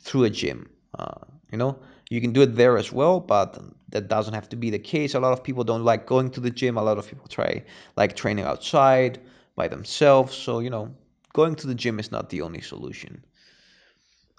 through 0.00 0.24
a 0.24 0.30
gym. 0.30 0.68
Uh, 0.98 1.20
you 1.50 1.58
know, 1.58 1.78
you 2.10 2.20
can 2.20 2.32
do 2.32 2.42
it 2.42 2.54
there 2.54 2.76
as 2.78 2.92
well, 2.92 3.20
but 3.20 3.58
that 3.90 4.08
doesn't 4.08 4.34
have 4.34 4.48
to 4.48 4.56
be 4.56 4.70
the 4.70 4.78
case. 4.78 5.14
A 5.14 5.20
lot 5.20 5.32
of 5.32 5.42
people 5.42 5.64
don't 5.64 5.84
like 5.84 6.06
going 6.06 6.30
to 6.30 6.40
the 6.40 6.50
gym. 6.50 6.76
A 6.76 6.82
lot 6.82 6.98
of 6.98 7.08
people 7.08 7.26
try 7.28 7.64
like 7.96 8.16
training 8.16 8.44
outside 8.44 9.20
by 9.54 9.68
themselves. 9.68 10.34
So, 10.34 10.58
you 10.60 10.70
know, 10.70 10.94
going 11.36 11.54
to 11.54 11.66
the 11.66 11.74
gym 11.82 12.00
is 12.00 12.10
not 12.10 12.30
the 12.30 12.40
only 12.46 12.62
solution. 12.62 13.22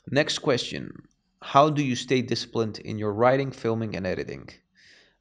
Next 0.10 0.40
question 0.40 0.84
How 1.54 1.70
do 1.70 1.84
you 1.90 1.96
stay 1.96 2.22
disciplined 2.34 2.80
in 2.80 2.98
your 2.98 3.14
writing, 3.14 3.52
filming, 3.52 3.96
and 3.98 4.06
editing? 4.14 4.50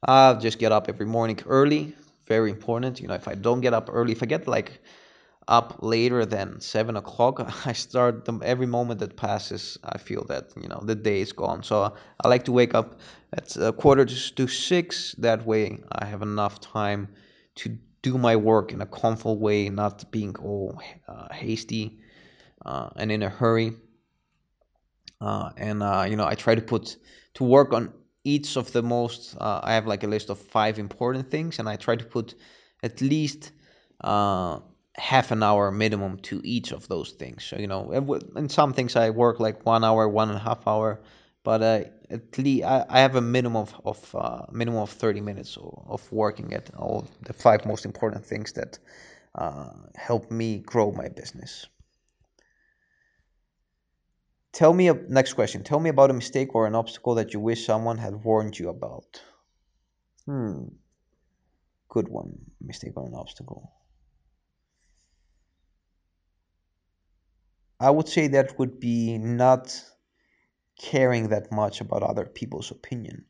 I 0.01 0.33
just 0.45 0.57
get 0.63 0.71
up 0.71 0.89
every 0.89 1.05
morning 1.05 1.39
early. 1.45 1.83
Very 2.25 2.49
important. 2.57 2.99
You 3.01 3.07
know, 3.07 3.19
if 3.23 3.27
I 3.27 3.35
don't 3.35 3.61
get 3.61 3.73
up 3.79 3.89
early, 3.91 4.11
if 4.11 4.23
I 4.23 4.25
get 4.25 4.47
like 4.47 4.71
up 5.59 5.69
later 5.81 6.25
than 6.25 6.59
seven 6.59 6.95
o'clock, 6.97 7.35
I 7.71 7.73
start 7.73 8.25
them 8.25 8.41
every 8.43 8.69
moment 8.77 8.99
that 9.01 9.15
passes. 9.15 9.77
I 9.93 9.97
feel 10.07 10.23
that 10.31 10.45
you 10.61 10.69
know 10.71 10.81
the 10.91 10.95
day 11.09 11.19
is 11.21 11.31
gone. 11.43 11.61
So 11.63 11.75
I 12.23 12.27
like 12.33 12.45
to 12.45 12.53
wake 12.59 12.73
up 12.79 12.89
at 13.33 13.55
a 13.57 13.71
quarter 13.81 14.05
to 14.37 14.47
six. 14.47 15.15
That 15.27 15.45
way, 15.45 15.63
I 16.01 16.05
have 16.05 16.21
enough 16.23 16.55
time 16.59 17.01
to 17.61 17.77
do 18.07 18.17
my 18.17 18.35
work 18.35 18.71
in 18.71 18.81
a 18.81 18.85
comfortable 18.85 19.37
way, 19.37 19.69
not 19.69 20.09
being 20.11 20.35
all 20.37 20.79
uh, 21.07 21.27
hasty 21.33 21.99
uh, 22.65 22.89
and 22.95 23.11
in 23.11 23.21
a 23.23 23.29
hurry. 23.29 23.73
Uh, 25.19 25.49
and 25.57 25.83
uh, 25.83 26.05
you 26.09 26.15
know, 26.15 26.27
I 26.33 26.35
try 26.35 26.55
to 26.55 26.61
put 26.61 26.97
to 27.35 27.43
work 27.43 27.73
on 27.73 27.93
each 28.23 28.57
of 28.57 28.71
the 28.71 28.83
most. 28.83 29.35
Uh, 29.39 29.59
I 29.69 29.73
have 29.73 29.87
like 29.87 30.03
a 30.03 30.07
list 30.15 30.29
of 30.29 30.37
five 30.39 30.79
important 30.79 31.31
things, 31.31 31.59
and 31.59 31.67
I 31.67 31.75
try 31.75 31.95
to 31.95 32.05
put 32.05 32.35
at 32.83 33.01
least 33.01 33.51
uh, 34.01 34.59
half 34.95 35.31
an 35.31 35.41
hour 35.43 35.71
minimum 35.71 36.17
to 36.29 36.41
each 36.43 36.71
of 36.71 36.87
those 36.87 37.11
things. 37.11 37.43
So 37.43 37.57
you 37.57 37.67
know, 37.67 37.81
in 38.35 38.49
some 38.49 38.73
things 38.73 38.95
I 38.95 39.09
work 39.09 39.39
like 39.39 39.65
one 39.65 39.83
hour, 39.83 40.07
one 40.07 40.29
and 40.29 40.37
a 40.37 40.41
half 40.49 40.67
hour, 40.67 41.01
but 41.43 41.61
at 42.09 42.37
least 42.37 42.65
I, 42.65 42.85
I 42.89 42.99
have 42.99 43.15
a 43.15 43.21
minimum 43.21 43.63
of, 43.63 43.81
of 43.85 44.15
uh, 44.15 44.45
minimum 44.51 44.81
of 44.81 44.89
thirty 44.89 45.21
minutes 45.21 45.57
of 45.61 46.11
working 46.11 46.53
at 46.53 46.73
all 46.75 47.07
the 47.23 47.33
five 47.33 47.65
most 47.65 47.85
important 47.85 48.25
things 48.25 48.53
that 48.53 48.79
uh, 49.35 49.69
help 49.95 50.31
me 50.31 50.59
grow 50.59 50.91
my 50.91 51.09
business. 51.09 51.67
Tell 54.53 54.73
me 54.73 54.89
a 54.89 54.93
next 54.93 55.33
question. 55.33 55.63
Tell 55.63 55.79
me 55.79 55.89
about 55.89 56.09
a 56.09 56.13
mistake 56.13 56.55
or 56.55 56.65
an 56.65 56.75
obstacle 56.75 57.15
that 57.15 57.33
you 57.33 57.39
wish 57.39 57.65
someone 57.65 57.97
had 57.97 58.23
warned 58.23 58.57
you 58.57 58.69
about. 58.69 59.21
Hmm. 60.25 60.69
Good 61.89 62.07
one. 62.07 62.37
Mistake 62.59 62.93
or 62.95 63.05
an 63.05 63.13
obstacle. 63.13 63.71
I 67.79 67.91
would 67.91 68.07
say 68.07 68.27
that 68.29 68.57
would 68.57 68.79
be 68.79 69.17
not 69.19 69.79
caring 70.79 71.29
that 71.29 71.51
much 71.51 71.81
about 71.81 72.03
other 72.03 72.25
people's 72.25 72.71
opinion. 72.71 73.25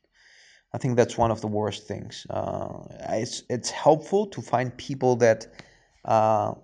I 0.72 0.78
think 0.78 0.96
that's 0.96 1.16
one 1.16 1.30
of 1.30 1.40
the 1.40 1.46
worst 1.46 1.86
things. 1.86 2.26
Uh, 2.28 2.84
it's 3.08 3.42
it's 3.48 3.70
helpful 3.70 4.26
to 4.26 4.42
find 4.42 4.76
people 4.76 5.16
that 5.16 5.46
uh, 6.04 6.54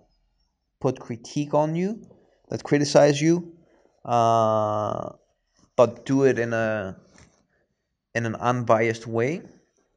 put 0.80 1.00
critique 1.00 1.54
on 1.54 1.74
you, 1.74 2.06
that 2.50 2.62
criticize 2.62 3.20
you, 3.20 3.54
uh, 4.04 5.10
but 5.76 6.04
do 6.04 6.24
it 6.24 6.38
in 6.38 6.52
a 6.52 6.96
in 8.14 8.26
an 8.26 8.34
unbiased 8.36 9.06
way. 9.06 9.42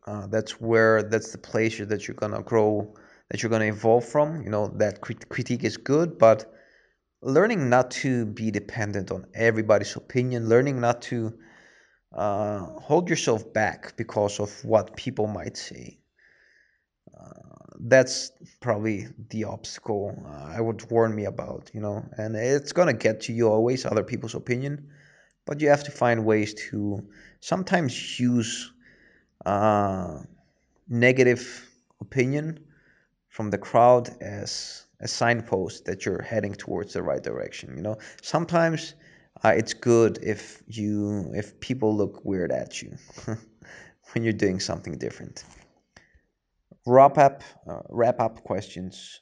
Uh, 0.05 0.25
that's 0.27 0.61
where 0.61 1.03
that's 1.03 1.33
the 1.33 1.38
place 1.38 1.77
that 1.79 2.07
you're 2.07 2.15
gonna 2.15 2.41
grow, 2.41 2.95
that 3.29 3.43
you're 3.43 3.49
gonna 3.49 3.65
evolve 3.65 4.05
from. 4.05 4.41
You 4.41 4.49
know 4.49 4.69
that 4.77 5.01
crit- 5.01 5.27
critique 5.27 5.65
is 5.65 5.75
good, 5.75 6.17
but 6.17 6.53
learning 7.22 7.70
not 7.70 7.91
to 7.91 8.26
be 8.26 8.51
dependent 8.51 9.11
on 9.11 9.26
everybody's 9.34 9.95
opinion, 9.95 10.49
learning 10.49 10.80
not 10.80 11.01
to 11.03 11.38
uh, 12.13 12.59
hold 12.80 13.09
yourself 13.09 13.53
back 13.53 13.95
because 13.97 14.39
of 14.39 14.63
what 14.63 14.95
people 14.95 15.28
might 15.28 15.57
say. 15.57 15.99
Uh, 17.18 17.30
that's 17.80 18.32
probably 18.59 19.07
the 19.30 19.43
obstacle 19.45 20.15
uh, 20.26 20.53
I 20.55 20.61
would 20.61 20.89
warn 20.89 21.15
me 21.15 21.26
about, 21.26 21.72
you 21.74 21.82
know, 21.82 22.05
and 22.18 22.36
it's 22.36 22.74
gonna 22.74 22.93
get 22.93 23.22
to 23.22 23.34
you 23.34 23.49
always, 23.49 23.86
other 23.86 24.03
people's 24.03 24.36
opinion, 24.36 24.89
but 25.45 25.61
you 25.61 25.70
have 25.70 25.84
to 25.86 25.91
find 25.91 26.26
ways 26.26 26.53
to 26.70 27.07
sometimes 27.39 28.20
use 28.20 28.72
uh, 29.45 30.20
negative 30.88 31.70
opinion 32.01 32.59
from 33.30 33.49
the 33.49 33.57
crowd 33.57 34.09
as 34.22 34.86
a 34.99 35.07
signpost 35.07 35.85
that 35.85 36.05
you're 36.05 36.21
heading 36.21 36.53
towards 36.53 36.93
the 36.93 37.03
right 37.03 37.21
direction. 37.21 37.75
You 37.75 37.83
know, 37.83 37.97
sometimes 38.21 38.93
uh, 39.43 39.53
it's 39.55 39.73
good 39.73 40.19
if 40.23 40.63
you 40.67 41.31
if 41.35 41.59
people 41.59 41.95
look 41.95 42.25
weird 42.25 42.51
at 42.51 42.81
you 42.81 42.97
when 44.13 44.23
you're 44.23 44.33
doing 44.33 44.59
something 44.59 44.97
different. 44.97 45.43
Wrap 46.85 47.17
up, 47.17 47.43
uh, 47.69 47.81
wrap 47.89 48.19
up 48.19 48.43
questions. 48.43 49.21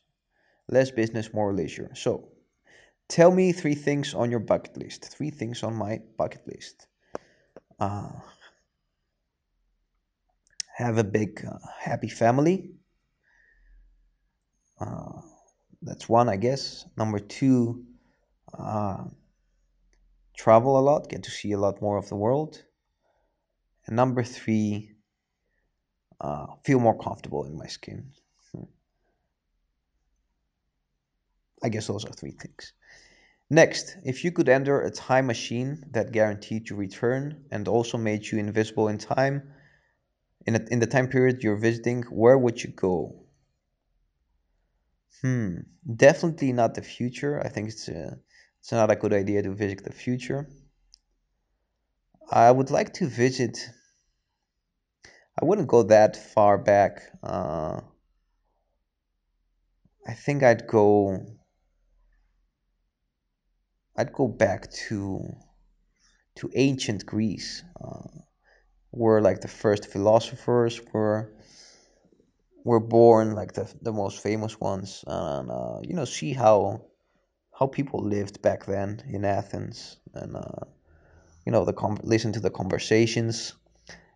Less 0.67 0.91
business, 0.91 1.33
more 1.33 1.53
leisure. 1.53 1.91
So, 1.93 2.29
tell 3.07 3.31
me 3.31 3.51
three 3.51 3.75
things 3.75 4.13
on 4.15 4.31
your 4.31 4.39
bucket 4.39 4.77
list. 4.77 5.05
Three 5.05 5.29
things 5.29 5.63
on 5.63 5.75
my 5.75 6.01
bucket 6.17 6.41
list. 6.47 6.87
Uh, 7.79 8.09
have 10.75 10.97
a 10.97 11.03
big, 11.03 11.45
uh, 11.45 11.57
happy 11.79 12.09
family. 12.09 12.71
Uh, 14.79 15.21
that's 15.85 16.09
one, 16.09 16.29
I 16.29 16.35
guess. 16.35 16.85
Number 16.97 17.19
two, 17.19 17.85
uh, 18.57 19.05
travel 20.35 20.79
a 20.79 20.81
lot, 20.81 21.09
get 21.09 21.23
to 21.23 21.31
see 21.31 21.53
a 21.53 21.59
lot 21.59 21.81
more 21.81 21.97
of 21.97 22.09
the 22.09 22.15
world. 22.15 22.61
And 23.85 23.95
number 23.95 24.23
three, 24.23 24.91
uh, 26.19 26.47
feel 26.63 26.79
more 26.79 26.97
comfortable 26.97 27.45
in 27.45 27.57
my 27.57 27.67
skin. 27.67 28.11
I 31.63 31.69
guess 31.69 31.87
those 31.87 32.05
are 32.05 32.11
three 32.11 32.31
things. 32.31 32.73
Next, 33.49 33.97
if 34.03 34.23
you 34.23 34.31
could 34.31 34.49
enter 34.49 34.81
a 34.81 34.91
time 34.91 35.27
machine 35.27 35.83
that 35.91 36.11
guaranteed 36.11 36.69
you 36.69 36.75
return 36.75 37.45
and 37.51 37.67
also 37.67 37.97
made 37.97 38.25
you 38.25 38.37
invisible 38.39 38.87
in 38.87 38.97
time, 38.97 39.51
in, 40.45 40.55
a, 40.55 40.59
in 40.69 40.79
the 40.79 40.87
time 40.87 41.07
period 41.07 41.43
you're 41.43 41.55
visiting, 41.55 42.03
where 42.03 42.37
would 42.37 42.63
you 42.63 42.71
go? 42.71 43.24
Hmm, 45.21 45.57
definitely 45.93 46.53
not 46.53 46.75
the 46.75 46.81
future. 46.81 47.41
I 47.43 47.49
think 47.49 47.67
it's 47.67 47.89
a, 47.89 48.17
it's 48.61 48.71
not 48.71 48.91
a 48.91 48.95
good 48.95 49.11
idea 49.13 49.41
to 49.43 49.51
visit 49.53 49.83
the 49.83 49.91
future. 49.91 50.47
I 52.29 52.51
would 52.51 52.69
like 52.69 52.93
to 52.93 53.07
visit. 53.07 53.67
I 55.41 55.45
wouldn't 55.45 55.69
go 55.69 55.81
that 55.83 56.17
far 56.17 56.57
back. 56.57 57.01
Uh, 57.23 57.79
I 60.07 60.13
think 60.15 60.41
I'd 60.41 60.65
go. 60.65 61.23
I'd 63.97 64.13
go 64.13 64.29
back 64.29 64.71
to 64.87 65.35
to 66.35 66.49
ancient 66.55 67.05
Greece, 67.05 67.63
uh, 67.81 68.07
where 68.91 69.21
like 69.21 69.41
the 69.41 69.49
first 69.49 69.87
philosophers 69.87 70.81
were 70.93 71.34
were 72.65 72.81
born, 72.81 73.35
like 73.35 73.53
the 73.53 73.71
the 73.81 73.93
most 73.93 74.21
famous 74.21 74.59
ones, 74.59 75.05
and 75.07 75.49
uh, 75.49 75.79
you 75.83 75.93
know 75.93 76.03
see 76.03 76.33
how 76.33 76.81
how 77.57 77.67
people 77.67 78.01
lived 78.01 78.41
back 78.41 78.65
then 78.65 79.01
in 79.07 79.23
Athens, 79.23 79.97
and 80.13 80.35
uh, 80.35 80.65
you 81.45 81.51
know 81.51 81.63
the 81.63 81.73
com- 81.73 81.99
listen 82.03 82.33
to 82.33 82.41
the 82.41 82.49
conversations, 82.49 83.53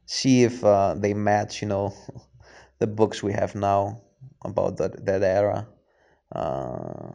see 0.05 0.43
if 0.43 0.65
uh, 0.65 0.95
they 0.97 1.13
match 1.13 1.61
you 1.61 1.67
know 1.67 1.93
the 2.79 2.87
books 2.87 3.23
we 3.23 3.31
have 3.31 3.55
now 3.55 4.01
about 4.43 4.77
that 4.77 5.05
that 5.05 5.23
era. 5.23 5.67
Uh, 6.35 7.11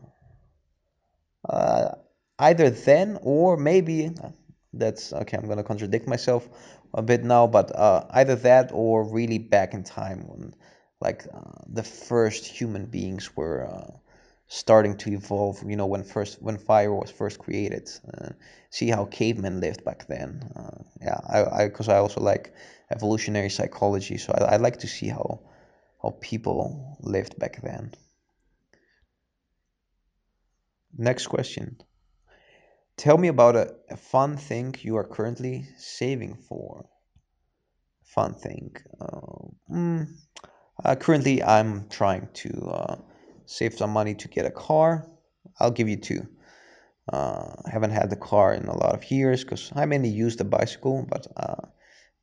uh, 1.48 1.94
either 2.38 2.70
then 2.70 3.18
or 3.22 3.56
maybe 3.56 4.10
that's 4.72 5.12
okay. 5.12 5.36
I'm 5.36 5.48
gonna 5.48 5.64
contradict 5.64 6.06
myself 6.06 6.48
a 6.94 7.02
bit 7.02 7.24
now, 7.24 7.46
but 7.48 7.74
uh, 7.74 8.06
either 8.10 8.36
that 8.36 8.70
or 8.72 9.04
really 9.12 9.38
back 9.38 9.74
in 9.74 9.82
time 9.82 10.26
when 10.28 10.54
like 11.00 11.26
uh, 11.32 11.62
the 11.66 11.82
first 11.82 12.46
human 12.46 12.86
beings 12.86 13.36
were 13.36 13.66
uh, 13.66 13.90
starting 14.48 14.96
to 14.98 15.10
evolve. 15.12 15.62
You 15.66 15.76
know, 15.76 15.86
when 15.86 16.04
first 16.04 16.40
when 16.42 16.58
fire 16.58 16.94
was 16.94 17.10
first 17.10 17.38
created. 17.38 17.88
Uh, 18.12 18.30
see 18.70 18.88
how 18.90 19.04
cavemen 19.04 19.60
lived 19.60 19.84
back 19.84 20.06
then. 20.08 20.50
Uh, 20.56 20.82
yeah, 21.00 21.20
I 21.28 21.68
because 21.68 21.88
I, 21.88 21.96
I, 21.96 21.98
also 21.98 22.20
like 22.20 22.52
evolutionary 22.90 23.50
psychology, 23.50 24.18
so 24.18 24.32
I, 24.32 24.54
I 24.54 24.56
like 24.56 24.78
to 24.80 24.88
see 24.88 25.08
how 25.08 25.40
how 26.02 26.16
people 26.20 26.96
lived 27.00 27.38
back 27.38 27.62
then. 27.62 27.92
Next 30.96 31.26
question. 31.26 31.76
Tell 32.96 33.18
me 33.18 33.28
about 33.28 33.56
a, 33.56 33.74
a 33.90 33.96
fun 33.96 34.36
thing 34.36 34.74
you 34.80 34.96
are 34.96 35.04
currently 35.04 35.66
saving 35.76 36.36
for. 36.36 36.86
Fun 38.04 38.34
thing. 38.34 38.76
Uh, 39.00 39.48
mm, 39.68 40.06
uh, 40.82 40.96
currently, 40.96 41.42
I'm 41.42 41.88
trying 41.88 42.28
to 42.34 42.50
uh, 42.66 42.96
save 43.46 43.74
some 43.74 43.90
money 43.90 44.14
to 44.16 44.28
get 44.28 44.46
a 44.46 44.50
car. 44.50 45.06
I'll 45.60 45.70
give 45.70 45.88
you 45.88 45.96
two. 45.96 46.26
Uh, 47.12 47.54
I 47.64 47.70
haven't 47.70 47.90
had 47.90 48.10
the 48.10 48.16
car 48.16 48.54
in 48.54 48.64
a 48.64 48.76
lot 48.76 48.94
of 48.94 49.10
years 49.10 49.44
because 49.44 49.70
I 49.76 49.84
mainly 49.84 50.08
use 50.08 50.36
the 50.36 50.44
bicycle, 50.44 51.06
but 51.08 51.26
uh, 51.36 51.66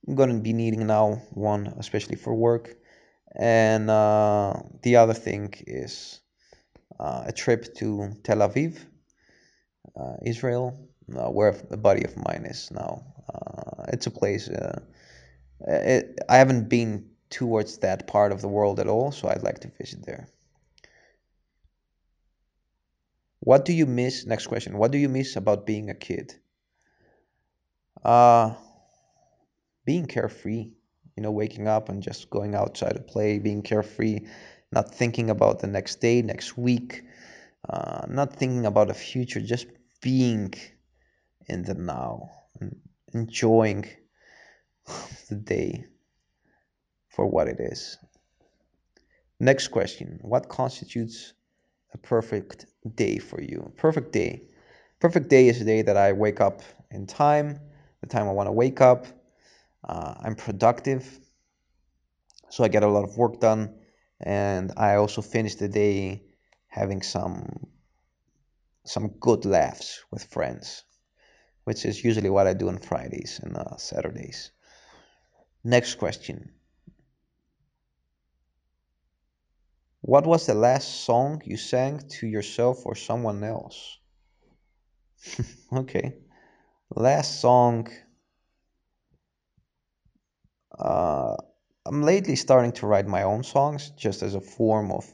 I'm 0.08 0.16
gonna 0.16 0.40
be 0.40 0.54
needing 0.54 0.88
now 0.88 1.22
one, 1.32 1.68
especially 1.78 2.16
for 2.16 2.34
work. 2.34 2.76
And 3.40 3.90
uh, 3.90 4.54
the 4.82 4.98
other 4.98 5.14
thing 5.14 5.54
is 5.66 6.20
uh, 7.00 7.24
a 7.28 7.32
trip 7.32 7.74
to 7.76 8.12
Tel 8.24 8.40
Aviv, 8.40 8.80
Israel, 10.26 10.90
where 11.08 11.56
a 11.70 11.78
buddy 11.78 12.04
of 12.04 12.18
mine 12.18 12.46
is 12.46 12.70
now. 12.72 13.04
It's 13.94 14.08
a 14.08 14.12
place. 14.12 14.50
It, 15.68 16.20
I 16.28 16.38
haven't 16.38 16.68
been 16.68 17.11
towards 17.32 17.78
that 17.80 18.08
part 18.08 18.32
of 18.32 18.42
the 18.42 18.48
world 18.48 18.80
at 18.80 18.88
all, 18.88 19.12
so 19.12 19.28
I'd 19.28 19.44
like 19.44 19.60
to 19.62 19.70
visit 19.70 20.06
there. 20.06 20.28
What 23.40 23.66
do 23.66 23.74
you 23.74 23.88
miss? 23.88 24.26
Next 24.26 24.48
question. 24.48 24.78
What 24.78 24.92
do 24.92 25.00
you 25.00 25.10
miss 25.10 25.36
about 25.36 25.66
being 25.66 25.90
a 25.90 25.96
kid? 25.96 26.36
Uh, 28.04 28.54
being 29.84 30.06
carefree. 30.06 30.72
You 31.18 31.24
know, 31.24 31.32
waking 31.32 31.68
up 31.68 31.90
and 31.90 32.04
just 32.04 32.30
going 32.30 32.56
outside 32.56 32.94
to 32.94 33.02
play, 33.02 33.40
being 33.40 33.64
carefree, 33.64 34.28
not 34.72 34.94
thinking 34.94 35.30
about 35.30 35.60
the 35.60 35.68
next 35.68 36.00
day, 36.00 36.22
next 36.22 36.58
week, 36.58 37.04
uh, 37.70 38.06
not 38.08 38.36
thinking 38.36 38.66
about 38.66 38.88
the 38.88 38.94
future, 38.94 39.42
just 39.42 39.68
being 40.02 40.54
in 41.48 41.64
the 41.64 41.74
now, 41.74 42.30
enjoying 43.14 43.86
the 45.30 45.36
day 45.36 45.86
for 47.12 47.28
what 47.28 47.48
it 47.48 47.60
is. 47.60 47.98
Next 49.40 49.68
question 49.70 50.20
What 50.22 50.50
constitutes 50.50 51.34
a 51.94 51.98
perfect 51.98 52.66
day 52.96 53.18
for 53.18 53.42
you? 53.42 53.72
Perfect 53.78 54.12
day. 54.12 54.44
Perfect 55.00 55.30
day 55.30 55.48
is 55.48 55.60
a 55.62 55.66
day 55.66 55.82
that 55.82 55.98
I 55.98 56.14
wake 56.14 56.40
up 56.40 56.62
in 56.90 57.08
time, 57.08 57.60
the 58.02 58.08
time 58.08 58.28
I 58.28 58.32
want 58.32 58.48
to 58.48 58.52
wake 58.52 58.82
up. 58.82 59.06
Uh, 59.84 60.14
I'm 60.24 60.36
productive, 60.36 61.20
so 62.50 62.64
I 62.64 62.68
get 62.68 62.84
a 62.84 62.88
lot 62.88 63.04
of 63.04 63.18
work 63.18 63.40
done, 63.40 63.74
and 64.20 64.72
I 64.78 64.96
also 64.96 65.22
finish 65.22 65.56
the 65.56 65.68
day 65.68 66.24
having 66.68 67.02
some 67.02 67.68
some 68.84 69.08
good 69.20 69.46
laughs 69.46 70.04
with 70.12 70.24
friends, 70.26 70.84
which 71.66 71.86
is 71.86 72.04
usually 72.04 72.30
what 72.30 72.48
I 72.48 72.54
do 72.54 72.68
on 72.68 72.78
Fridays 72.78 73.40
and 73.44 73.58
uh, 73.58 73.78
Saturdays. 73.78 74.52
Next 75.64 75.96
question. 75.96 76.52
What 80.02 80.26
was 80.26 80.48
the 80.48 80.56
last 80.56 81.06
song 81.06 81.42
you 81.46 81.58
sang 81.58 82.00
to 82.20 82.28
yourself 82.28 82.86
or 82.86 82.96
someone 82.96 83.44
else? 83.44 84.00
okay. 85.74 86.16
Last 86.96 87.40
song. 87.40 87.88
Uh, 90.78 91.36
I'm 91.86 92.02
lately 92.04 92.36
starting 92.36 92.72
to 92.74 92.88
write 92.88 93.08
my 93.08 93.24
own 93.24 93.44
songs 93.44 93.92
just 93.92 94.24
as 94.24 94.36
a 94.36 94.42
form 94.42 94.92
of 94.92 95.06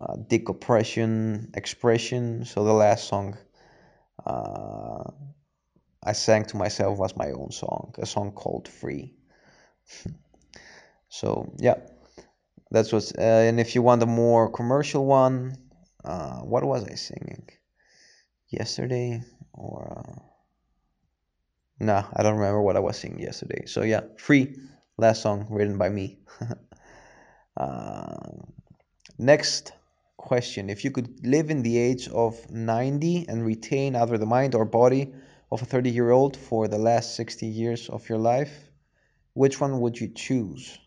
uh, 0.00 0.16
decompression, 0.28 1.50
expression. 1.54 2.44
So 2.44 2.64
the 2.64 2.72
last 2.72 3.08
song 3.08 3.38
uh, 4.26 5.04
I 6.02 6.12
sang 6.12 6.44
to 6.46 6.56
myself 6.56 6.98
was 6.98 7.16
my 7.16 7.30
own 7.32 7.50
song, 7.52 7.94
a 7.98 8.06
song 8.06 8.32
called 8.32 8.68
Free. 8.68 9.14
So 11.08 11.54
yeah, 11.58 11.76
that's 12.74 12.92
what's. 12.92 13.12
Uh, 13.12 13.46
and 13.48 13.60
if 13.60 13.74
you 13.74 13.82
want 13.82 14.02
a 14.02 14.06
more 14.06 14.50
commercial 14.50 15.06
one, 15.06 15.56
uh, 16.04 16.40
what 16.40 16.64
was 16.64 16.84
I 16.84 16.94
singing 16.94 17.48
yesterday? 18.48 19.22
Or 19.52 20.04
uh, 20.04 20.20
no, 21.78 22.04
I 22.14 22.22
don't 22.22 22.34
remember 22.34 22.60
what 22.60 22.76
I 22.76 22.80
was 22.80 22.98
singing 22.98 23.20
yesterday. 23.20 23.66
So 23.66 23.82
yeah, 23.82 24.00
free 24.18 24.56
last 24.98 25.22
song 25.22 25.46
written 25.50 25.78
by 25.78 25.88
me. 25.88 26.18
uh, 27.56 28.16
next 29.18 29.72
question: 30.16 30.68
If 30.68 30.84
you 30.84 30.90
could 30.90 31.24
live 31.24 31.50
in 31.50 31.62
the 31.62 31.78
age 31.78 32.08
of 32.08 32.50
90 32.50 33.28
and 33.28 33.46
retain 33.46 33.94
either 33.94 34.18
the 34.18 34.26
mind 34.26 34.56
or 34.56 34.64
body 34.64 35.14
of 35.52 35.62
a 35.62 35.64
30 35.64 35.90
year 35.90 36.10
old 36.10 36.36
for 36.36 36.66
the 36.66 36.78
last 36.78 37.14
60 37.14 37.46
years 37.46 37.88
of 37.88 38.08
your 38.08 38.18
life, 38.18 38.68
which 39.34 39.60
one 39.60 39.80
would 39.80 40.00
you 40.00 40.08
choose? 40.08 40.78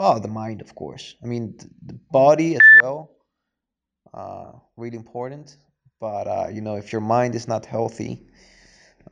Oh, 0.00 0.18
the 0.18 0.26
mind, 0.26 0.62
of 0.62 0.74
course. 0.74 1.14
I 1.22 1.26
mean, 1.26 1.56
the 1.86 1.94
body 2.10 2.56
as 2.56 2.72
well, 2.72 3.12
uh, 4.14 4.52
really 4.76 4.96
important. 4.96 5.56
But 6.00 6.26
uh, 6.26 6.48
you 6.52 6.60
know, 6.60 6.76
if 6.76 6.92
your 6.92 7.00
mind 7.02 7.34
is 7.34 7.46
not 7.46 7.66
healthy, 7.66 8.26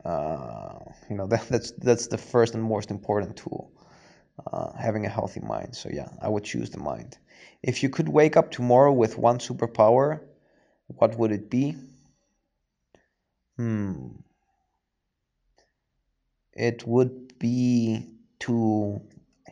uh, 0.05 0.79
you 1.09 1.15
know 1.17 1.27
that, 1.33 1.47
that's 1.49 1.71
that's 1.73 2.07
the 2.07 2.17
first 2.17 2.55
and 2.55 2.63
most 2.63 2.91
important 2.91 3.37
tool, 3.37 3.71
uh, 4.51 4.73
having 4.77 5.05
a 5.05 5.09
healthy 5.09 5.41
mind. 5.41 5.75
So 5.75 5.89
yeah, 5.91 6.09
I 6.21 6.29
would 6.29 6.43
choose 6.43 6.69
the 6.71 6.79
mind. 6.79 7.17
If 7.63 7.83
you 7.83 7.89
could 7.89 8.09
wake 8.09 8.37
up 8.37 8.51
tomorrow 8.51 8.93
with 8.93 9.17
one 9.17 9.39
superpower, 9.39 10.21
what 10.87 11.17
would 11.17 11.31
it 11.31 11.49
be? 11.49 11.75
Hmm, 13.57 14.23
it 16.53 16.85
would 16.85 17.37
be 17.39 18.05
to 18.39 19.01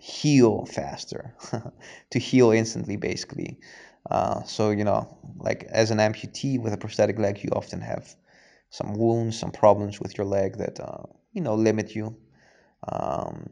heal 0.02 0.66
faster, 0.66 1.36
to 2.12 2.20
heal 2.20 2.52
instantly, 2.52 2.96
basically. 2.98 3.60
Uh, 4.10 4.44
so 4.44 4.70
you 4.72 4.84
know, 4.84 5.18
like 5.38 5.64
as 5.66 5.92
an 5.92 5.98
amputee 6.00 6.60
with 6.60 6.74
a 6.74 6.78
prosthetic 6.78 7.20
leg, 7.20 7.44
you 7.44 7.50
often 7.52 7.82
have 7.82 8.16
some 8.70 8.94
wounds, 8.94 9.40
some 9.40 9.52
problems 9.52 10.00
with 10.00 10.18
your 10.18 10.28
leg 10.28 10.58
that 10.58 10.80
uh, 10.80 11.04
you 11.34 11.42
know 11.42 11.56
limit 11.56 11.96
you. 11.96 12.16
Um, 12.88 13.48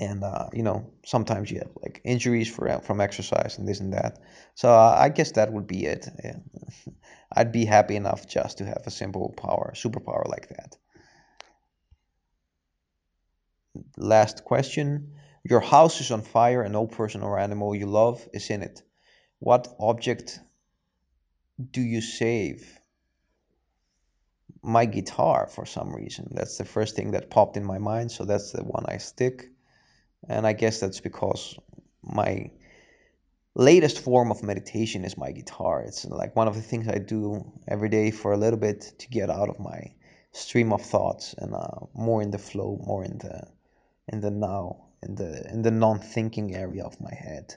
and 0.00 0.24
uh, 0.24 0.48
you 0.52 0.62
know 0.62 0.90
sometimes 1.04 1.50
you 1.50 1.58
have 1.58 1.70
like 1.82 2.00
injuries 2.04 2.48
for, 2.52 2.80
from 2.80 3.00
exercise 3.00 3.58
and 3.58 3.68
this 3.68 3.80
and 3.80 3.92
that. 3.92 4.18
So 4.54 4.68
uh, 4.70 4.96
I 4.98 5.08
guess 5.08 5.32
that 5.32 5.52
would 5.52 5.66
be 5.66 5.86
it. 5.86 6.08
Yeah. 6.22 6.36
I'd 7.32 7.52
be 7.52 7.64
happy 7.64 7.96
enough 7.96 8.26
just 8.28 8.58
to 8.58 8.64
have 8.66 8.82
a 8.86 8.90
simple 8.90 9.34
power, 9.36 9.72
superpower 9.74 10.28
like 10.28 10.48
that. 10.50 10.76
Last 13.96 14.44
question. 14.44 15.12
Your 15.44 15.60
house 15.60 16.00
is 16.00 16.10
on 16.10 16.22
fire 16.22 16.62
and 16.62 16.72
no 16.72 16.86
person 16.86 17.22
or 17.22 17.38
animal 17.38 17.74
you 17.74 17.86
love 17.86 18.26
is 18.32 18.50
in 18.50 18.62
it. 18.62 18.82
What 19.38 19.68
object 19.78 20.40
do 21.70 21.80
you 21.80 22.00
save? 22.00 22.80
My 24.62 24.86
guitar 24.86 25.46
for 25.46 25.66
some 25.66 25.94
reason. 25.94 26.28
That's 26.32 26.58
the 26.58 26.64
first 26.64 26.96
thing 26.96 27.12
that 27.12 27.30
popped 27.30 27.56
in 27.56 27.64
my 27.64 27.78
mind, 27.78 28.10
so 28.10 28.24
that's 28.24 28.52
the 28.52 28.64
one 28.64 28.84
I 28.88 28.96
stick. 28.96 29.50
And 30.28 30.46
I 30.46 30.54
guess 30.54 30.80
that's 30.80 31.00
because 31.00 31.56
my 32.02 32.50
latest 33.54 34.00
form 34.00 34.30
of 34.30 34.42
meditation 34.42 35.04
is 35.04 35.16
my 35.16 35.30
guitar. 35.30 35.82
It's 35.82 36.04
like 36.06 36.34
one 36.34 36.48
of 36.48 36.56
the 36.56 36.62
things 36.62 36.88
I 36.88 36.98
do 36.98 37.52
every 37.68 37.90
day 37.90 38.10
for 38.10 38.32
a 38.32 38.38
little 38.38 38.58
bit 38.58 38.94
to 38.98 39.08
get 39.08 39.30
out 39.30 39.50
of 39.50 39.60
my 39.60 39.92
stream 40.32 40.72
of 40.72 40.82
thoughts 40.82 41.34
and 41.38 41.54
uh, 41.54 41.86
more 41.94 42.22
in 42.22 42.30
the 42.30 42.38
flow, 42.38 42.80
more 42.84 43.04
in 43.04 43.18
the 43.18 43.46
in 44.08 44.20
the 44.20 44.30
now, 44.30 44.86
in 45.02 45.14
the 45.14 45.50
in 45.50 45.62
the 45.62 45.70
non-thinking 45.70 46.54
area 46.54 46.84
of 46.84 47.00
my 47.00 47.14
head. 47.14 47.54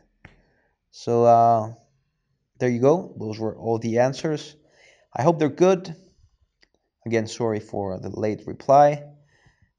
So 0.92 1.26
uh, 1.26 1.74
there 2.60 2.70
you 2.70 2.80
go. 2.80 3.14
Those 3.20 3.40
were 3.40 3.56
all 3.56 3.80
the 3.80 4.00
answers. 4.00 4.56
I 5.16 5.24
hope 5.24 5.40
they're 5.40 5.50
good. 5.50 5.96
Again, 7.06 7.28
sorry 7.28 7.60
for 7.60 8.00
the 8.00 8.10
late 8.10 8.44
reply. 8.46 9.04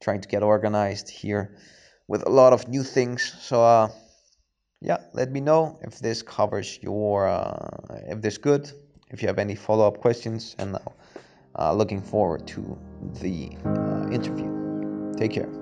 Trying 0.01 0.21
to 0.21 0.29
get 0.29 0.43
organized 0.43 1.09
here 1.09 1.57
with 2.07 2.25
a 2.25 2.29
lot 2.29 2.53
of 2.53 2.67
new 2.67 2.83
things. 2.83 3.35
So 3.41 3.63
uh, 3.63 3.89
yeah, 4.81 4.97
let 5.13 5.31
me 5.31 5.41
know 5.41 5.79
if 5.81 5.99
this 5.99 6.21
covers 6.21 6.79
your 6.81 7.27
uh, 7.27 8.01
if 8.07 8.21
this 8.21 8.37
good. 8.37 8.71
If 9.11 9.23
you 9.23 9.27
have 9.27 9.39
any 9.39 9.55
follow-up 9.55 9.97
questions, 9.97 10.55
and 10.59 10.77
uh, 11.57 11.73
looking 11.73 12.01
forward 12.01 12.47
to 12.47 12.77
the 13.21 13.49
uh, 13.65 14.09
interview. 14.11 15.13
Take 15.17 15.33
care. 15.33 15.58